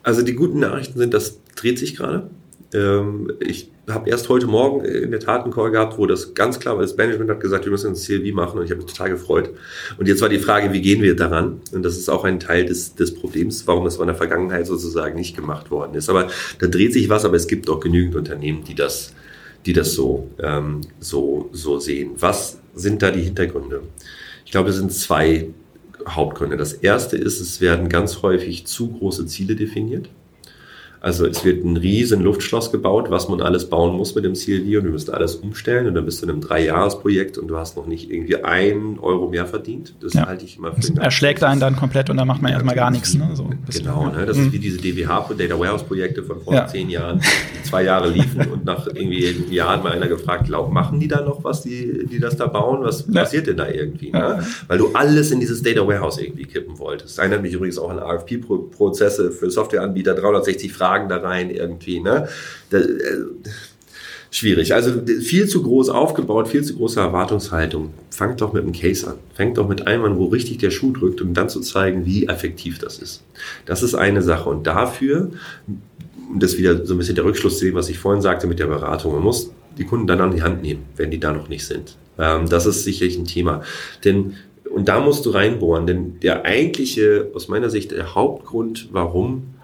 Also 0.02 0.22
die 0.22 0.34
guten 0.34 0.60
Nachrichten 0.60 0.98
sind, 0.98 1.14
das 1.14 1.40
dreht 1.56 1.78
sich 1.78 1.96
gerade. 1.96 2.30
Ähm, 2.72 3.32
ich 3.40 3.70
habe 3.88 4.08
erst 4.08 4.28
heute 4.28 4.46
Morgen 4.46 4.84
in 4.84 5.10
der 5.10 5.20
Tat 5.20 5.42
einen 5.42 5.52
Call 5.52 5.70
gehabt, 5.70 5.98
wo 5.98 6.06
das 6.06 6.34
ganz 6.34 6.60
klar 6.60 6.76
war, 6.76 6.82
das 6.82 6.96
Management 6.96 7.30
hat 7.30 7.40
gesagt, 7.40 7.64
wir 7.64 7.72
müssen 7.72 7.88
ein 7.88 7.96
CLV 7.96 8.32
machen 8.34 8.58
und 8.58 8.64
ich 8.64 8.70
habe 8.70 8.82
mich 8.82 8.92
total 8.92 9.10
gefreut. 9.10 9.50
Und 9.98 10.06
jetzt 10.06 10.22
war 10.22 10.28
die 10.28 10.38
Frage, 10.38 10.72
wie 10.72 10.80
gehen 10.80 11.02
wir 11.02 11.16
daran? 11.16 11.60
Und 11.72 11.82
das 11.82 11.96
ist 11.96 12.08
auch 12.08 12.24
ein 12.24 12.38
Teil 12.38 12.64
des, 12.64 12.94
des 12.94 13.14
Problems, 13.14 13.66
warum 13.66 13.84
das 13.84 13.96
in 13.96 14.06
der 14.06 14.14
Vergangenheit 14.14 14.66
sozusagen 14.66 15.16
nicht 15.16 15.36
gemacht 15.36 15.70
worden 15.70 15.94
ist. 15.94 16.08
Aber 16.08 16.28
da 16.58 16.66
dreht 16.66 16.92
sich 16.92 17.08
was, 17.08 17.24
aber 17.24 17.36
es 17.36 17.48
gibt 17.48 17.68
auch 17.68 17.80
genügend 17.80 18.14
Unternehmen, 18.16 18.64
die 18.64 18.74
das, 18.74 19.12
die 19.66 19.72
das 19.72 19.92
so, 19.94 20.30
ähm, 20.38 20.82
so, 21.00 21.50
so 21.52 21.80
sehen. 21.80 22.12
Was 22.16 22.58
sind 22.74 23.02
da 23.02 23.10
die 23.10 23.22
Hintergründe? 23.22 23.82
Ich 24.44 24.52
glaube, 24.52 24.70
es 24.70 24.76
sind 24.76 24.92
zwei 24.92 25.48
Hauptgründe. 26.08 26.56
Das 26.56 26.72
erste 26.72 27.16
ist, 27.16 27.40
es 27.40 27.60
werden 27.60 27.88
ganz 27.88 28.22
häufig 28.22 28.66
zu 28.66 28.88
große 28.88 29.26
Ziele 29.26 29.56
definiert. 29.56 30.08
Also 31.02 31.26
es 31.26 31.42
wird 31.46 31.64
ein 31.64 31.78
riesen 31.78 32.22
Luftschloss 32.22 32.70
gebaut, 32.70 33.10
was 33.10 33.30
man 33.30 33.40
alles 33.40 33.70
bauen 33.70 33.96
muss 33.96 34.14
mit 34.14 34.24
dem 34.24 34.34
CLD 34.34 34.76
und 34.76 34.84
du 34.84 34.90
musst 34.90 35.10
alles 35.10 35.36
umstellen 35.36 35.86
und 35.86 35.94
dann 35.94 36.04
bist 36.04 36.20
du 36.20 36.26
in 36.26 36.32
einem 36.32 36.40
Dreijahresprojekt 36.42 37.38
und 37.38 37.48
du 37.48 37.56
hast 37.56 37.78
noch 37.78 37.86
nicht 37.86 38.10
irgendwie 38.10 38.44
einen 38.44 38.98
Euro 38.98 39.28
mehr 39.28 39.46
verdient. 39.46 39.94
Das 40.00 40.12
ja. 40.12 40.26
halte 40.26 40.44
ich 40.44 40.58
immer 40.58 40.74
für 40.74 40.80
das 40.80 40.90
Erschlägt 40.90 41.42
einen 41.42 41.58
dann 41.58 41.74
komplett 41.74 42.10
und 42.10 42.18
dann 42.18 42.28
macht 42.28 42.42
man 42.42 42.50
ja, 42.50 42.56
erstmal 42.56 42.74
gar 42.74 42.90
nichts. 42.90 43.14
Ne? 43.14 43.30
So 43.32 43.48
genau, 43.72 44.10
ne? 44.10 44.26
das 44.26 44.36
mhm. 44.36 44.46
ist 44.46 44.52
wie 44.52 44.58
diese 44.58 44.76
DWH 44.76 45.30
Data 45.38 45.58
Warehouse 45.58 45.84
Projekte 45.84 46.22
von 46.22 46.42
vor 46.42 46.52
ja. 46.52 46.66
zehn 46.66 46.90
Jahren, 46.90 47.22
die 47.22 47.62
zwei 47.62 47.84
Jahre 47.84 48.10
liefen 48.10 48.46
und 48.52 48.66
nach 48.66 48.86
irgendwie 48.86 49.46
Jahren 49.48 49.82
mal 49.82 49.92
einer 49.92 50.06
gefragt, 50.06 50.48
glaub, 50.48 50.70
machen 50.70 51.00
die 51.00 51.08
da 51.08 51.22
noch 51.22 51.42
was, 51.44 51.62
die, 51.62 52.06
die 52.10 52.18
das 52.18 52.36
da 52.36 52.46
bauen? 52.46 52.80
Was 52.82 53.06
ja. 53.08 53.22
passiert 53.22 53.46
denn 53.46 53.56
da 53.56 53.68
irgendwie? 53.68 54.12
Ne? 54.12 54.44
Weil 54.68 54.76
du 54.76 54.90
alles 54.92 55.30
in 55.30 55.40
dieses 55.40 55.62
Data 55.62 55.86
Warehouse 55.86 56.18
irgendwie 56.18 56.44
kippen 56.44 56.78
wolltest. 56.78 57.16
Das 57.16 57.18
erinnert 57.18 57.40
mich 57.40 57.54
übrigens 57.54 57.78
auch 57.78 57.88
an 57.88 57.98
RFP-Prozesse 57.98 59.30
für 59.30 59.50
Softwareanbieter, 59.50 60.14
360 60.14 60.70
Fragen 60.70 60.89
Fragen 60.90 61.08
da 61.08 61.18
rein 61.18 61.50
irgendwie. 61.50 62.00
Ne? 62.00 62.28
Das, 62.70 62.84
äh, 62.84 63.24
schwierig. 64.30 64.74
Also 64.74 64.92
viel 65.20 65.46
zu 65.46 65.62
groß 65.62 65.88
aufgebaut, 65.88 66.48
viel 66.48 66.64
zu 66.64 66.76
große 66.76 66.98
Erwartungshaltung. 66.98 67.90
Fangt 68.10 68.40
doch 68.40 68.52
mit 68.52 68.62
einem 68.64 68.72
Case 68.72 69.06
an. 69.06 69.14
Fangt 69.34 69.56
doch 69.56 69.68
mit 69.68 69.86
einem 69.86 70.04
an, 70.04 70.16
wo 70.16 70.26
richtig 70.26 70.58
der 70.58 70.70
Schuh 70.70 70.92
drückt, 70.92 71.20
um 71.20 71.32
dann 71.32 71.48
zu 71.48 71.60
zeigen, 71.60 72.06
wie 72.06 72.26
effektiv 72.26 72.78
das 72.78 72.98
ist. 72.98 73.22
Das 73.66 73.82
ist 73.82 73.94
eine 73.94 74.22
Sache. 74.22 74.48
Und 74.48 74.66
dafür, 74.66 75.30
um 76.28 76.40
das 76.40 76.58
wieder 76.58 76.84
so 76.84 76.94
ein 76.94 76.98
bisschen 76.98 77.14
der 77.14 77.24
Rückschluss 77.24 77.54
zu 77.54 77.66
sehen, 77.66 77.74
was 77.74 77.88
ich 77.88 77.98
vorhin 77.98 78.22
sagte 78.22 78.46
mit 78.46 78.58
der 78.58 78.66
Beratung, 78.66 79.14
man 79.14 79.22
muss 79.22 79.52
die 79.78 79.84
Kunden 79.84 80.08
dann 80.08 80.20
an 80.20 80.34
die 80.34 80.42
Hand 80.42 80.62
nehmen, 80.62 80.82
wenn 80.96 81.10
die 81.12 81.20
da 81.20 81.32
noch 81.32 81.48
nicht 81.48 81.64
sind. 81.64 81.96
Ähm, 82.18 82.48
das 82.48 82.66
ist 82.66 82.82
sicherlich 82.82 83.16
ein 83.16 83.26
Thema. 83.26 83.62
Denn 84.04 84.34
und 84.72 84.86
da 84.86 85.00
musst 85.00 85.26
du 85.26 85.30
reinbohren, 85.30 85.86
denn 85.86 86.20
der 86.20 86.44
eigentliche, 86.44 87.30
aus 87.34 87.48
meiner 87.48 87.70
Sicht, 87.70 87.90
der 87.90 88.14
Hauptgrund, 88.14 88.88
warum 88.92 89.54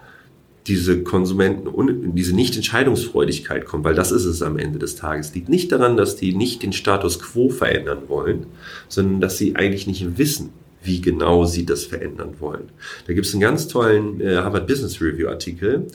diese 0.67 1.03
Konsumenten, 1.03 2.13
diese 2.15 2.35
Nicht-Entscheidungsfreudigkeit 2.35 3.65
kommt, 3.65 3.85
weil 3.85 3.95
das 3.95 4.11
ist 4.11 4.25
es 4.25 4.41
am 4.41 4.57
Ende 4.57 4.79
des 4.79 4.95
Tages, 4.95 5.33
liegt 5.33 5.49
nicht 5.49 5.71
daran, 5.71 5.97
dass 5.97 6.15
die 6.15 6.33
nicht 6.33 6.63
den 6.63 6.73
Status 6.73 7.19
quo 7.19 7.49
verändern 7.49 8.03
wollen, 8.07 8.47
sondern 8.89 9.21
dass 9.21 9.37
sie 9.37 9.55
eigentlich 9.55 9.87
nicht 9.87 10.17
wissen, 10.17 10.49
wie 10.83 11.01
genau 11.01 11.45
sie 11.45 11.65
das 11.65 11.85
verändern 11.85 12.35
wollen. 12.39 12.69
Da 13.07 13.13
gibt 13.13 13.25
es 13.25 13.33
einen 13.33 13.41
ganz 13.41 13.67
tollen 13.67 14.21
äh, 14.21 14.37
Harvard 14.37 14.67
Business 14.67 15.01
Review 15.01 15.27
Artikel, 15.27 15.87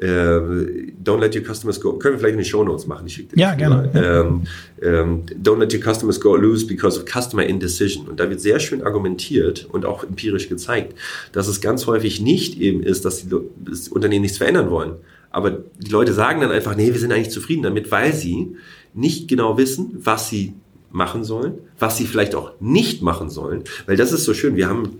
don't 0.00 1.18
let 1.18 1.34
your 1.34 1.42
customers 1.42 1.80
go. 1.80 1.94
Können 1.94 2.14
wir 2.14 2.18
vielleicht 2.20 2.34
in 2.34 2.38
die 2.38 2.48
Show 2.48 2.62
Notes 2.62 2.86
machen? 2.86 3.06
Ich 3.06 3.14
schicke 3.14 3.38
ja, 3.38 3.54
gerne. 3.54 3.90
Ähm, 3.94 4.42
ähm, 4.80 5.22
don't 5.42 5.58
let 5.58 5.74
your 5.74 5.80
customers 5.80 6.20
go 6.20 6.36
lose 6.36 6.66
because 6.66 6.98
of 6.98 7.04
customer 7.04 7.44
indecision. 7.44 8.06
Und 8.06 8.20
da 8.20 8.30
wird 8.30 8.40
sehr 8.40 8.60
schön 8.60 8.82
argumentiert 8.82 9.66
und 9.70 9.84
auch 9.84 10.04
empirisch 10.04 10.48
gezeigt, 10.48 10.94
dass 11.32 11.48
es 11.48 11.60
ganz 11.60 11.86
häufig 11.86 12.20
nicht 12.20 12.60
eben 12.60 12.82
ist, 12.82 13.04
dass 13.04 13.22
die 13.22 13.36
das 13.64 13.88
Unternehmen 13.88 14.22
nichts 14.22 14.38
verändern 14.38 14.70
wollen. 14.70 14.92
Aber 15.30 15.50
die 15.50 15.90
Leute 15.90 16.12
sagen 16.12 16.40
dann 16.40 16.52
einfach, 16.52 16.76
nee, 16.76 16.92
wir 16.92 17.00
sind 17.00 17.12
eigentlich 17.12 17.30
zufrieden 17.30 17.62
damit, 17.62 17.90
weil 17.90 18.12
sie 18.12 18.56
nicht 18.94 19.28
genau 19.28 19.58
wissen, 19.58 19.96
was 19.98 20.30
sie 20.30 20.54
machen 20.90 21.24
sollen, 21.24 21.54
was 21.78 21.96
sie 21.96 22.06
vielleicht 22.06 22.34
auch 22.34 22.52
nicht 22.60 23.02
machen 23.02 23.28
sollen, 23.28 23.64
weil 23.86 23.96
das 23.96 24.12
ist 24.12 24.24
so 24.24 24.32
schön. 24.32 24.56
Wir 24.56 24.68
haben 24.68 24.98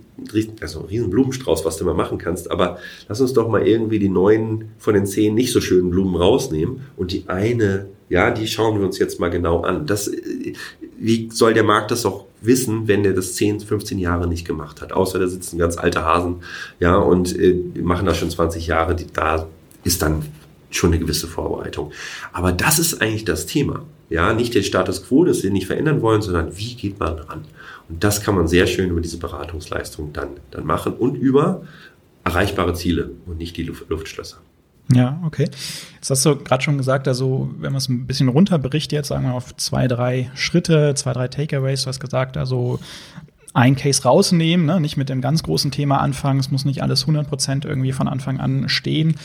also 0.61 0.79
einen 0.79 0.89
riesen 0.89 1.09
Blumenstrauß, 1.09 1.65
was 1.65 1.77
du 1.77 1.85
mal 1.85 1.93
machen 1.93 2.17
kannst, 2.17 2.51
aber 2.51 2.77
lass 3.07 3.21
uns 3.21 3.33
doch 3.33 3.49
mal 3.49 3.67
irgendwie 3.67 3.99
die 3.99 4.09
neun 4.09 4.69
von 4.77 4.93
den 4.93 5.05
zehn 5.05 5.33
nicht 5.33 5.51
so 5.51 5.61
schönen 5.61 5.89
Blumen 5.89 6.15
rausnehmen 6.15 6.81
und 6.95 7.11
die 7.11 7.23
eine, 7.27 7.87
ja, 8.09 8.31
die 8.31 8.47
schauen 8.47 8.79
wir 8.79 8.85
uns 8.85 8.99
jetzt 8.99 9.19
mal 9.19 9.29
genau 9.29 9.61
an. 9.61 9.87
Das, 9.87 10.11
wie 10.97 11.29
soll 11.31 11.53
der 11.53 11.63
Markt 11.63 11.91
das 11.91 12.05
auch 12.05 12.25
wissen, 12.41 12.87
wenn 12.87 13.03
der 13.03 13.13
das 13.13 13.33
10, 13.35 13.61
15 13.61 13.97
Jahre 13.97 14.27
nicht 14.27 14.45
gemacht 14.45 14.81
hat? 14.81 14.91
Außer 14.91 15.17
da 15.17 15.27
sitzen 15.27 15.57
ganz 15.57 15.77
alte 15.77 16.03
Hasen, 16.03 16.37
ja, 16.79 16.97
und 16.97 17.37
äh, 17.37 17.55
machen 17.81 18.05
das 18.05 18.17
schon 18.17 18.29
20 18.29 18.67
Jahre, 18.67 18.95
die, 18.95 19.07
da 19.11 19.47
ist 19.83 20.01
dann 20.01 20.23
schon 20.69 20.91
eine 20.91 20.99
gewisse 20.99 21.27
Vorbereitung. 21.27 21.91
Aber 22.31 22.51
das 22.51 22.79
ist 22.79 23.01
eigentlich 23.01 23.25
das 23.25 23.45
Thema. 23.45 23.85
Ja, 24.09 24.33
nicht 24.33 24.55
den 24.55 24.63
Status 24.63 25.05
quo, 25.05 25.23
das 25.23 25.43
wir 25.43 25.51
nicht 25.51 25.67
verändern 25.67 26.01
wollen, 26.01 26.21
sondern 26.21 26.57
wie 26.57 26.75
geht 26.75 26.99
man 26.99 27.19
ran? 27.19 27.45
Und 27.89 28.03
das 28.03 28.21
kann 28.21 28.35
man 28.35 28.47
sehr 28.47 28.65
schön 28.67 28.89
über 28.89 29.01
diese 29.01 29.17
Beratungsleistung 29.17 30.13
dann, 30.13 30.29
dann 30.51 30.65
machen 30.65 30.93
und 30.93 31.15
über 31.15 31.63
erreichbare 32.23 32.73
Ziele 32.73 33.11
und 33.25 33.37
nicht 33.37 33.55
die 33.57 33.63
Luft, 33.63 33.89
Luftschlösser. 33.89 34.37
Ja, 34.91 35.21
okay. 35.23 35.47
Jetzt 35.95 36.09
hast 36.09 36.25
du 36.25 36.35
gerade 36.35 36.63
schon 36.63 36.77
gesagt, 36.77 37.07
also 37.07 37.49
wenn 37.59 37.71
man 37.71 37.77
es 37.77 37.89
ein 37.89 38.07
bisschen 38.07 38.27
runterbricht, 38.27 38.91
jetzt 38.91 39.09
sagen 39.09 39.25
wir 39.25 39.33
auf 39.33 39.55
zwei, 39.55 39.87
drei 39.87 40.31
Schritte, 40.33 40.93
zwei, 40.95 41.13
drei 41.13 41.27
Takeaways, 41.27 41.83
du 41.83 41.87
hast 41.87 41.99
gesagt, 41.99 42.37
also 42.37 42.79
ein 43.53 43.75
Case 43.75 44.03
rausnehmen, 44.03 44.65
ne? 44.65 44.79
nicht 44.79 44.97
mit 44.97 45.09
dem 45.09 45.21
ganz 45.21 45.43
großen 45.43 45.71
Thema 45.71 45.99
anfangen, 45.99 46.39
es 46.39 46.51
muss 46.51 46.65
nicht 46.65 46.83
alles 46.83 47.07
100% 47.07 47.65
irgendwie 47.65 47.91
von 47.91 48.07
Anfang 48.07 48.39
an 48.39 48.69
stehen. 48.69 49.15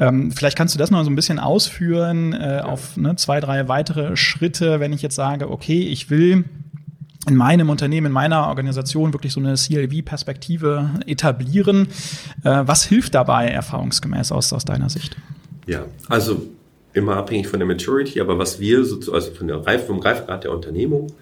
Ähm, 0.00 0.32
vielleicht 0.32 0.56
kannst 0.56 0.74
du 0.74 0.78
das 0.78 0.90
noch 0.90 1.02
so 1.04 1.10
ein 1.10 1.16
bisschen 1.16 1.38
ausführen 1.38 2.32
äh, 2.32 2.62
auf 2.64 2.96
ne, 2.96 3.16
zwei, 3.16 3.40
drei 3.40 3.68
weitere 3.68 4.16
Schritte, 4.16 4.80
wenn 4.80 4.92
ich 4.92 5.02
jetzt 5.02 5.14
sage, 5.14 5.50
okay, 5.50 5.80
ich 5.80 6.10
will 6.10 6.44
in 7.26 7.36
meinem 7.36 7.70
Unternehmen, 7.70 8.08
in 8.08 8.12
meiner 8.12 8.48
Organisation 8.48 9.12
wirklich 9.12 9.32
so 9.32 9.40
eine 9.40 9.54
CLV-Perspektive 9.54 10.90
etablieren. 11.06 11.88
Äh, 12.42 12.62
was 12.66 12.84
hilft 12.84 13.14
dabei 13.14 13.48
erfahrungsgemäß 13.48 14.32
aus, 14.32 14.52
aus 14.52 14.64
deiner 14.64 14.90
Sicht? 14.90 15.16
Ja, 15.66 15.84
also 16.08 16.42
immer 16.92 17.16
abhängig 17.16 17.48
von 17.48 17.60
der 17.60 17.66
Maturity, 17.66 18.20
aber 18.20 18.38
was 18.38 18.60
wir, 18.60 18.84
so, 18.84 19.12
also 19.12 19.30
von 19.30 19.48
der 19.48 19.66
Reif, 19.66 19.86
vom 19.86 20.00
Reifgrad 20.00 20.44
der 20.44 20.52
Unternehmung, 20.52 21.12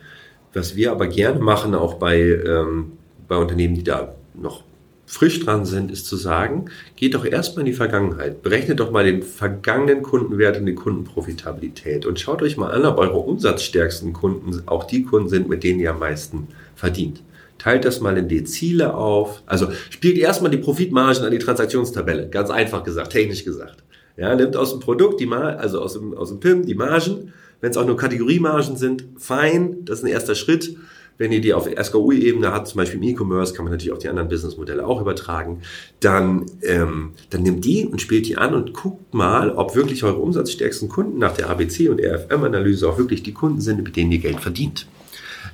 was 0.53 0.77
wir 0.77 0.93
aber 0.93 1.07
gerne 1.07 1.41
machen, 1.41 1.75
auch 1.75 1.95
bei, 1.95 2.19
ähm, 2.21 2.93
bei 3.29 3.37
Unternehmen, 3.37 3.75
die 3.75 3.85
da 3.85 4.15
noch 4.35 4.63
frisch 5.07 5.41
dran 5.41 5.67
sind, 5.67 5.91
ist 5.91 6.07
zu 6.07 6.17
sagen, 6.17 6.67
geht 6.97 7.15
doch 7.15 7.27
erstmal 7.27 7.67
in 7.67 7.73
die 7.73 7.77
Vergangenheit, 7.77 8.43
berechnet 8.43 8.81
doch 8.81 8.91
mal 8.91 9.05
den 9.05 9.23
vergangenen 9.23 10.03
Kundenwert 10.03 10.57
und 10.57 10.65
die 10.65 10.75
Kundenprofitabilität 10.75 12.07
und 12.07 12.19
schaut 12.19 12.41
euch 12.41 12.57
mal 12.57 12.71
an, 12.71 12.87
ob 12.87 12.99
eure 12.99 13.19
umsatzstärksten 13.19 14.15
Kunden 14.15 14.63
auch 14.67 14.85
die 14.85 15.03
Kunden 15.03 15.29
sind, 15.29 15.49
mit 15.49 15.65
denen 15.65 15.81
ihr 15.81 15.91
am 15.91 15.99
meisten 15.99 16.49
verdient. 16.75 17.23
Teilt 17.59 17.85
das 17.85 18.01
mal 18.01 18.17
in 18.17 18.29
Dezile 18.29 18.95
auf. 18.95 19.43
Also 19.47 19.69
spielt 19.91 20.19
erstmal 20.19 20.51
die 20.51 20.57
Profitmargen 20.57 21.25
an 21.25 21.31
die 21.31 21.39
Transaktionstabelle. 21.39 22.29
Ganz 22.29 22.51
einfach 22.51 22.83
gesagt, 22.83 23.13
technisch 23.13 23.45
gesagt. 23.45 23.85
Ja, 24.17 24.35
nimmt 24.35 24.57
aus 24.57 24.71
dem 24.71 24.81
Produkt, 24.81 25.21
die 25.21 25.27
Mar 25.27 25.59
also 25.59 25.81
aus 25.81 25.93
dem, 25.93 26.15
aus 26.15 26.31
dem 26.31 26.41
PIM, 26.41 26.67
die 26.67 26.75
Margen. 26.75 27.33
Wenn 27.63 27.71
es 27.71 27.77
auch 27.77 27.87
nur 27.87 27.97
Kategoriemargen 27.97 28.77
sind, 28.77 29.05
fein, 29.17 29.85
das 29.85 30.01
ist 30.01 30.05
ein 30.05 30.11
erster 30.11 30.35
Schritt. 30.35 30.77
Wenn 31.17 31.31
ihr 31.31 31.41
die 31.41 31.55
auf 31.55 31.69
SKU-Ebene 31.69 32.53
habt, 32.53 32.67
zum 32.67 32.79
Beispiel 32.79 33.01
im 33.01 33.09
E-Commerce, 33.09 33.55
kann 33.55 33.65
man 33.65 33.73
natürlich 33.73 33.93
auf 33.93 34.01
die 34.01 34.09
anderen 34.09 34.29
Businessmodelle 34.29 34.85
auch 34.85 35.01
übertragen, 35.01 35.61
dann, 36.01 36.47
ähm, 36.63 37.13
dann 37.31 37.43
nimmt 37.43 37.65
die 37.65 37.87
und 37.87 38.01
spielt 38.01 38.27
die 38.27 38.37
an 38.37 38.55
und 38.55 38.73
guckt 38.73 39.15
mal, 39.15 39.53
ob 39.53 39.77
wirklich 39.77 40.03
eure 40.03 40.19
umsatzstärksten 40.19 40.89
Kunden 40.89 41.19
nach 41.19 41.35
der 41.35 41.51
ABC 41.51 41.89
und 41.89 42.01
RFM-Analyse 42.01 42.89
auch 42.89 42.99
wirklich 42.99 43.23
die 43.23 43.33
Kunden 43.33 43.61
sind, 43.61 43.85
mit 43.85 43.95
denen 43.95 44.11
ihr 44.11 44.19
Geld 44.19 44.41
verdient. 44.41 44.89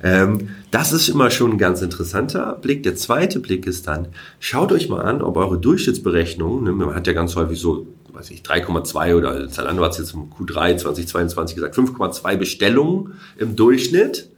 Ähm, 0.01 0.49
das 0.71 0.93
ist 0.93 1.09
immer 1.09 1.29
schon 1.29 1.51
ein 1.51 1.57
ganz 1.59 1.83
interessanter 1.83 2.57
Blick. 2.59 2.81
Der 2.81 2.95
zweite 2.95 3.39
Blick 3.39 3.67
ist 3.67 3.87
dann, 3.87 4.07
schaut 4.39 4.71
euch 4.71 4.89
mal 4.89 5.01
an, 5.01 5.21
ob 5.21 5.37
eure 5.37 5.59
Durchschnittsberechnung, 5.59 6.63
ne, 6.63 6.71
man 6.71 6.95
hat 6.95 7.05
ja 7.05 7.13
ganz 7.13 7.35
häufig 7.35 7.59
so 7.59 7.85
weiß 8.19 8.31
ich, 8.31 8.41
3,2 8.41 9.15
oder 9.15 9.49
Zalando 9.49 9.83
hat 9.83 9.93
es 9.93 9.99
jetzt 9.99 10.13
im 10.13 10.29
Q3 10.29 10.77
2022 10.77 11.55
gesagt, 11.55 11.75
5,2 11.75 12.35
Bestellungen 12.35 13.13
im 13.37 13.55
Durchschnitt 13.55 14.29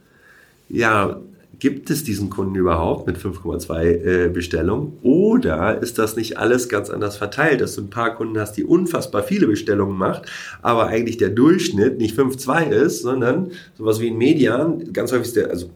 ja, 0.68 1.20
gibt 1.58 1.90
es 1.90 2.02
diesen 2.02 2.30
Kunden 2.30 2.54
überhaupt 2.54 3.06
mit 3.06 3.18
5,2 3.18 3.82
äh, 3.82 4.28
Bestellungen? 4.28 4.94
Oder 5.02 5.82
ist 5.82 5.98
das 5.98 6.16
nicht 6.16 6.38
alles 6.38 6.68
ganz 6.68 6.90
anders 6.90 7.16
verteilt, 7.16 7.60
dass 7.60 7.74
du 7.74 7.82
ein 7.82 7.90
paar 7.90 8.14
Kunden 8.14 8.38
hast, 8.38 8.56
die 8.56 8.64
unfassbar 8.64 9.22
viele 9.22 9.46
Bestellungen 9.46 9.96
macht, 9.96 10.22
aber 10.62 10.86
eigentlich 10.86 11.18
der 11.18 11.28
Durchschnitt 11.28 11.98
nicht 11.98 12.18
5,2 12.18 12.70
ist, 12.70 13.02
sondern 13.02 13.50
sowas 13.76 14.00
wie 14.00 14.08
in 14.08 14.16
Median, 14.16 14.92
ganz 14.92 15.12
häufig 15.12 15.26
ist 15.26 15.36
der, 15.36 15.50
also 15.50 15.70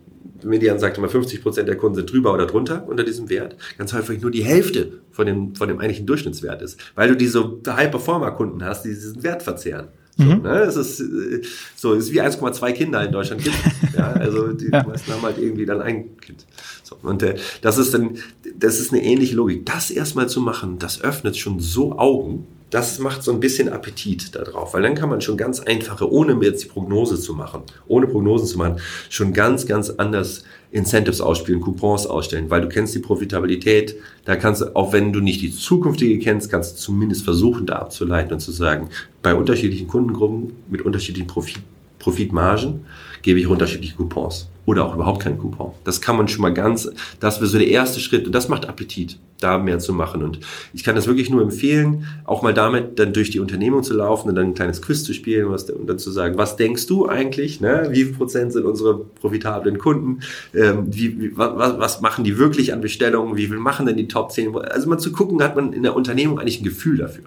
Median 0.46 0.78
sagt 0.78 0.98
immer 0.98 1.08
50 1.08 1.42
Prozent 1.42 1.68
der 1.68 1.76
Kunden 1.76 1.96
sind 1.96 2.12
drüber 2.12 2.32
oder 2.32 2.46
drunter 2.46 2.86
unter 2.88 3.04
diesem 3.04 3.28
Wert. 3.28 3.56
Ganz 3.78 3.92
häufig 3.92 4.20
nur 4.20 4.30
die 4.30 4.44
Hälfte 4.44 5.00
von 5.10 5.26
dem, 5.26 5.54
von 5.54 5.68
dem 5.68 5.78
eigentlichen 5.78 6.06
Durchschnittswert 6.06 6.62
ist, 6.62 6.80
weil 6.94 7.08
du 7.08 7.16
diese 7.16 7.58
High-Performer-Kunden 7.66 8.64
hast, 8.64 8.84
die 8.84 8.90
diesen 8.90 9.22
Wert 9.22 9.42
verzehren. 9.42 9.88
So, 10.18 10.24
mhm. 10.24 10.42
ne? 10.42 10.60
Es 10.60 10.76
ist 10.76 11.00
äh, 11.00 11.42
so, 11.74 11.92
es 11.94 12.06
ist 12.06 12.12
wie 12.12 12.22
1,2 12.22 12.72
Kinder 12.72 13.04
in 13.04 13.12
Deutschland 13.12 13.44
gibt. 13.44 13.56
ja, 13.96 14.12
also 14.12 14.52
die 14.52 14.70
ja. 14.70 14.82
meisten 14.82 15.12
haben 15.12 15.22
halt 15.22 15.38
irgendwie 15.38 15.66
dann 15.66 15.82
ein 15.82 16.16
Kind. 16.18 16.46
So, 16.82 16.96
und 17.02 17.22
äh, 17.22 17.36
das 17.60 17.76
ist 17.76 17.92
dann, 17.92 18.16
das 18.58 18.80
ist 18.80 18.92
eine 18.92 19.02
ähnliche 19.02 19.36
Logik. 19.36 19.66
Das 19.66 19.90
erstmal 19.90 20.28
zu 20.28 20.40
machen, 20.40 20.78
das 20.78 21.02
öffnet 21.02 21.36
schon 21.36 21.60
so 21.60 21.98
Augen. 21.98 22.46
Das 22.70 22.98
macht 22.98 23.22
so 23.22 23.30
ein 23.30 23.38
bisschen 23.38 23.68
Appetit 23.68 24.34
darauf, 24.34 24.74
weil 24.74 24.82
dann 24.82 24.96
kann 24.96 25.08
man 25.08 25.20
schon 25.20 25.36
ganz 25.36 25.60
einfache, 25.60 26.10
ohne 26.10 26.36
jetzt 26.44 26.64
die 26.64 26.68
Prognose 26.68 27.20
zu 27.20 27.34
machen, 27.34 27.62
ohne 27.86 28.08
Prognosen 28.08 28.48
zu 28.48 28.58
machen, 28.58 28.80
schon 29.08 29.32
ganz, 29.32 29.66
ganz 29.66 29.90
anders 29.90 30.42
Incentives 30.72 31.20
ausspielen, 31.20 31.60
Coupons 31.60 32.06
ausstellen, 32.06 32.50
weil 32.50 32.60
du 32.60 32.68
kennst 32.68 32.94
die 32.94 32.98
Profitabilität. 32.98 33.96
Da 34.24 34.34
kannst 34.34 34.62
du, 34.62 34.74
auch 34.74 34.92
wenn 34.92 35.12
du 35.12 35.20
nicht 35.20 35.40
die 35.42 35.52
zukünftige 35.52 36.18
kennst, 36.18 36.50
kannst 36.50 36.72
du 36.72 36.76
zumindest 36.78 37.22
versuchen, 37.22 37.66
da 37.66 37.76
abzuleiten 37.76 38.32
und 38.32 38.40
zu 38.40 38.50
sagen, 38.50 38.88
bei 39.22 39.34
unterschiedlichen 39.34 39.86
Kundengruppen 39.86 40.52
mit 40.68 40.82
unterschiedlichen 40.82 41.28
Profit, 41.28 41.62
Profitmargen 42.00 42.84
gebe 43.22 43.38
ich 43.38 43.46
unterschiedliche 43.46 43.94
Coupons 43.94 44.48
oder 44.66 44.84
auch 44.84 44.94
überhaupt 44.94 45.22
keinen 45.22 45.38
Coupon. 45.38 45.72
Das 45.84 46.00
kann 46.00 46.16
man 46.16 46.28
schon 46.28 46.42
mal 46.42 46.52
ganz, 46.52 46.90
das 47.20 47.40
wäre 47.40 47.46
so 47.46 47.56
der 47.56 47.68
erste 47.68 48.00
Schritt 48.00 48.26
und 48.26 48.34
das 48.34 48.48
macht 48.48 48.68
Appetit, 48.68 49.18
da 49.40 49.58
mehr 49.58 49.78
zu 49.78 49.92
machen. 49.92 50.22
Und 50.22 50.40
ich 50.74 50.82
kann 50.82 50.96
das 50.96 51.06
wirklich 51.06 51.30
nur 51.30 51.40
empfehlen, 51.40 52.04
auch 52.24 52.42
mal 52.42 52.52
damit 52.52 52.98
dann 52.98 53.12
durch 53.12 53.30
die 53.30 53.40
Unternehmung 53.40 53.84
zu 53.84 53.94
laufen 53.94 54.28
und 54.28 54.34
dann 54.34 54.48
ein 54.48 54.54
kleines 54.54 54.82
Quiz 54.82 55.04
zu 55.04 55.14
spielen 55.14 55.46
und 55.46 55.88
dann 55.88 55.98
zu 55.98 56.10
sagen, 56.10 56.36
was 56.36 56.56
denkst 56.56 56.86
du 56.86 57.06
eigentlich, 57.06 57.60
ne? 57.60 57.88
wie 57.90 58.04
viel 58.04 58.14
Prozent 58.14 58.52
sind 58.52 58.64
unsere 58.64 58.98
profitablen 58.98 59.78
Kunden, 59.78 60.20
ähm, 60.52 60.86
wie, 60.88 61.20
wie, 61.20 61.38
was, 61.38 61.78
was 61.78 62.00
machen 62.00 62.24
die 62.24 62.36
wirklich 62.36 62.72
an 62.72 62.80
Bestellungen, 62.80 63.36
wie 63.36 63.46
viel 63.46 63.58
machen 63.58 63.86
denn 63.86 63.96
die 63.96 64.08
Top 64.08 64.32
10? 64.32 64.56
Also 64.56 64.88
mal 64.88 64.98
zu 64.98 65.12
gucken, 65.12 65.42
hat 65.42 65.54
man 65.54 65.72
in 65.72 65.84
der 65.84 65.94
Unternehmung 65.94 66.40
eigentlich 66.40 66.60
ein 66.60 66.64
Gefühl 66.64 66.98
dafür. 66.98 67.24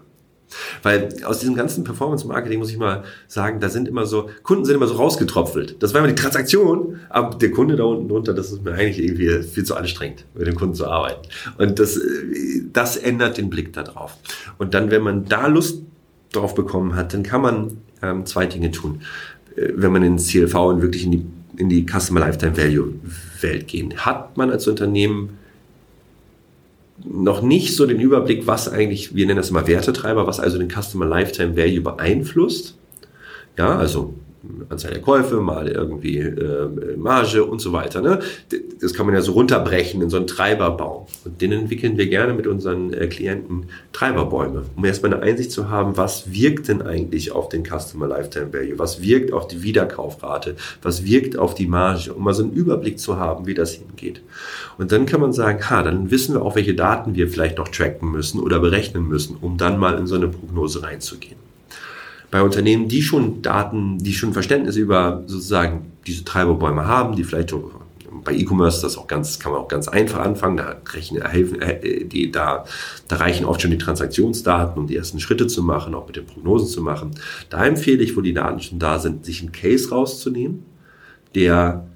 Weil 0.84 1.10
aus 1.24 1.40
diesem 1.40 1.56
ganzen 1.56 1.84
Performance-Marketing 1.84 2.60
muss 2.60 2.72
ich 2.72 2.78
mal 2.78 3.04
sagen, 3.28 3.60
da 3.60 3.70
sind 3.70 3.88
immer 3.88 4.06
so, 4.06 4.30
Kunden 4.44 4.66
sind 4.66 4.76
immer 4.76 4.88
so 4.88 4.96
rausgetropfelt. 4.96 5.82
Das 5.82 5.94
war 5.94 6.00
immer 6.00 6.10
die 6.10 6.20
Transaktion, 6.20 7.00
aber 7.10 7.38
der 7.38 7.52
Kunde 7.52 7.76
da 7.76 7.84
unten 7.84 8.08
drunter, 8.08 8.34
das 8.34 8.52
ist 8.52 8.64
mir 8.64 8.74
eigentlich 8.74 9.00
irgendwie 9.00 9.44
viel 9.44 9.64
zu 9.64 9.76
anstrengend, 9.76 10.26
mit 10.34 10.48
dem 10.48 10.56
Kunden 10.56 10.76
zu 10.76 10.88
arbeiten. 10.88 11.28
Und 11.58 11.80
das, 11.80 12.00
das 12.74 12.98
ändert 12.98 13.38
den 13.38 13.50
Blick 13.50 13.74
da 13.74 13.84
drauf. 13.84 14.18
Und 14.58 14.74
dann, 14.74 14.92
wenn 14.92 15.02
man 15.02 15.26
da 15.26 15.48
Lust 15.48 15.82
drauf 16.32 16.56
bekommen 16.56 16.96
hat, 16.96 17.14
dann 17.14 17.24
kann 17.24 17.42
man 17.42 17.78
ähm, 18.02 18.26
zwei 18.26 18.46
Dinge 18.46 18.72
tun. 18.72 19.02
Äh, 19.56 19.70
wenn 19.76 19.92
man 19.92 20.04
in 20.04 20.18
CLV 20.18 20.56
und 20.56 20.82
wirklich 20.82 21.06
in 21.06 21.12
die, 21.12 21.26
in 21.58 21.70
die 21.70 21.86
Customer 21.86 22.20
Lifetime 22.20 22.58
Value 22.58 22.94
Welt 23.42 23.68
gehen, 23.68 23.94
hat 23.98 24.38
man 24.38 24.52
als 24.52 24.68
Unternehmen 24.68 25.39
noch 27.06 27.42
nicht 27.42 27.76
so 27.76 27.86
den 27.86 28.00
Überblick, 28.00 28.48
was 28.48 28.68
eigentlich, 28.68 29.16
wir 29.16 29.26
nennen 29.26 29.38
das 29.38 29.50
immer 29.50 29.68
Wertetreiber, 29.68 30.28
was 30.28 30.40
also 30.40 30.58
den 30.58 30.70
Customer 30.70 31.06
Lifetime 31.06 31.56
Value 31.56 31.82
beeinflusst. 31.82 32.78
Ja, 33.58 33.78
also 33.78 34.16
Anzahl 34.70 34.92
der 34.92 35.02
Käufe, 35.02 35.42
mal 35.42 35.68
irgendwie 35.68 36.20
äh, 36.20 36.96
Marge 36.96 37.44
und 37.44 37.60
so 37.60 37.74
weiter. 37.74 38.02
Ne? 38.02 38.20
Das 38.80 38.94
kann 38.94 39.06
man 39.06 39.14
ja 39.14 39.22
so 39.22 39.34
runterbrechen 39.34 40.02
in 40.02 40.10
so 40.10 40.18
einen 40.18 40.28
Treiberbaum. 40.28 41.08
Und 41.26 41.42
den 41.42 41.52
entwickeln 41.52 41.98
wir 41.98 42.08
gerne 42.08 42.34
mit 42.34 42.48
unseren 42.48 42.94
äh, 42.94 43.08
Klienten 43.08 43.66
Treiberbäume, 43.92 44.64
um 44.76 44.86
erstmal 44.86 45.14
eine 45.14 45.24
Einsicht 45.24 45.52
zu 45.52 45.70
haben, 45.70 45.98
was 45.98 46.32
wirkt 46.32 46.70
denn 46.70 46.82
eigentlich 46.82 47.34
auf 47.34 47.50
den 47.50 47.66
Customer 47.66 48.08
Lifetime 48.08 48.54
Value, 48.54 48.80
was 48.80 49.02
wirkt 49.02 49.34
auf 49.34 49.48
die 49.48 49.62
Wiederkaufrate, 49.62 50.56
was 50.82 51.04
wirkt 51.04 51.38
auf 51.38 51.54
die 51.54 51.68
Marge, 51.68 52.14
um 52.14 52.24
mal 52.24 52.34
so 52.34 52.44
einen 52.44 52.54
Überblick 52.54 52.98
zu 52.98 53.18
haben, 53.18 53.46
wie 53.46 53.54
das 53.54 53.74
hingeht. 53.74 54.22
Und 54.78 54.94
dann 54.94 55.06
kann 55.06 55.20
man 55.20 55.34
sagen, 55.34 55.70
ha, 55.70 55.84
dann 55.84 56.12
wissen 56.12 56.36
wir 56.36 56.44
auch, 56.44 56.56
welche 56.56 56.76
Daten 56.76 57.16
wir 57.16 57.28
vielleicht 57.28 57.58
noch 57.58 57.68
tracken 57.68 58.12
müssen 58.12 58.40
oder 58.40 58.60
berechnen 58.60 59.06
müssen, 59.06 59.36
um 59.42 59.58
dann 59.58 59.78
mal 59.78 59.98
in 59.98 60.08
so 60.08 60.16
eine 60.16 60.30
Prognose 60.30 60.82
reinzugehen 60.82 61.49
bei 62.32 62.42
Unternehmen, 62.42 62.88
die 62.88 63.02
schon 63.02 63.42
Daten, 63.42 63.98
die 63.98 64.14
schon 64.14 64.34
Verständnis 64.34 64.76
über 64.76 65.24
sozusagen 65.26 65.92
diese 66.06 66.24
Treiberbäume 66.24 66.86
haben, 66.86 67.16
die 67.16 67.24
vielleicht 67.24 67.54
bei 68.24 68.34
E-Commerce 68.34 68.82
das 68.82 68.98
auch 68.98 69.08
ganz, 69.08 69.40
kann 69.40 69.52
man 69.52 69.62
auch 69.62 69.68
ganz 69.68 69.88
einfach 69.88 70.20
anfangen. 70.20 70.58
Da, 70.58 70.76
rechnen, 70.94 71.26
helfen, 71.26 71.62
äh, 71.62 72.06
die, 72.06 72.32
da, 72.32 72.66
da 73.08 73.16
reichen 73.16 73.46
oft 73.46 73.62
schon 73.62 73.72
die 73.72 73.78
Transaktionsdaten, 73.78 74.80
um 74.80 74.88
die 74.88 74.96
ersten 74.96 75.20
Schritte 75.20 75.48
zu 75.48 75.64
machen, 75.64 75.96
auch 75.96 76.08
mit 76.08 76.16
den 76.16 76.26
Prognosen 76.26 76.68
zu 76.68 76.82
machen. 76.82 77.12
Da 77.50 77.66
empfehle 77.66 78.04
ich, 78.04 78.16
wo 78.16 78.22
die 78.22 78.34
Daten 78.34 78.60
schon 78.60 78.80
da 78.80 79.00
sind, 79.00 79.26
sich 79.26 79.42
einen 79.42 79.52
Case 79.52 79.90
rauszunehmen, 79.90 80.64
der 81.36 81.88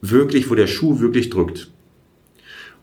wirklich, 0.00 0.50
wo 0.50 0.54
der 0.54 0.66
Schuh 0.66 1.00
wirklich 1.00 1.30
drückt 1.30 1.70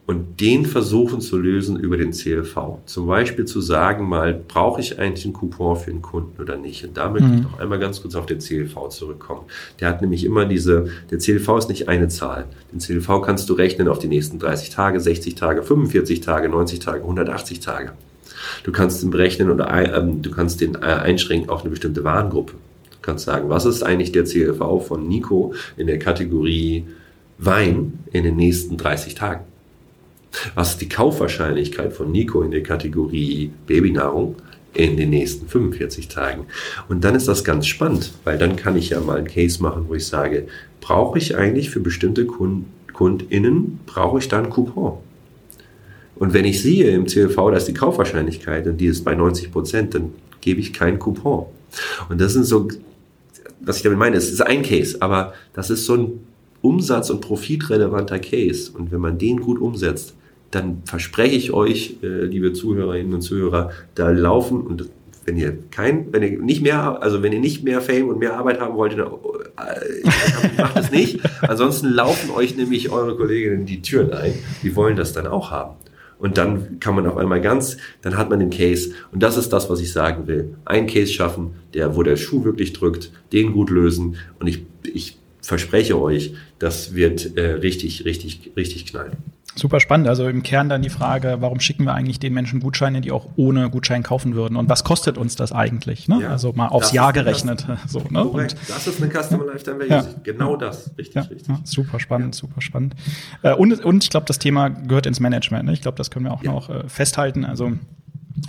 und 0.05 0.41
den 0.41 0.65
versuchen 0.65 1.21
zu 1.21 1.37
lösen 1.37 1.79
über 1.79 1.95
den 1.95 2.11
CLV. 2.11 2.79
Zum 2.85 3.07
Beispiel 3.07 3.45
zu 3.45 3.61
sagen 3.61 4.07
mal, 4.07 4.33
brauche 4.33 4.81
ich 4.81 4.99
eigentlich 4.99 5.23
einen 5.23 5.33
Coupon 5.33 5.77
für 5.77 5.91
einen 5.91 6.01
Kunden 6.01 6.41
oder 6.41 6.57
nicht? 6.57 6.83
Und 6.83 6.97
da 6.97 7.09
möchte 7.09 7.27
mhm. 7.27 7.35
ich 7.35 7.43
noch 7.43 7.59
einmal 7.59 7.79
ganz 7.79 8.01
kurz 8.01 8.15
auf 8.15 8.25
den 8.25 8.39
CLV 8.39 8.89
zurückkommen. 8.89 9.43
Der 9.79 9.87
hat 9.87 10.01
nämlich 10.01 10.25
immer 10.25 10.45
diese, 10.45 10.87
der 11.09 11.19
CLV 11.19 11.57
ist 11.57 11.69
nicht 11.69 11.87
eine 11.87 12.09
Zahl. 12.09 12.45
Den 12.73 12.79
CLV 12.79 13.21
kannst 13.21 13.49
du 13.49 13.53
rechnen 13.53 13.87
auf 13.87 13.99
die 13.99 14.09
nächsten 14.09 14.39
30 14.39 14.71
Tage, 14.71 14.99
60 14.99 15.35
Tage, 15.35 15.63
45 15.63 16.19
Tage, 16.19 16.49
90 16.49 16.79
Tage, 16.79 17.01
180 17.01 17.61
Tage. 17.61 17.93
Du 18.63 18.73
kannst 18.73 19.03
ihn 19.03 19.09
berechnen 19.09 19.49
oder 19.49 19.71
ähm, 19.95 20.21
du 20.21 20.31
kannst 20.31 20.59
den 20.59 20.75
äh, 20.75 20.79
einschränken 20.79 21.49
auf 21.49 21.61
eine 21.61 21.69
bestimmte 21.69 22.03
Warengruppe. 22.03 22.53
Du 22.91 22.97
kannst 23.01 23.23
sagen, 23.23 23.47
was 23.47 23.65
ist 23.65 23.83
eigentlich 23.83 24.11
der 24.11 24.25
CLV 24.25 24.85
von 24.85 25.07
Nico 25.07 25.53
in 25.77 25.87
der 25.87 25.99
Kategorie 25.99 26.85
Wein 27.37 27.99
in 28.11 28.23
den 28.25 28.35
nächsten 28.35 28.75
30 28.75 29.15
Tagen? 29.15 29.45
Was 30.55 30.71
ist 30.71 30.81
die 30.81 30.89
Kaufwahrscheinlichkeit 30.89 31.93
von 31.93 32.11
Nico 32.11 32.41
in 32.41 32.51
der 32.51 32.63
Kategorie 32.63 33.51
Babynahrung 33.67 34.36
in 34.73 34.97
den 34.97 35.11
nächsten 35.11 35.47
45 35.47 36.07
Tagen? 36.07 36.45
Und 36.89 37.03
dann 37.03 37.15
ist 37.15 37.27
das 37.27 37.43
ganz 37.43 37.67
spannend, 37.67 38.13
weil 38.23 38.38
dann 38.38 38.55
kann 38.55 38.75
ich 38.75 38.89
ja 38.89 38.99
mal 38.99 39.17
einen 39.17 39.27
Case 39.27 39.61
machen, 39.61 39.86
wo 39.88 39.93
ich 39.93 40.07
sage, 40.07 40.47
brauche 40.81 41.17
ich 41.17 41.36
eigentlich 41.38 41.69
für 41.69 41.79
bestimmte 41.79 42.25
Kund 42.25 42.65
KundInnen, 42.93 43.79
brauche 43.86 44.19
ich 44.19 44.27
da 44.27 44.38
einen 44.38 44.51
Coupon? 44.51 44.99
Und 46.15 46.34
wenn 46.34 46.45
ich 46.45 46.61
sehe 46.61 46.91
im 46.91 47.07
CLV, 47.07 47.36
da 47.36 47.57
ist 47.57 47.67
die 47.67 47.73
Kaufwahrscheinlichkeit 47.73 48.67
und 48.67 48.77
die 48.77 48.86
ist 48.86 49.03
bei 49.03 49.15
90 49.15 49.51
Prozent, 49.51 49.95
dann 49.95 50.13
gebe 50.41 50.59
ich 50.59 50.73
keinen 50.73 50.99
Coupon. 50.99 51.47
Und 52.09 52.21
das 52.21 52.34
sind 52.34 52.45
so, 52.45 52.67
was 53.61 53.77
ich 53.77 53.84
damit 53.84 53.97
meine, 53.97 54.15
es 54.15 54.31
ist 54.31 54.41
ein 54.41 54.61
Case, 54.61 54.97
aber 54.99 55.34
das 55.53 55.69
ist 55.69 55.86
so 55.86 55.95
ein 55.95 56.19
umsatz- 56.61 57.09
und 57.09 57.21
profitrelevanter 57.21 58.19
Case. 58.19 58.71
Und 58.71 58.91
wenn 58.91 59.01
man 59.01 59.17
den 59.17 59.41
gut 59.41 59.59
umsetzt, 59.59 60.13
dann 60.53 60.83
verspreche 60.85 61.35
ich 61.35 61.51
euch, 61.51 61.97
äh, 62.03 62.25
liebe 62.25 62.53
Zuhörerinnen 62.53 63.13
und 63.13 63.21
Zuhörer, 63.21 63.71
da 63.95 64.09
laufen 64.09 64.61
und 64.61 64.89
wenn 65.25 65.37
ihr 65.37 65.57
kein, 65.71 66.11
wenn 66.11 66.21
ihr 66.21 66.37
nicht 66.39 66.61
mehr, 66.61 67.01
also 67.01 67.23
wenn 67.23 67.31
ihr 67.31 67.39
nicht 67.39 67.63
mehr 67.63 67.81
Fame 67.81 68.09
und 68.09 68.19
mehr 68.19 68.37
Arbeit 68.37 68.59
haben 68.59 68.75
wollt, 68.75 68.93
dann 68.93 69.07
äh, 69.07 70.57
macht 70.61 70.77
es 70.77 70.91
nicht. 70.91 71.21
Ansonsten 71.41 71.87
laufen 71.89 72.29
euch 72.31 72.57
nämlich 72.57 72.91
eure 72.91 73.15
Kolleginnen 73.15 73.65
die 73.65 73.81
Türen 73.81 74.11
ein. 74.11 74.33
Die 74.61 74.75
wollen 74.75 74.97
das 74.97 75.13
dann 75.13 75.27
auch 75.27 75.51
haben. 75.51 75.75
Und 76.19 76.37
dann 76.37 76.79
kann 76.79 76.95
man 76.95 77.05
auf 77.07 77.17
einmal 77.17 77.41
ganz, 77.41 77.77
dann 78.01 78.17
hat 78.17 78.29
man 78.29 78.39
den 78.39 78.49
Case. 78.49 78.91
Und 79.11 79.23
das 79.23 79.37
ist 79.37 79.51
das, 79.51 79.69
was 79.69 79.81
ich 79.81 79.91
sagen 79.91 80.27
will. 80.27 80.55
Ein 80.65 80.87
Case 80.87 81.11
schaffen, 81.11 81.55
der, 81.73 81.95
wo 81.95 82.03
der 82.03 82.15
Schuh 82.15 82.43
wirklich 82.43 82.73
drückt, 82.73 83.11
den 83.31 83.53
gut 83.53 83.69
lösen. 83.69 84.17
Und 84.39 84.47
ich, 84.47 84.65
ich 84.83 85.17
verspreche 85.41 85.99
euch, 85.99 86.33
das 86.59 86.95
wird 86.95 87.37
äh, 87.37 87.55
richtig, 87.55 88.05
richtig, 88.05 88.51
richtig 88.55 88.85
knallen. 88.85 89.17
Super 89.55 89.79
spannend. 89.79 90.07
Also 90.07 90.27
im 90.27 90.41
Kern 90.41 90.69
dann 90.69 90.81
die 90.81 90.89
Frage, 90.89 91.37
warum 91.39 91.59
schicken 91.59 91.85
wir 91.85 91.93
eigentlich 91.93 92.19
den 92.19 92.33
Menschen 92.33 92.59
Gutscheine, 92.59 93.01
die 93.01 93.11
auch 93.11 93.27
ohne 93.35 93.69
Gutschein 93.69 94.01
kaufen 94.01 94.33
würden? 94.35 94.55
Und 94.55 94.69
was 94.69 94.83
kostet 94.83 95.17
uns 95.17 95.35
das 95.35 95.51
eigentlich? 95.51 96.07
Ne? 96.07 96.21
Ja, 96.21 96.29
also 96.29 96.53
mal 96.53 96.67
aufs 96.67 96.91
Jahr 96.91 97.13
gerechnet. 97.13 97.65
So, 97.87 97.99
ne? 98.09 98.23
Und, 98.23 98.55
das 98.67 98.87
ist 98.87 99.01
eine 99.01 99.11
Customer 99.11 99.45
Lifetime 99.45 99.79
Value. 99.79 99.89
Ja. 99.89 100.05
Genau 100.23 100.55
das. 100.55 100.91
Richtig, 100.97 101.15
ja, 101.15 101.21
richtig. 101.21 101.55
Super 101.63 101.99
spannend, 101.99 102.33
super 102.33 102.61
spannend. 102.61 102.95
Äh, 103.41 103.53
und, 103.53 103.83
und 103.83 104.03
ich 104.03 104.09
glaube, 104.09 104.25
das 104.25 104.39
Thema 104.39 104.69
gehört 104.69 105.05
ins 105.05 105.19
Management. 105.19 105.65
Ne? 105.65 105.73
Ich 105.73 105.81
glaube, 105.81 105.97
das 105.97 106.09
können 106.09 106.25
wir 106.25 106.31
auch 106.31 106.43
noch 106.43 106.69
äh, 106.69 106.87
festhalten. 106.87 107.45
Also 107.45 107.73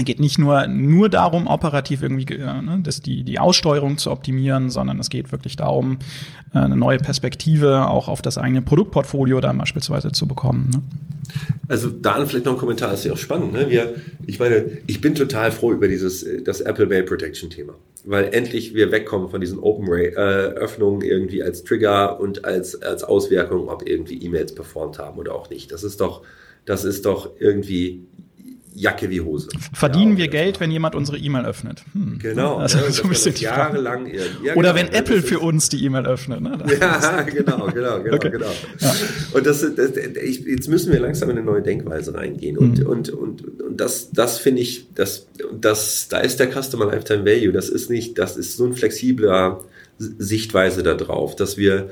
geht 0.02 0.18
nicht 0.18 0.38
nur, 0.38 0.66
nur 0.66 1.08
darum, 1.08 1.46
operativ 1.46 2.02
irgendwie 2.02 2.34
äh, 2.34 2.62
ne, 2.62 2.80
das 2.82 3.00
die, 3.00 3.22
die 3.22 3.38
Aussteuerung 3.38 3.96
zu 3.96 4.10
optimieren, 4.10 4.70
sondern 4.70 4.98
es 4.98 5.08
geht 5.08 5.30
wirklich 5.30 5.56
darum, 5.56 5.98
äh, 6.52 6.58
eine 6.58 6.76
neue 6.76 6.98
Perspektive 6.98 7.88
auch 7.88 8.08
auf 8.08 8.20
das 8.20 8.36
eigene 8.36 8.62
Produktportfolio 8.62 9.40
dann 9.40 9.56
beispielsweise 9.58 10.10
zu 10.10 10.26
bekommen. 10.26 10.70
Ne? 10.72 10.82
Also 11.68 11.90
da 11.90 12.24
vielleicht 12.26 12.44
noch 12.44 12.54
ein 12.54 12.58
Kommentar, 12.58 12.90
das 12.90 13.00
ist 13.00 13.06
ja 13.06 13.12
auch 13.12 13.18
spannend. 13.18 13.52
Ne? 13.52 13.70
Wir, 13.70 13.94
ich 14.26 14.38
meine, 14.38 14.78
ich 14.86 15.00
bin 15.00 15.14
total 15.14 15.52
froh 15.52 15.72
über 15.72 15.86
dieses 15.86 16.22
äh, 16.22 16.42
das 16.42 16.60
Apple 16.60 16.86
Mail 16.86 17.04
Protection 17.04 17.50
Thema, 17.50 17.74
weil 18.04 18.34
endlich 18.34 18.74
wir 18.74 18.90
wegkommen 18.90 19.28
von 19.28 19.40
diesen 19.40 19.60
Open 19.60 19.88
Ray 19.88 20.08
äh, 20.08 20.16
Öffnungen 20.16 21.02
irgendwie 21.02 21.42
als 21.42 21.62
Trigger 21.62 22.18
und 22.18 22.44
als 22.44 22.82
als 22.82 23.04
Auswirkung, 23.04 23.68
ob 23.68 23.88
irgendwie 23.88 24.20
E-Mails 24.22 24.54
performt 24.54 24.98
haben 24.98 25.18
oder 25.18 25.34
auch 25.34 25.50
nicht. 25.50 25.70
Das 25.70 25.84
ist 25.84 26.00
doch 26.00 26.22
das 26.64 26.84
ist 26.84 27.04
doch 27.04 27.30
irgendwie 27.38 28.06
Jacke 28.74 29.08
wie 29.08 29.20
Hose. 29.20 29.48
Verdienen 29.72 30.12
ja, 30.12 30.18
wir 30.18 30.28
Geld, 30.28 30.58
wenn 30.58 30.70
jemand 30.70 30.96
unsere 30.96 31.16
E-Mail 31.16 31.44
öffnet? 31.46 31.84
Hm. 31.92 32.18
Genau. 32.18 32.56
Also, 32.56 32.78
ja, 32.78 32.90
so 32.90 33.04
ein 33.04 33.08
bisschen 33.08 33.34
jahrelang. 33.36 34.06
Ja, 34.06 34.54
Oder 34.54 34.72
genau, 34.72 34.74
wenn 34.74 34.92
Apple 34.92 35.22
für 35.22 35.38
uns 35.38 35.68
die 35.68 35.84
E-Mail 35.84 36.06
öffnet. 36.06 36.40
Ne? 36.40 36.58
Ja, 36.80 37.22
genau, 37.22 37.66
genau, 37.66 38.02
genau, 38.02 38.16
okay. 38.16 38.30
genau. 38.30 38.50
Und 39.32 39.46
das, 39.46 39.64
das 39.76 39.90
ich, 39.96 40.40
jetzt 40.40 40.68
müssen 40.68 40.92
wir 40.92 41.00
langsam 41.00 41.30
in 41.30 41.38
eine 41.38 41.46
neue 41.46 41.62
Denkweise 41.62 42.14
reingehen. 42.14 42.58
Und, 42.58 42.80
mhm. 42.80 42.86
und, 42.86 43.10
und, 43.10 43.60
und 43.60 43.80
das, 43.80 44.10
das 44.10 44.38
finde 44.38 44.62
ich, 44.62 44.88
das, 44.94 45.28
das, 45.52 46.08
da 46.08 46.18
ist 46.18 46.40
der 46.40 46.50
Customer 46.50 46.86
Lifetime 46.86 47.24
Value. 47.24 47.52
Das 47.52 47.68
ist 47.68 47.90
nicht, 47.90 48.18
das 48.18 48.36
ist 48.36 48.56
so 48.56 48.66
ein 48.66 48.72
flexibler 48.72 49.60
Sichtweise 49.98 50.82
da 50.82 50.94
drauf, 50.94 51.36
dass 51.36 51.56
wir 51.56 51.90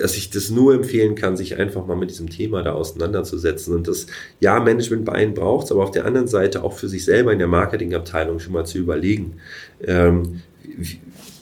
dass 0.00 0.16
ich 0.16 0.30
das 0.30 0.50
nur 0.50 0.74
empfehlen 0.74 1.14
kann, 1.14 1.36
sich 1.36 1.58
einfach 1.58 1.86
mal 1.86 1.96
mit 1.96 2.10
diesem 2.10 2.30
Thema 2.30 2.62
da 2.62 2.72
auseinanderzusetzen 2.72 3.74
und 3.74 3.86
das, 3.86 4.06
ja, 4.40 4.58
Management 4.58 5.04
bei 5.04 5.22
Ihnen 5.22 5.34
braucht 5.34 5.66
es, 5.66 5.72
aber 5.72 5.84
auf 5.84 5.90
der 5.90 6.06
anderen 6.06 6.26
Seite 6.26 6.64
auch 6.64 6.72
für 6.72 6.88
sich 6.88 7.04
selber 7.04 7.32
in 7.32 7.38
der 7.38 7.48
Marketingabteilung 7.48 8.40
schon 8.40 8.54
mal 8.54 8.64
zu 8.64 8.78
überlegen. 8.78 9.34
Ähm, 9.84 10.40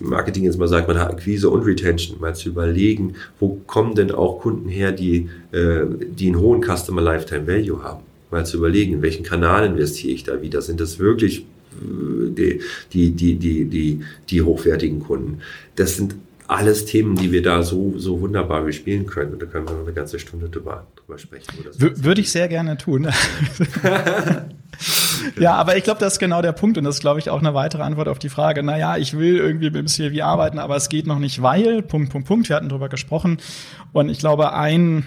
Marketing 0.01 0.45
jetzt 0.45 0.59
mal 0.59 0.69
sagt, 0.69 0.89
man 0.89 0.99
hat 0.99 1.11
Akquise 1.11 1.51
und 1.51 1.63
Retention, 1.63 2.21
mal 2.21 2.35
zu 2.35 2.49
überlegen, 2.49 3.15
wo 3.39 3.61
kommen 3.67 3.95
denn 3.95 4.11
auch 4.11 4.41
Kunden 4.41 4.69
her, 4.69 4.93
die, 4.93 5.29
äh, 5.53 5.85
die 6.01 6.27
einen 6.27 6.41
hohen 6.41 6.63
Customer 6.63 7.01
Lifetime 7.01 7.47
Value 7.47 7.83
haben. 7.83 8.03
Mal 8.31 8.45
zu 8.45 8.59
überlegen, 8.59 8.95
in 8.95 9.03
welchen 9.03 9.25
Kanal 9.25 9.67
investiere 9.67 10.13
ich 10.13 10.25
da 10.25 10.43
wieder? 10.43 10.63
Sind 10.63 10.81
das 10.81 10.99
wirklich 10.99 11.41
äh, 11.41 12.31
die, 12.31 12.61
die, 12.93 13.11
die, 13.11 13.35
die, 13.37 13.65
die, 13.65 14.01
die 14.29 14.43
hochwertigen 14.43 15.01
Kunden? 15.01 15.39
Das 15.77 15.97
sind 15.97 16.15
alles 16.49 16.87
Themen, 16.87 17.15
die 17.15 17.31
wir 17.31 17.43
da 17.43 17.63
so, 17.63 17.93
so 17.99 18.23
wunderbar 18.23 18.63
bespielen 18.63 19.07
können. 19.07 19.35
Und 19.35 19.43
da 19.43 19.47
können 19.47 19.69
wir 19.69 19.75
noch 19.75 19.85
eine 19.85 19.93
ganze 19.93 20.19
Stunde 20.19 20.49
drüber, 20.49 20.87
drüber 20.97 21.19
sprechen. 21.19 21.47
Würde 21.77 22.23
ich 22.23 22.33
sehr 22.33 22.49
gerne 22.49 22.79
tun. 22.79 23.07
ja, 25.39 25.55
aber 25.55 25.77
ich 25.77 25.85
glaube, 25.85 26.01
das 26.01 26.15
ist 26.15 26.19
genau 26.19 26.41
der 26.41 26.53
Punkt 26.53 26.79
und 26.79 26.85
das 26.85 26.97
ist, 26.97 27.01
glaube 27.03 27.21
ich, 27.21 27.29
auch 27.29 27.41
eine 27.41 27.53
weitere 27.53 27.83
Antwort 27.83 28.09
auf 28.09 28.19
die 28.19 28.31
Frage, 28.31 28.63
naja, 28.63 28.97
ich 28.97 29.17
will 29.17 29.37
irgendwie 29.37 29.71
mit 29.71 29.77
dem 29.77 29.87
CLV 29.87 30.23
arbeiten, 30.23 30.59
aber 30.59 30.75
es 30.75 30.89
geht 30.89 31.07
noch 31.07 31.19
nicht, 31.19 31.43
weil, 31.43 31.83
Punkt, 31.83 32.11
Punkt, 32.11 32.27
Punkt, 32.27 32.49
wir 32.49 32.57
hatten 32.57 32.71
drüber 32.71 32.89
gesprochen. 32.89 33.37
Und 33.93 34.09
ich 34.09 34.19
glaube, 34.19 34.55
ein 34.55 35.05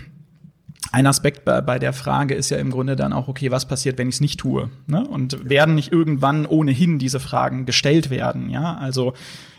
ein 0.91 1.07
Aspekt 1.07 1.45
bei, 1.45 1.61
bei, 1.61 1.79
der 1.79 1.93
Frage 1.93 2.33
ist 2.33 2.49
ja 2.49 2.57
im 2.57 2.69
Grunde 2.69 2.95
dann 2.95 3.13
auch, 3.13 3.27
okay, 3.27 3.49
was 3.49 3.65
passiert, 3.65 3.97
wenn 3.97 4.09
ich 4.09 4.15
es 4.15 4.21
nicht 4.21 4.39
tue? 4.39 4.69
Ne? 4.87 5.07
Und 5.07 5.49
werden 5.49 5.75
nicht 5.75 5.91
irgendwann 5.91 6.45
ohnehin 6.45 6.99
diese 6.99 7.19
Fragen 7.19 7.65
gestellt 7.65 8.09
werden? 8.09 8.49
Ja, 8.49 8.75
also 8.75 9.13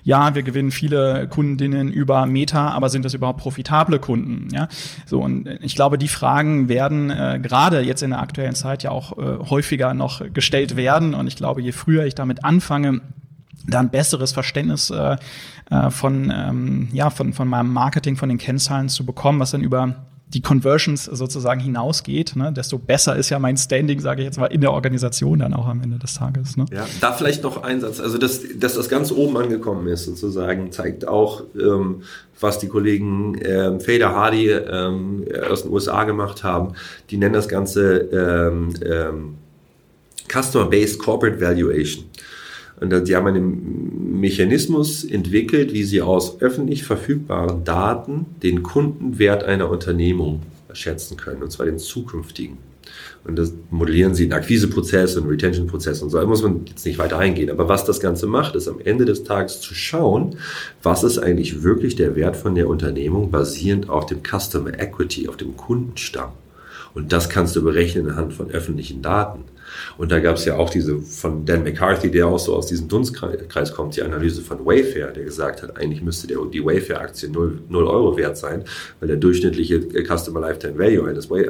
ja, 0.04 0.34
wir 0.34 0.42
gewinnen 0.42 0.70
viele 0.70 1.28
Kundinnen 1.28 1.92
über 1.92 2.26
Meta, 2.26 2.70
aber 2.70 2.88
sind 2.88 3.04
das 3.04 3.14
überhaupt 3.14 3.40
profitable 3.40 3.98
Kunden? 3.98 4.48
Ja, 4.52 4.68
so 5.06 5.20
und 5.20 5.46
ich 5.60 5.74
glaube, 5.74 5.96
die 5.98 6.08
Fragen 6.08 6.68
werden 6.68 7.10
äh, 7.10 7.38
gerade 7.40 7.80
jetzt 7.80 8.02
in 8.02 8.10
der 8.10 8.20
aktuellen 8.20 8.54
Zeit 8.54 8.82
ja 8.82 8.90
auch 8.90 9.16
äh, 9.16 9.38
häufiger 9.48 9.94
noch 9.94 10.22
gestellt 10.32 10.76
werden. 10.76 11.14
Und 11.14 11.28
ich 11.28 11.36
glaube, 11.36 11.62
je 11.62 11.72
früher 11.72 12.04
ich 12.04 12.14
damit 12.14 12.44
anfange, 12.44 13.00
da 13.66 13.80
ein 13.80 13.90
besseres 13.90 14.32
Verständnis 14.32 14.90
äh, 14.90 15.16
äh 15.70 15.90
von, 15.90 16.32
ähm, 16.34 16.88
ja, 16.92 17.10
von, 17.10 17.32
von 17.32 17.46
meinem 17.46 17.72
Marketing, 17.72 18.16
von 18.16 18.28
den 18.28 18.38
Kennzahlen 18.38 18.88
zu 18.88 19.06
bekommen, 19.06 19.38
was 19.38 19.52
dann 19.52 19.62
über 19.62 19.94
die 20.34 20.40
Conversions 20.40 21.04
sozusagen 21.04 21.60
hinausgeht, 21.60 22.36
ne, 22.36 22.52
desto 22.52 22.78
besser 22.78 23.16
ist 23.16 23.30
ja 23.30 23.38
mein 23.38 23.56
Standing, 23.56 24.00
sage 24.00 24.22
ich 24.22 24.26
jetzt 24.26 24.38
mal, 24.38 24.46
in 24.46 24.60
der 24.60 24.72
Organisation 24.72 25.40
dann 25.40 25.52
auch 25.54 25.66
am 25.66 25.82
Ende 25.82 25.98
des 25.98 26.14
Tages. 26.14 26.56
Ne? 26.56 26.64
Ja, 26.72 26.86
da 27.00 27.12
vielleicht 27.12 27.42
noch 27.42 27.62
ein 27.62 27.80
Satz. 27.80 28.00
Also, 28.00 28.18
dass, 28.18 28.40
dass 28.56 28.74
das 28.74 28.88
ganz 28.88 29.12
oben 29.12 29.36
angekommen 29.36 29.86
ist, 29.88 30.04
sozusagen, 30.04 30.72
zeigt 30.72 31.06
auch, 31.06 31.44
ähm, 31.54 32.02
was 32.40 32.58
die 32.58 32.68
Kollegen 32.68 33.38
ähm, 33.44 33.80
Fader 33.80 34.14
Hardy 34.14 34.48
ähm, 34.48 35.24
aus 35.48 35.62
den 35.62 35.72
USA 35.72 36.04
gemacht 36.04 36.42
haben. 36.42 36.74
Die 37.10 37.16
nennen 37.16 37.34
das 37.34 37.48
Ganze 37.48 37.98
ähm, 38.12 38.74
ähm, 38.84 39.34
Customer-Based 40.28 40.98
Corporate 40.98 41.40
Valuation. 41.40 42.04
Und 42.82 43.06
sie 43.06 43.14
haben 43.14 43.28
einen 43.28 44.20
Mechanismus 44.20 45.04
entwickelt, 45.04 45.72
wie 45.72 45.84
sie 45.84 46.02
aus 46.02 46.40
öffentlich 46.40 46.82
verfügbaren 46.82 47.64
Daten 47.64 48.26
den 48.42 48.62
Kundenwert 48.64 49.44
einer 49.44 49.70
Unternehmung 49.70 50.42
schätzen 50.72 51.16
können, 51.16 51.42
und 51.42 51.52
zwar 51.52 51.66
den 51.66 51.78
zukünftigen. 51.78 52.58
Und 53.24 53.36
das 53.36 53.52
modellieren 53.70 54.14
sie 54.14 54.24
in 54.24 54.32
Akquiseprozess 54.32 55.16
und 55.16 55.28
Retention-Prozess 55.28 56.02
und 56.02 56.10
so. 56.10 56.18
Da 56.18 56.26
muss 56.26 56.42
man 56.42 56.62
jetzt 56.66 56.84
nicht 56.84 56.98
weiter 56.98 57.18
eingehen. 57.18 57.50
Aber 57.50 57.68
was 57.68 57.84
das 57.84 58.00
Ganze 58.00 58.26
macht, 58.26 58.56
ist 58.56 58.66
am 58.66 58.80
Ende 58.80 59.04
des 59.04 59.22
Tages 59.22 59.60
zu 59.60 59.74
schauen, 59.74 60.36
was 60.82 61.04
ist 61.04 61.18
eigentlich 61.18 61.62
wirklich 61.62 61.94
der 61.94 62.16
Wert 62.16 62.36
von 62.36 62.56
der 62.56 62.68
Unternehmung 62.68 63.30
basierend 63.30 63.88
auf 63.88 64.06
dem 64.06 64.22
Customer 64.24 64.76
Equity, 64.76 65.28
auf 65.28 65.36
dem 65.36 65.56
Kundenstamm. 65.56 66.32
Und 66.94 67.12
das 67.12 67.28
kannst 67.28 67.54
du 67.54 67.62
berechnen 67.62 68.10
anhand 68.10 68.34
von 68.34 68.50
öffentlichen 68.50 69.02
Daten. 69.02 69.44
Und 69.96 70.12
da 70.12 70.20
gab 70.20 70.36
es 70.36 70.44
ja 70.44 70.56
auch 70.56 70.70
diese 70.70 70.98
von 71.00 71.44
Dan 71.44 71.62
McCarthy, 71.62 72.10
der 72.10 72.26
auch 72.26 72.38
so 72.38 72.54
aus 72.54 72.66
diesem 72.66 72.88
Dunstkreis 72.88 73.72
kommt, 73.72 73.96
die 73.96 74.02
Analyse 74.02 74.42
von 74.42 74.64
Wayfair, 74.64 75.08
der 75.08 75.24
gesagt 75.24 75.62
hat, 75.62 75.76
eigentlich 75.76 76.02
müsste 76.02 76.26
der, 76.26 76.38
die 76.46 76.64
Wayfair-Aktie 76.64 77.28
0, 77.28 77.62
0 77.68 77.86
Euro 77.86 78.16
wert 78.16 78.36
sein, 78.36 78.64
weil 79.00 79.08
der 79.08 79.16
durchschnittliche 79.16 79.80
Customer 80.04 80.40
Lifetime 80.40 80.78
Value 80.78 81.08
eines 81.08 81.30
Way, 81.30 81.48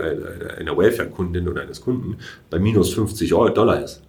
einer 0.59 0.77
Wayfair-Kundin 0.77 1.49
oder 1.49 1.63
eines 1.63 1.81
Kunden 1.81 2.17
bei 2.51 2.59
minus 2.59 2.95
50 2.95 3.31
Dollar 3.31 3.83
ist. 3.83 4.03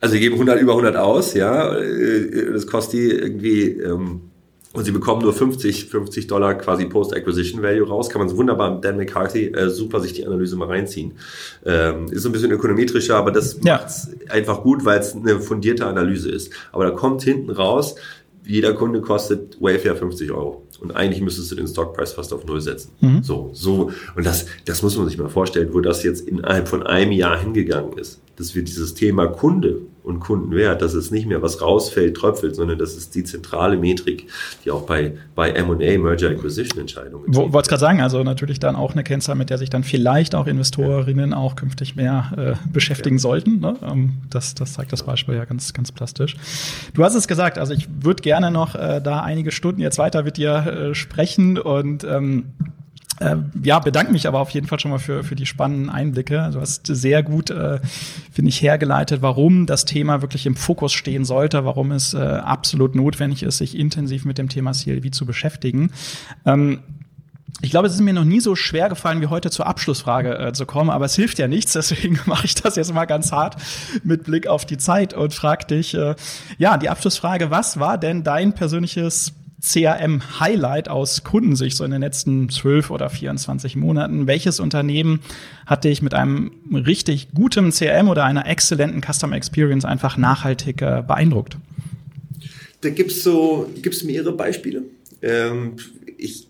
Also 0.00 0.16
die 0.16 0.20
geben 0.20 0.34
100, 0.34 0.60
über 0.60 0.72
100 0.72 0.96
aus, 0.96 1.34
ja, 1.34 1.76
äh, 1.76 2.52
das 2.52 2.66
kostet 2.66 2.94
die 2.94 3.10
irgendwie 3.10 3.68
ähm, 3.78 4.31
und 4.72 4.84
sie 4.84 4.90
bekommen 4.90 5.22
nur 5.22 5.32
50, 5.32 5.86
50 5.86 6.26
Dollar 6.26 6.54
quasi 6.54 6.86
Post-Acquisition 6.86 7.62
Value 7.62 7.86
raus. 7.86 8.08
Kann 8.08 8.20
man 8.20 8.28
so 8.28 8.36
wunderbar 8.36 8.74
mit 8.74 8.84
Dan 8.84 8.96
McCarthy 8.96 9.48
äh, 9.48 9.68
super 9.68 10.00
sich 10.00 10.14
die 10.14 10.26
Analyse 10.26 10.56
mal 10.56 10.68
reinziehen. 10.68 11.12
Ähm, 11.64 12.06
ist 12.10 12.22
so 12.22 12.30
ein 12.30 12.32
bisschen 12.32 12.52
ökonometrischer, 12.52 13.16
aber 13.16 13.32
das 13.32 13.58
ja. 13.62 13.74
macht's 13.74 14.08
einfach 14.28 14.62
gut, 14.62 14.84
weil 14.84 15.00
es 15.00 15.14
eine 15.14 15.40
fundierte 15.40 15.86
Analyse 15.86 16.30
ist. 16.30 16.52
Aber 16.72 16.84
da 16.84 16.90
kommt 16.92 17.22
hinten 17.22 17.50
raus, 17.50 17.96
jeder 18.44 18.72
Kunde 18.74 19.00
kostet 19.00 19.60
Wayfair 19.60 19.94
50 19.94 20.32
Euro. 20.32 20.66
Und 20.80 20.96
eigentlich 20.96 21.20
müsstest 21.20 21.52
du 21.52 21.54
den 21.54 21.68
Stockpreis 21.68 22.12
fast 22.12 22.32
auf 22.32 22.44
Null 22.44 22.60
setzen. 22.60 22.90
Mhm. 23.00 23.22
So, 23.22 23.50
so. 23.52 23.92
Und 24.16 24.26
das, 24.26 24.46
das 24.64 24.82
muss 24.82 24.96
man 24.96 25.06
sich 25.06 25.16
mal 25.16 25.28
vorstellen, 25.28 25.68
wo 25.72 25.80
das 25.80 26.02
jetzt 26.02 26.26
innerhalb 26.26 26.66
von 26.66 26.82
einem 26.82 27.12
Jahr 27.12 27.38
hingegangen 27.38 27.96
ist. 27.98 28.20
Dass 28.36 28.54
wir 28.54 28.62
dieses 28.64 28.94
Thema 28.94 29.28
Kunde 29.28 29.82
und 30.02 30.20
Kundenwert, 30.20 30.82
dass 30.82 30.94
es 30.94 31.10
nicht 31.10 31.26
mehr 31.26 31.42
was 31.42 31.60
rausfällt, 31.60 32.16
tröpfelt, 32.16 32.56
sondern 32.56 32.78
das 32.78 32.96
ist 32.96 33.14
die 33.14 33.24
zentrale 33.24 33.76
Metrik, 33.76 34.26
die 34.64 34.70
auch 34.70 34.82
bei, 34.82 35.12
bei 35.34 35.50
M&A, 35.50 35.98
Merger 35.98 36.30
Acquisition 36.30 36.80
Entscheidungen. 36.80 37.24
Wo, 37.28 37.52
wollte 37.52 37.68
gerade 37.68 37.80
sagen, 37.80 38.00
also 38.00 38.22
natürlich 38.24 38.58
dann 38.58 38.74
auch 38.74 38.92
eine 38.92 39.04
Kennzahl, 39.04 39.36
mit 39.36 39.50
der 39.50 39.58
sich 39.58 39.70
dann 39.70 39.84
vielleicht 39.84 40.34
auch 40.34 40.46
Investorinnen 40.46 41.30
ja. 41.30 41.36
auch 41.36 41.54
künftig 41.56 41.94
mehr 41.94 42.32
äh, 42.36 42.68
beschäftigen 42.72 43.16
ja. 43.16 43.20
sollten. 43.20 43.60
Ne? 43.60 43.76
Ähm, 43.82 44.14
das, 44.28 44.54
das 44.54 44.72
zeigt 44.72 44.92
das 44.92 45.04
Beispiel 45.04 45.36
ja 45.36 45.44
ganz, 45.44 45.72
ganz 45.72 45.92
plastisch. 45.92 46.36
Du 46.94 47.04
hast 47.04 47.14
es 47.14 47.28
gesagt, 47.28 47.58
also 47.58 47.72
ich 47.72 47.88
würde 48.00 48.22
gerne 48.22 48.50
noch 48.50 48.74
äh, 48.74 49.00
da 49.00 49.20
einige 49.20 49.52
Stunden 49.52 49.80
jetzt 49.80 49.98
weiter 49.98 50.24
mit 50.24 50.36
dir 50.36 50.90
äh, 50.90 50.94
sprechen 50.94 51.58
und 51.58 52.04
ähm, 52.04 52.46
äh, 52.60 52.71
ja, 53.62 53.78
bedanke 53.78 54.12
mich 54.12 54.26
aber 54.28 54.40
auf 54.40 54.50
jeden 54.50 54.66
Fall 54.66 54.80
schon 54.80 54.90
mal 54.90 54.98
für, 54.98 55.24
für 55.24 55.34
die 55.34 55.46
spannenden 55.46 55.90
Einblicke. 55.90 56.50
Du 56.52 56.60
hast 56.60 56.86
sehr 56.86 57.22
gut, 57.22 57.50
äh, 57.50 57.80
finde 58.32 58.48
ich, 58.48 58.62
hergeleitet, 58.62 59.22
warum 59.22 59.66
das 59.66 59.84
Thema 59.84 60.22
wirklich 60.22 60.46
im 60.46 60.56
Fokus 60.56 60.92
stehen 60.92 61.24
sollte, 61.24 61.64
warum 61.64 61.92
es 61.92 62.14
äh, 62.14 62.18
absolut 62.18 62.94
notwendig 62.94 63.42
ist, 63.42 63.58
sich 63.58 63.78
intensiv 63.78 64.24
mit 64.24 64.38
dem 64.38 64.48
Thema 64.48 64.72
CLV 64.72 65.10
zu 65.10 65.26
beschäftigen. 65.26 65.90
Ähm, 66.44 66.80
ich 67.60 67.70
glaube, 67.70 67.86
es 67.86 67.94
ist 67.94 68.00
mir 68.00 68.12
noch 68.12 68.24
nie 68.24 68.40
so 68.40 68.56
schwer 68.56 68.88
gefallen, 68.88 69.20
wie 69.20 69.28
heute 69.28 69.50
zur 69.50 69.66
Abschlussfrage 69.66 70.38
äh, 70.38 70.52
zu 70.52 70.66
kommen, 70.66 70.90
aber 70.90 71.04
es 71.04 71.14
hilft 71.14 71.38
ja 71.38 71.46
nichts, 71.46 71.72
deswegen 71.74 72.18
mache 72.26 72.46
ich 72.46 72.54
das 72.54 72.76
jetzt 72.76 72.92
mal 72.92 73.04
ganz 73.04 73.30
hart 73.30 73.56
mit 74.02 74.24
Blick 74.24 74.46
auf 74.46 74.64
die 74.64 74.78
Zeit 74.78 75.14
und 75.14 75.32
frag 75.32 75.68
dich, 75.68 75.94
äh, 75.94 76.16
ja, 76.58 76.76
die 76.76 76.88
Abschlussfrage, 76.88 77.50
was 77.50 77.78
war 77.78 77.98
denn 77.98 78.24
dein 78.24 78.54
persönliches 78.54 79.34
CRM-Highlight 79.62 80.88
aus 80.88 81.22
Kundensicht 81.22 81.76
so 81.76 81.84
in 81.84 81.92
den 81.92 82.00
letzten 82.00 82.48
12 82.48 82.90
oder 82.90 83.08
24 83.08 83.76
Monaten? 83.76 84.26
Welches 84.26 84.60
Unternehmen 84.60 85.20
hat 85.66 85.84
dich 85.84 86.02
mit 86.02 86.14
einem 86.14 86.50
richtig 86.72 87.28
guten 87.34 87.70
CRM 87.70 88.08
oder 88.08 88.24
einer 88.24 88.46
exzellenten 88.46 89.00
Customer 89.00 89.36
Experience 89.36 89.84
einfach 89.84 90.16
nachhaltig 90.16 90.82
äh, 90.82 91.02
beeindruckt? 91.06 91.56
Da 92.80 92.90
gibt's 92.90 93.22
so, 93.22 93.70
gibt's 93.80 94.02
mehrere 94.02 94.32
Beispiele. 94.32 94.82
Ähm, 95.22 95.76
ich 96.18 96.48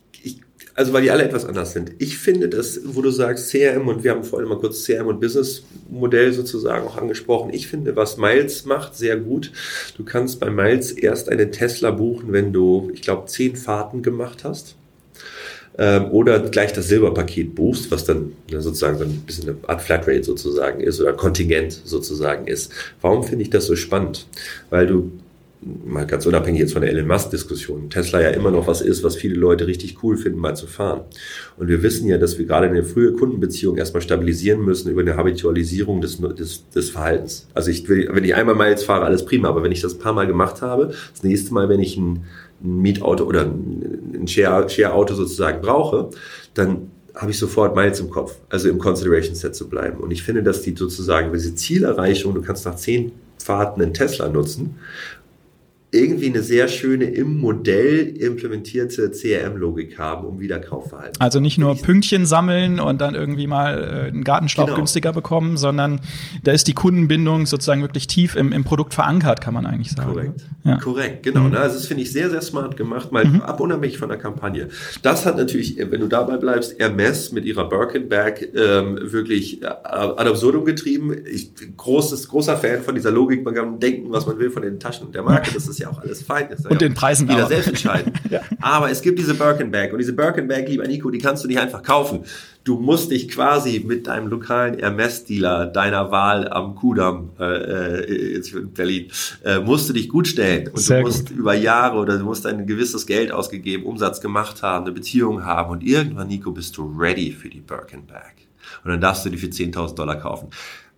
also 0.75 0.93
weil 0.93 1.03
die 1.03 1.11
alle 1.11 1.25
etwas 1.25 1.45
anders 1.45 1.73
sind. 1.73 1.93
Ich 1.99 2.19
finde 2.19 2.49
das, 2.49 2.81
wo 2.85 3.03
du 3.03 3.11
sagst 3.11 3.51
CRM 3.51 3.89
und 3.89 4.05
wir 4.05 4.13
haben 4.13 4.25
vorhin 4.25 4.49
mal 4.49 4.59
kurz 4.59 4.85
CRM 4.85 5.07
und 5.07 5.21
Business 5.21 5.65
Modell 5.91 6.33
sozusagen 6.33 6.87
auch 6.87 6.97
angesprochen. 6.97 7.53
Ich 7.53 7.67
finde, 7.67 7.95
was 7.97 8.17
Miles 8.17 8.65
macht, 8.65 8.97
sehr 8.97 9.17
gut. 9.17 9.53
Du 9.97 10.05
kannst 10.05 10.41
bei 10.41 10.51
Miles 10.51 10.91
erst 10.91 11.29
eine 11.29 11.51
Tesla 11.51 11.91
buchen, 11.91 12.33
wenn 12.33 12.53
du, 12.53 12.91
ich 12.95 13.03
glaube, 13.03 13.27
zehn 13.27 13.57
Fahrten 13.57 14.03
gemacht 14.03 14.45
hast. 14.45 14.77
Ähm, 15.79 16.11
oder 16.11 16.39
gleich 16.39 16.73
das 16.73 16.89
Silberpaket 16.89 17.55
buchst, 17.55 17.91
was 17.91 18.05
dann 18.05 18.33
sozusagen 18.51 18.99
so 18.99 19.05
ein 19.05 19.23
bisschen 19.27 19.49
eine 19.49 19.59
Art 19.69 19.81
Flatrate 19.81 20.23
sozusagen 20.23 20.81
ist 20.81 21.01
oder 21.01 21.15
Kontingent 21.15 21.73
sozusagen 21.85 22.47
ist. 22.47 22.73
Warum 23.01 23.25
finde 23.25 23.43
ich 23.43 23.51
das 23.51 23.67
so 23.67 23.77
spannend? 23.77 24.27
Weil 24.69 24.87
du 24.87 25.13
mal 25.63 26.07
ganz 26.07 26.27
unabhängig 26.27 26.61
jetzt 26.61 26.73
von 26.73 26.83
der 26.83 26.91
Elon 26.91 27.07
Musk-Diskussion, 27.07 27.89
Tesla 27.89 28.21
ja 28.21 28.31
immer 28.31 28.51
noch 28.51 28.67
was 28.67 28.81
ist, 28.81 29.05
was 29.05 29.17
viele 29.17 29.35
Leute 29.35 29.67
richtig 29.67 30.03
cool 30.03 30.17
finden, 30.17 30.39
mal 30.39 30.57
zu 30.57 30.67
fahren. 30.67 31.03
Und 31.57 31.69
wir 31.69 31.83
wissen 31.83 32.09
ja, 32.09 32.19
dass 32.19 32.39
wir 32.39 32.47
gerade 32.47 32.67
eine 32.67 32.83
frühe 32.83 33.13
Kundenbeziehung 33.13 33.77
erstmal 33.77 34.03
stabilisieren 34.03 34.65
müssen 34.65 34.91
über 34.91 35.03
eine 35.03 35.17
Habitualisierung 35.17 36.01
des, 36.01 36.21
des, 36.21 36.69
des 36.71 36.91
Verhaltens. 36.91 37.47
Also 37.55 37.71
ich 37.71 37.89
will, 37.89 38.09
wenn 38.13 38.25
ich 38.25 38.35
einmal 38.35 38.55
mal 38.55 38.71
jetzt 38.71 38.85
fahre, 38.85 39.05
alles 39.05 39.25
prima, 39.25 39.49
aber 39.49 39.63
wenn 39.63 39.73
ich 39.73 39.81
das 39.81 39.95
ein 39.95 40.01
paar 40.01 40.13
Mal 40.13 40.27
gemacht 40.27 40.63
habe, 40.63 40.89
das 41.13 41.23
nächste 41.23 41.55
Mal, 41.55 41.69
wenn 41.69 41.81
ich 41.81 41.97
ein, 41.97 42.25
ein 42.63 42.79
Mietauto 42.83 43.25
oder 43.25 43.43
ein 43.43 44.27
Share-Auto 44.27 45.15
sozusagen 45.15 45.61
brauche, 45.61 46.11
dann 46.55 46.91
habe 47.15 47.31
ich 47.31 47.39
sofort 47.39 47.77
Miles 47.77 48.01
im 48.01 48.11
Kopf, 48.11 48.37
also 48.49 48.69
im 48.69 48.79
Consideration 48.79 49.35
Set 49.35 49.55
zu 49.55 49.69
bleiben. 49.69 49.99
Und 49.99 50.11
ich 50.11 50.23
finde, 50.23 50.43
dass 50.43 50.63
die 50.63 50.75
sozusagen 50.75 51.33
diese 51.33 51.55
Zielerreichung, 51.55 52.35
du 52.35 52.41
kannst 52.41 52.65
nach 52.65 52.77
zehn 52.77 53.13
Fahrten 53.39 53.83
einen 53.83 53.93
Tesla 53.93 54.29
nutzen 54.29 54.77
irgendwie 55.95 56.31
eine 56.31 56.43
sehr 56.43 56.69
schöne 56.69 57.05
im 57.05 57.39
Modell 57.39 58.17
implementierte 58.17 59.11
CRM-Logik 59.11 59.99
haben, 59.99 60.27
um 60.27 60.41
Wiederkaufverhalten. 60.41 61.21
Also 61.21 61.39
nicht 61.39 61.59
nur 61.59 61.77
Pünktchen 61.77 62.25
sammeln 62.25 62.81
und 62.81 63.03
dann 63.03 63.15
irgendwie 63.15 63.47
mal 63.47 64.07
äh, 64.07 64.09
einen 64.09 64.25
Gartenschlauch 64.25 64.67
genau. 64.67 64.79
günstiger 64.79 65.13
bekommen, 65.13 65.59
sondern 65.59 66.01
da 66.45 66.53
ist 66.53 66.67
die 66.67 66.73
Kundenbindung 66.73 67.45
sozusagen 67.45 67.83
wirklich 67.83 68.07
tief 68.07 68.37
im, 68.37 68.53
im 68.53 68.65
Produkt 68.65 68.95
verankert, 68.95 69.43
kann 69.43 69.53
man 69.53 69.67
eigentlich 69.67 69.91
sagen. 69.91 70.15
Korrekt, 70.15 70.47
ja. 70.65 70.79
korrekt, 70.79 71.23
genau. 71.25 71.41
Mhm. 71.41 71.57
Also 71.57 71.77
das 71.77 71.87
finde 71.87 72.05
ich 72.05 72.11
sehr, 72.11 72.31
sehr 72.31 72.41
smart 72.41 72.79
gemacht, 72.79 73.13
mal 73.13 73.27
mhm. 73.27 73.43
ab 73.43 73.61
unabhängig 73.61 73.99
von 73.99 74.09
der 74.09 74.17
Kampagne. 74.17 74.69
Das 75.03 75.27
hat 75.27 75.37
natürlich, 75.37 75.77
wenn 75.77 76.01
du 76.01 76.07
dabei 76.07 76.39
bleibst, 76.39 76.79
Hermes 76.79 77.33
mit 77.33 77.45
ihrer 77.45 77.69
Birkenbag 77.69 78.41
ähm, 78.55 78.99
wirklich 79.13 79.63
äh, 79.63 79.67
ad 79.67 80.27
absurdum 80.27 80.65
getrieben. 80.65 81.15
Ich 81.31 81.51
großes, 81.77 82.29
großer 82.29 82.57
Fan 82.57 82.81
von 82.81 82.95
dieser 82.95 83.11
Logik, 83.11 83.45
man 83.45 83.55
kann 83.55 83.79
denken, 83.79 84.11
was 84.11 84.27
man 84.27 84.39
will 84.39 84.49
von 84.49 84.63
den 84.63 84.81
Taschen 84.81 85.13
der 85.13 85.23
Marke, 85.23 85.51
das 85.55 85.69
ist 85.69 85.82
ja 85.83 85.91
auch 85.91 86.01
alles 86.01 86.23
fein. 86.23 86.49
ist. 86.51 86.67
und 86.67 86.81
den 86.81 86.95
Preisen 86.95 87.29
Jeder 87.29 87.47
selbst 87.47 87.69
entscheiden. 87.69 88.13
ja. 88.31 88.41
Aber 88.61 88.91
es 88.91 89.03
gibt 89.03 89.19
diese 89.19 89.35
Birkenbag 89.35 89.93
und 89.93 89.99
diese 89.99 90.13
Birkenbag, 90.13 90.67
lieber 90.69 90.87
Nico, 90.87 91.11
die 91.11 91.19
kannst 91.19 91.45
du 91.45 91.49
nicht 91.49 91.59
einfach 91.59 91.83
kaufen. 91.83 92.25
Du 92.65 92.79
musst 92.79 93.11
dich 93.11 93.29
quasi 93.29 93.83
mit 93.85 94.07
deinem 94.07 94.29
lokalen 94.29 94.79
Hermes-Dealer 94.79 95.67
deiner 95.67 96.11
Wahl 96.11 96.49
am 96.49 96.77
Kudamm 96.77 97.31
äh, 97.39 97.45
äh 97.45 98.35
jetzt 98.35 98.55
in 98.55 98.73
Berlin, 98.73 99.11
äh, 99.45 99.59
musst 99.59 99.89
du 99.89 99.93
dich 99.93 100.09
gut 100.09 100.29
stellen. 100.29 100.69
Und 100.69 100.79
Sehr 100.79 101.01
du 101.01 101.07
musst 101.07 101.29
gut. 101.29 101.39
über 101.39 101.55
Jahre 101.55 101.99
oder 101.99 102.19
du 102.19 102.25
musst 102.25 102.47
ein 102.47 102.67
gewisses 102.67 103.07
Geld 103.07 103.33
ausgegeben, 103.33 103.85
Umsatz 103.85 104.21
gemacht 104.21 104.63
haben, 104.63 104.85
eine 104.85 104.95
Beziehung 104.95 105.45
haben 105.45 105.71
und 105.71 105.83
irgendwann, 105.83 106.29
Nico, 106.29 106.53
bist 106.53 106.77
du 106.77 106.95
ready 106.97 107.33
für 107.33 107.49
die 107.49 107.61
Birkenbag. 107.61 108.33
Und 108.85 108.91
dann 108.91 109.01
darfst 109.01 109.25
du 109.25 109.31
die 109.31 109.39
für 109.39 109.49
10.000 109.49 109.95
Dollar 109.95 110.17
kaufen 110.17 110.49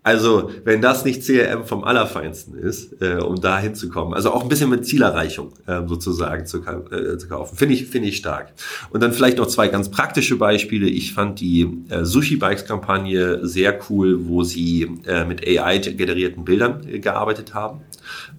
Also, 0.05 0.50
wenn 0.64 0.82
das 0.82 1.07
nicht 1.07 1.22
CRM 1.22 1.64
vom 1.64 1.82
Allerfeinsten 1.82 2.59
ist, 2.59 3.00
äh, 3.00 3.14
um 3.14 3.40
da 3.40 3.59
hinzukommen, 3.59 4.12
also 4.12 4.32
auch 4.32 4.42
ein 4.42 4.50
bisschen 4.50 4.68
mit 4.68 4.84
Zielerreichung 4.84 5.55
äh, 5.66 5.80
sozusagen 5.86 6.44
zu, 6.44 6.59
äh, 6.59 7.16
zu 7.16 7.26
kaufen, 7.26 7.57
finde 7.57 7.74
ich, 7.74 7.86
finde 7.86 8.09
ich 8.09 8.18
stark. 8.18 8.52
Und 8.90 9.02
dann 9.02 9.14
vielleicht 9.14 9.38
noch 9.38 9.46
zwei 9.46 9.68
ganz 9.68 9.90
praktische 9.90 10.36
Beispiele. 10.36 10.86
Ich 10.86 11.14
fand 11.14 11.40
die 11.40 11.66
äh, 11.88 12.05
Sushi 12.05 12.36
Bikes 12.36 12.66
Kampagne 12.66 13.46
sehr 13.46 13.78
cool, 13.88 14.28
wo 14.28 14.42
sie 14.42 14.90
äh, 15.07 15.24
mit 15.24 15.42
AI 15.46 15.78
generierten 15.78 16.44
Bildern 16.44 16.86
äh, 16.86 16.98
gearbeitet 16.98 17.55
haben. 17.55 17.80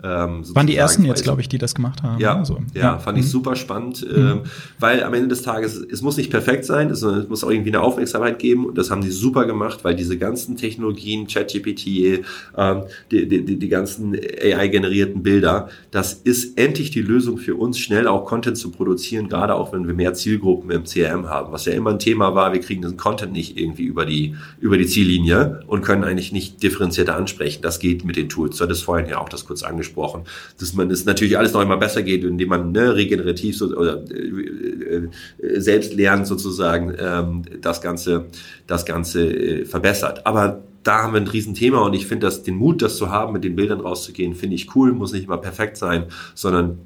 Ähm, 0.04 0.44
Waren 0.56 0.68
die 0.68 0.76
ersten 0.76 1.04
jetzt, 1.06 1.24
glaube 1.24 1.42
ich, 1.42 1.50
die 1.50 1.58
das 1.58 1.74
gemacht 1.74 2.04
haben. 2.04 2.20
Ja, 2.20 2.38
also, 2.38 2.60
ja, 2.76 2.82
ja, 2.82 3.00
fand 3.00 3.18
ich 3.18 3.26
mhm. 3.26 3.30
super 3.30 3.56
spannend, 3.56 4.06
mhm. 4.06 4.16
ähm, 4.16 4.42
weil 4.78 5.04
am 5.04 5.14
Ende 5.16 5.30
des 5.30 5.42
Tages, 5.42 5.76
es 5.76 6.04
muss 6.04 6.18
nicht 6.18 6.30
perfekt 6.30 6.66
sein, 6.66 6.92
es, 6.92 7.02
es 7.02 7.28
muss 7.28 7.44
auch 7.44 7.50
irgendwie 7.50 7.72
eine 7.72 7.82
Aufmerksamkeit 7.82 8.38
geben 8.38 8.68
und 8.68 8.78
das 8.78 8.92
haben 8.92 9.02
die 9.02 9.10
super 9.10 9.46
gemacht, 9.46 9.84
weil 9.84 9.96
diese 9.96 10.18
ganzen 10.20 10.58
Technologien, 10.58 11.28
ChatGPT, 11.56 12.26
ähm, 12.58 12.84
die, 13.12 13.28
die, 13.28 13.58
die 13.58 13.70
ganzen 13.70 14.16
AI-generierten 14.16 15.24
Bilder, 15.24 15.70
das 15.92 16.14
ist 16.14 16.58
endlich 16.58 16.92
die 16.92 17.02
Lösung 17.02 17.38
für 17.38 17.56
uns, 17.56 17.80
schnell 17.80 18.08
auch 18.08 18.26
Content 18.26 18.58
zu 18.58 18.72
produzieren, 18.72 19.30
gerade 19.30 19.56
auch 19.56 19.74
wenn 19.74 19.88
wir 19.88 19.94
mehr 19.94 20.14
Zielgruppen 20.14 20.72
im 20.72 20.84
CRM 20.84 21.30
haben, 21.30 21.52
was 21.52 21.66
ja 21.66 21.74
immer 21.74 21.92
ein 21.92 22.00
Thema 22.00 22.36
war, 22.36 22.54
wir 22.54 22.60
kriegen 22.60 22.82
diesen 22.82 22.98
Content 22.98 23.34
nicht 23.34 23.58
irgendwie 23.58 23.84
über 23.84 24.06
die, 24.06 24.36
über 24.60 24.78
die 24.78 24.88
Ziellinie 24.88 25.62
und 25.68 25.84
können 25.84 26.04
eigentlich 26.04 26.32
nicht 26.32 26.62
differenzierter 26.64 27.16
ansprechen. 27.16 27.62
Das 27.62 27.80
geht 27.80 28.06
mit 28.06 28.16
den 28.16 28.30
Tools. 28.30 28.58
Du 28.58 28.64
hattest 28.64 28.84
vorhin 28.84 29.10
ja 29.10 29.20
auch 29.20 29.30
das 29.30 29.46
kurz 29.46 29.64
angesprochen, 29.64 30.24
dass 30.60 30.74
man 30.74 30.92
es 30.92 31.06
natürlich 31.06 31.38
alles 31.38 31.54
noch 31.54 31.62
immer 31.62 31.78
besser 31.78 32.04
geht, 32.04 32.24
indem 32.24 32.50
man 32.50 32.72
ne, 32.72 32.96
regenerativ 32.96 33.58
so, 33.58 33.68
oder 33.76 34.04
äh, 34.12 34.96
äh, 34.96 35.60
selbst 35.60 35.94
lernt 35.94 36.28
sozusagen 36.28 36.94
ähm, 36.98 37.44
das 37.62 37.82
Ganze, 37.82 38.26
das 38.68 38.86
Ganze 38.86 39.26
äh, 39.26 39.66
verbessert. 39.66 40.26
Aber 40.26 40.64
da 40.86 41.04
haben 41.04 41.14
wir 41.14 41.22
ein 41.22 41.28
Riesenthema 41.28 41.80
und 41.80 41.94
ich 41.94 42.08
finde, 42.08 42.28
dass 42.28 42.44
den 42.44 42.56
Mut, 42.56 42.82
das 42.82 42.98
zu 42.98 43.10
haben, 43.10 43.34
mit 43.34 43.44
den 43.44 43.56
Bildern 43.56 43.82
rauszugehen, 43.82 44.36
finde 44.36 44.56
ich 44.56 44.76
cool, 44.76 44.94
muss 44.94 45.12
nicht 45.14 45.26
immer 45.26 45.38
perfekt 45.38 45.78
sein, 45.78 46.06
sondern 46.34 46.80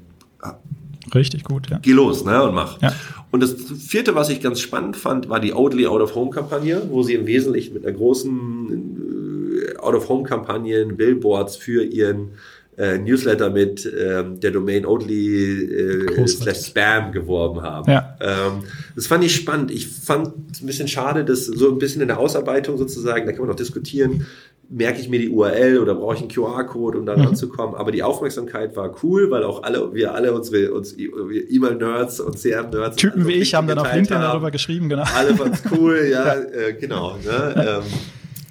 Richtig 1.14 1.44
gut, 1.44 1.68
ja. 1.70 1.78
Geh 1.80 1.92
los, 1.92 2.24
ne, 2.24 2.42
und 2.42 2.54
mach. 2.54 2.80
Ja. 2.80 2.92
Und 3.30 3.42
das 3.42 3.54
vierte, 3.54 4.14
was 4.14 4.28
ich 4.28 4.40
ganz 4.40 4.60
spannend 4.60 4.96
fand, 4.96 5.28
war 5.28 5.40
die 5.40 5.52
Oatly 5.52 5.86
Out 5.86 6.02
of 6.02 6.14
Home 6.14 6.30
Kampagne, 6.30 6.82
wo 6.88 7.02
sie 7.02 7.14
im 7.14 7.26
Wesentlichen 7.26 7.74
mit 7.74 7.84
einer 7.86 7.96
großen 7.96 9.76
Out 9.80 9.94
of 9.94 10.08
Home 10.08 10.24
Kampagne 10.24 10.86
Billboards 10.86 11.56
für 11.56 11.82
ihren 11.84 12.32
äh, 12.76 12.98
Newsletter 12.98 13.50
mit 13.50 13.84
ähm, 13.86 14.40
der 14.40 14.50
Domain 14.52 14.86
Oatly 14.86 15.64
äh, 15.64 16.26
slash 16.26 16.66
Spam 16.66 17.12
geworben 17.12 17.62
haben. 17.62 17.90
Ja. 17.90 18.16
Ähm, 18.20 18.64
das 18.94 19.06
fand 19.06 19.24
ich 19.24 19.34
spannend. 19.34 19.70
Ich 19.70 19.88
fand 19.88 20.32
es 20.52 20.62
ein 20.62 20.66
bisschen 20.66 20.88
schade, 20.88 21.24
dass 21.24 21.46
so 21.46 21.70
ein 21.70 21.78
bisschen 21.78 22.00
in 22.00 22.08
der 22.08 22.18
Ausarbeitung 22.18 22.78
sozusagen, 22.78 23.26
da 23.26 23.32
kann 23.32 23.40
man 23.40 23.50
noch 23.50 23.56
diskutieren, 23.56 24.26
merke 24.70 25.00
ich 25.00 25.08
mir 25.08 25.18
die 25.18 25.28
URL 25.28 25.78
oder 25.80 25.96
brauche 25.96 26.14
ich 26.14 26.20
einen 26.20 26.30
QR-Code, 26.30 26.98
um 26.98 27.06
da 27.06 27.16
mhm. 27.16 27.24
ranzukommen. 27.24 27.74
Aber 27.74 27.90
die 27.90 28.04
Aufmerksamkeit 28.04 28.76
war 28.76 28.94
cool, 29.02 29.30
weil 29.30 29.42
auch 29.42 29.64
alle, 29.64 29.92
wir 29.92 30.14
alle 30.14 30.32
unsere 30.32 30.72
uns 30.72 30.96
E-Mail-Nerds 30.96 32.20
und 32.20 32.38
CRM-Nerds. 32.40 32.96
Typen 32.96 33.26
wie 33.26 33.32
ich 33.34 33.54
haben 33.54 33.66
dann 33.66 33.78
auf 33.78 33.92
LinkedIn 33.92 34.22
darüber 34.22 34.50
geschrieben, 34.52 34.88
genau. 34.88 35.04
Alle 35.14 35.34
fanden 35.34 35.54
es 35.54 35.72
cool, 35.72 36.08
ja, 36.10 36.24
ja. 36.34 36.40
Äh, 36.40 36.74
genau. 36.74 37.16
Ne? 37.16 37.82
ähm, 37.84 37.92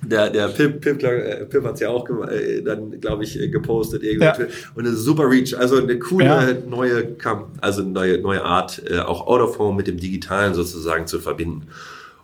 der, 0.09 0.29
der 0.29 0.47
Pip, 0.49 0.81
Pip, 0.81 1.03
äh, 1.03 1.45
Pip 1.45 1.63
hat 1.63 1.75
es 1.75 1.79
ja 1.79 1.89
auch 1.89 2.07
äh, 2.27 2.61
dann, 2.61 2.99
glaube 2.99 3.23
ich, 3.23 3.39
äh, 3.39 3.47
gepostet. 3.47 4.03
Ja. 4.03 4.35
Und 4.75 4.87
eine 4.87 4.95
super 4.95 5.29
Reach, 5.29 5.57
also 5.57 5.77
eine 5.77 5.99
coole 5.99 6.25
ja. 6.25 6.53
neue, 6.67 7.15
also 7.61 7.83
neue, 7.83 8.19
neue 8.19 8.43
Art, 8.43 8.81
äh, 8.89 8.99
auch 8.99 9.27
Out 9.27 9.41
of 9.41 9.59
Home 9.59 9.77
mit 9.77 9.87
dem 9.87 9.97
Digitalen 9.97 10.53
sozusagen 10.53 11.07
zu 11.07 11.19
verbinden. 11.19 11.67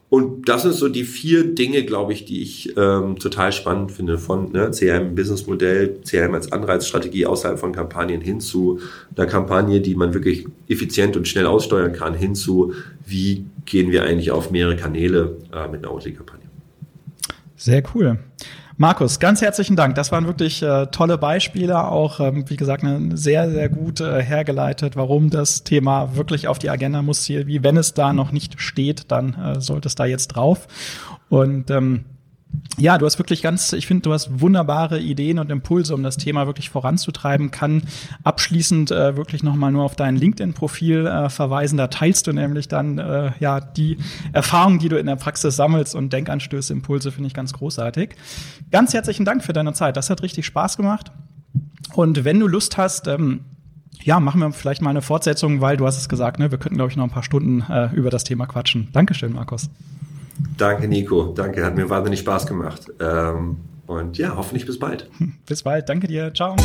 Und 0.08 0.48
das 0.48 0.62
sind 0.62 0.76
so 0.76 0.88
die 0.88 1.04
vier 1.04 1.56
Dinge, 1.56 1.84
glaube 1.84 2.14
ich, 2.14 2.26
die 2.26 2.42
ich 2.42 2.78
ähm, 2.78 3.18
total 3.18 3.52
spannend 3.52 3.92
finde 3.92 4.18
von 4.18 4.52
ne, 4.52 4.70
CRM 4.72 5.16
Businessmodell, 5.16 5.98
CRM 6.08 6.36
als 6.36 6.52
Anreizstrategie 6.52 7.26
außerhalb 7.26 7.60
von 7.60 7.74
Kampagnen 7.74 8.22
hin 8.22 8.40
zu 8.40 8.80
einer 9.18 9.26
Kampagne, 9.26 9.82
die 9.82 9.96
man 9.96 10.14
wirklich 10.14 10.48
effizient 10.70 11.18
und 11.18 11.28
schnell 11.28 11.48
aussteuern 11.48 11.92
kann, 11.92 12.14
hin 12.14 12.36
zu 12.36 12.74
wie 13.06 13.46
gehen 13.66 13.92
wir 13.92 14.04
eigentlich 14.04 14.32
auf 14.32 14.52
mehrere 14.52 14.76
Kanäle 14.76 15.38
äh, 15.52 15.68
mit 15.68 15.84
einer 15.84 15.92
Outlet-Kampagne. 15.92 16.45
Sehr 17.56 17.84
cool. 17.94 18.20
Markus, 18.78 19.20
ganz 19.20 19.42
herzlichen 19.42 19.78
Dank. 19.78 19.96
Das 19.96 20.12
waren 20.12 20.28
wirklich 20.28 20.62
äh, 20.62 20.88
tolle 20.88 21.18
Beispiele, 21.18 21.88
auch 21.88 22.20
ähm, 22.20 22.44
wie 22.50 22.58
gesagt 22.58 22.84
ne, 22.84 23.12
sehr, 23.14 23.50
sehr 23.50 23.70
gut 23.70 24.02
äh, 24.02 24.22
hergeleitet, 24.22 24.98
warum 24.98 25.30
das 25.30 25.64
Thema 25.64 26.18
wirklich 26.18 26.50
auf 26.50 26.60
die 26.60 26.70
Agenda 26.70 27.02
muss. 27.02 27.30
Wie 27.30 27.64
wenn 27.64 27.78
es 27.78 27.94
da 27.94 28.12
noch 28.12 28.34
nicht 28.34 28.60
steht, 28.60 29.12
dann 29.12 29.34
äh, 29.36 29.62
sollte 29.62 29.88
es 29.88 29.96
da 29.96 30.06
jetzt 30.06 30.28
drauf. 30.28 30.68
Und 31.30 31.72
ähm, 31.72 32.04
ja, 32.78 32.98
du 32.98 33.06
hast 33.06 33.18
wirklich 33.20 33.42
ganz, 33.42 33.74
ich 33.74 33.88
finde, 33.88 34.04
du 34.04 34.14
hast 34.14 34.42
wunderbare 34.42 35.00
Ideen 35.00 35.40
und 35.40 35.50
Impulse, 35.50 35.94
um 35.94 36.04
das 36.04 36.18
Thema 36.18 36.46
wirklich 36.46 36.70
voranzutreiben. 36.70 37.52
Kann 37.52 37.84
abschließend 38.24 38.92
äh, 38.92 39.16
wirklich 39.16 39.44
nochmal 39.44 39.72
nur 39.72 39.84
auf 39.84 39.96
dein 39.96 40.16
LinkedIn-Profil 40.16 41.06
äh, 41.06 41.30
verweisen. 41.30 41.78
Da 41.78 41.88
teilst 41.88 42.28
du 42.28 42.34
nämlich 42.34 42.68
dann 42.68 42.98
äh, 42.98 43.32
ja 43.40 43.62
die 43.62 43.98
Erfahrungen, 44.34 44.80
die 44.80 44.90
du 44.90 44.98
in 44.98 45.06
der 45.06 45.16
Praxis 45.16 45.56
sammelst 45.56 45.96
und 45.96 46.12
Denkanstöße, 46.12 46.74
Impulse 46.74 47.12
finde 47.12 47.28
ich 47.28 47.34
ganz 47.34 47.54
großartig. 47.54 48.16
Ganz 48.72 48.94
herzlichen 48.94 49.26
Dank 49.26 49.44
für 49.44 49.54
deine 49.54 49.74
Zeit. 49.74 49.96
Das 49.96 50.10
hat 50.10 50.22
richtig 50.22 50.46
Spaß 50.46 50.76
gemacht. 50.76 51.12
Und 51.94 52.26
wenn 52.26 52.40
du 52.40 52.48
Lust 52.48 52.78
hast, 52.78 53.08
ähm, 53.08 53.42
ja, 54.04 54.20
machen 54.20 54.42
wir 54.42 54.52
vielleicht 54.52 54.82
mal 54.82 54.90
eine 54.90 55.02
Fortsetzung, 55.02 55.62
weil 55.62 55.78
du 55.78 55.86
hast 55.86 55.98
es 55.98 56.10
gesagt, 56.10 56.40
ne, 56.40 56.52
wir 56.52 56.58
könnten, 56.58 56.76
glaube 56.76 56.92
ich, 56.92 56.98
noch 56.98 57.06
ein 57.06 57.10
paar 57.10 57.24
Stunden 57.24 57.62
äh, 57.70 57.90
über 57.94 58.10
das 58.10 58.26
Thema 58.26 58.46
quatschen. 58.46 58.90
Dankeschön, 58.92 59.32
Markus. 59.34 59.70
Danke, 60.58 60.88
Nico. 60.88 61.34
Danke, 61.36 61.66
hat 61.66 61.76
mir 61.76 61.90
wahnsinnig 61.90 62.20
Spaß 62.20 62.48
gemacht. 62.48 62.92
Ähm, 63.00 63.58
und 63.88 64.18
ja, 64.18 64.36
hoffentlich 64.36 64.66
bis 64.66 64.80
bald. 64.80 65.10
Bis 65.46 65.64
bald. 65.64 65.88
Danke 65.90 66.08
dir. 66.08 66.34
Ciao. 66.34 66.56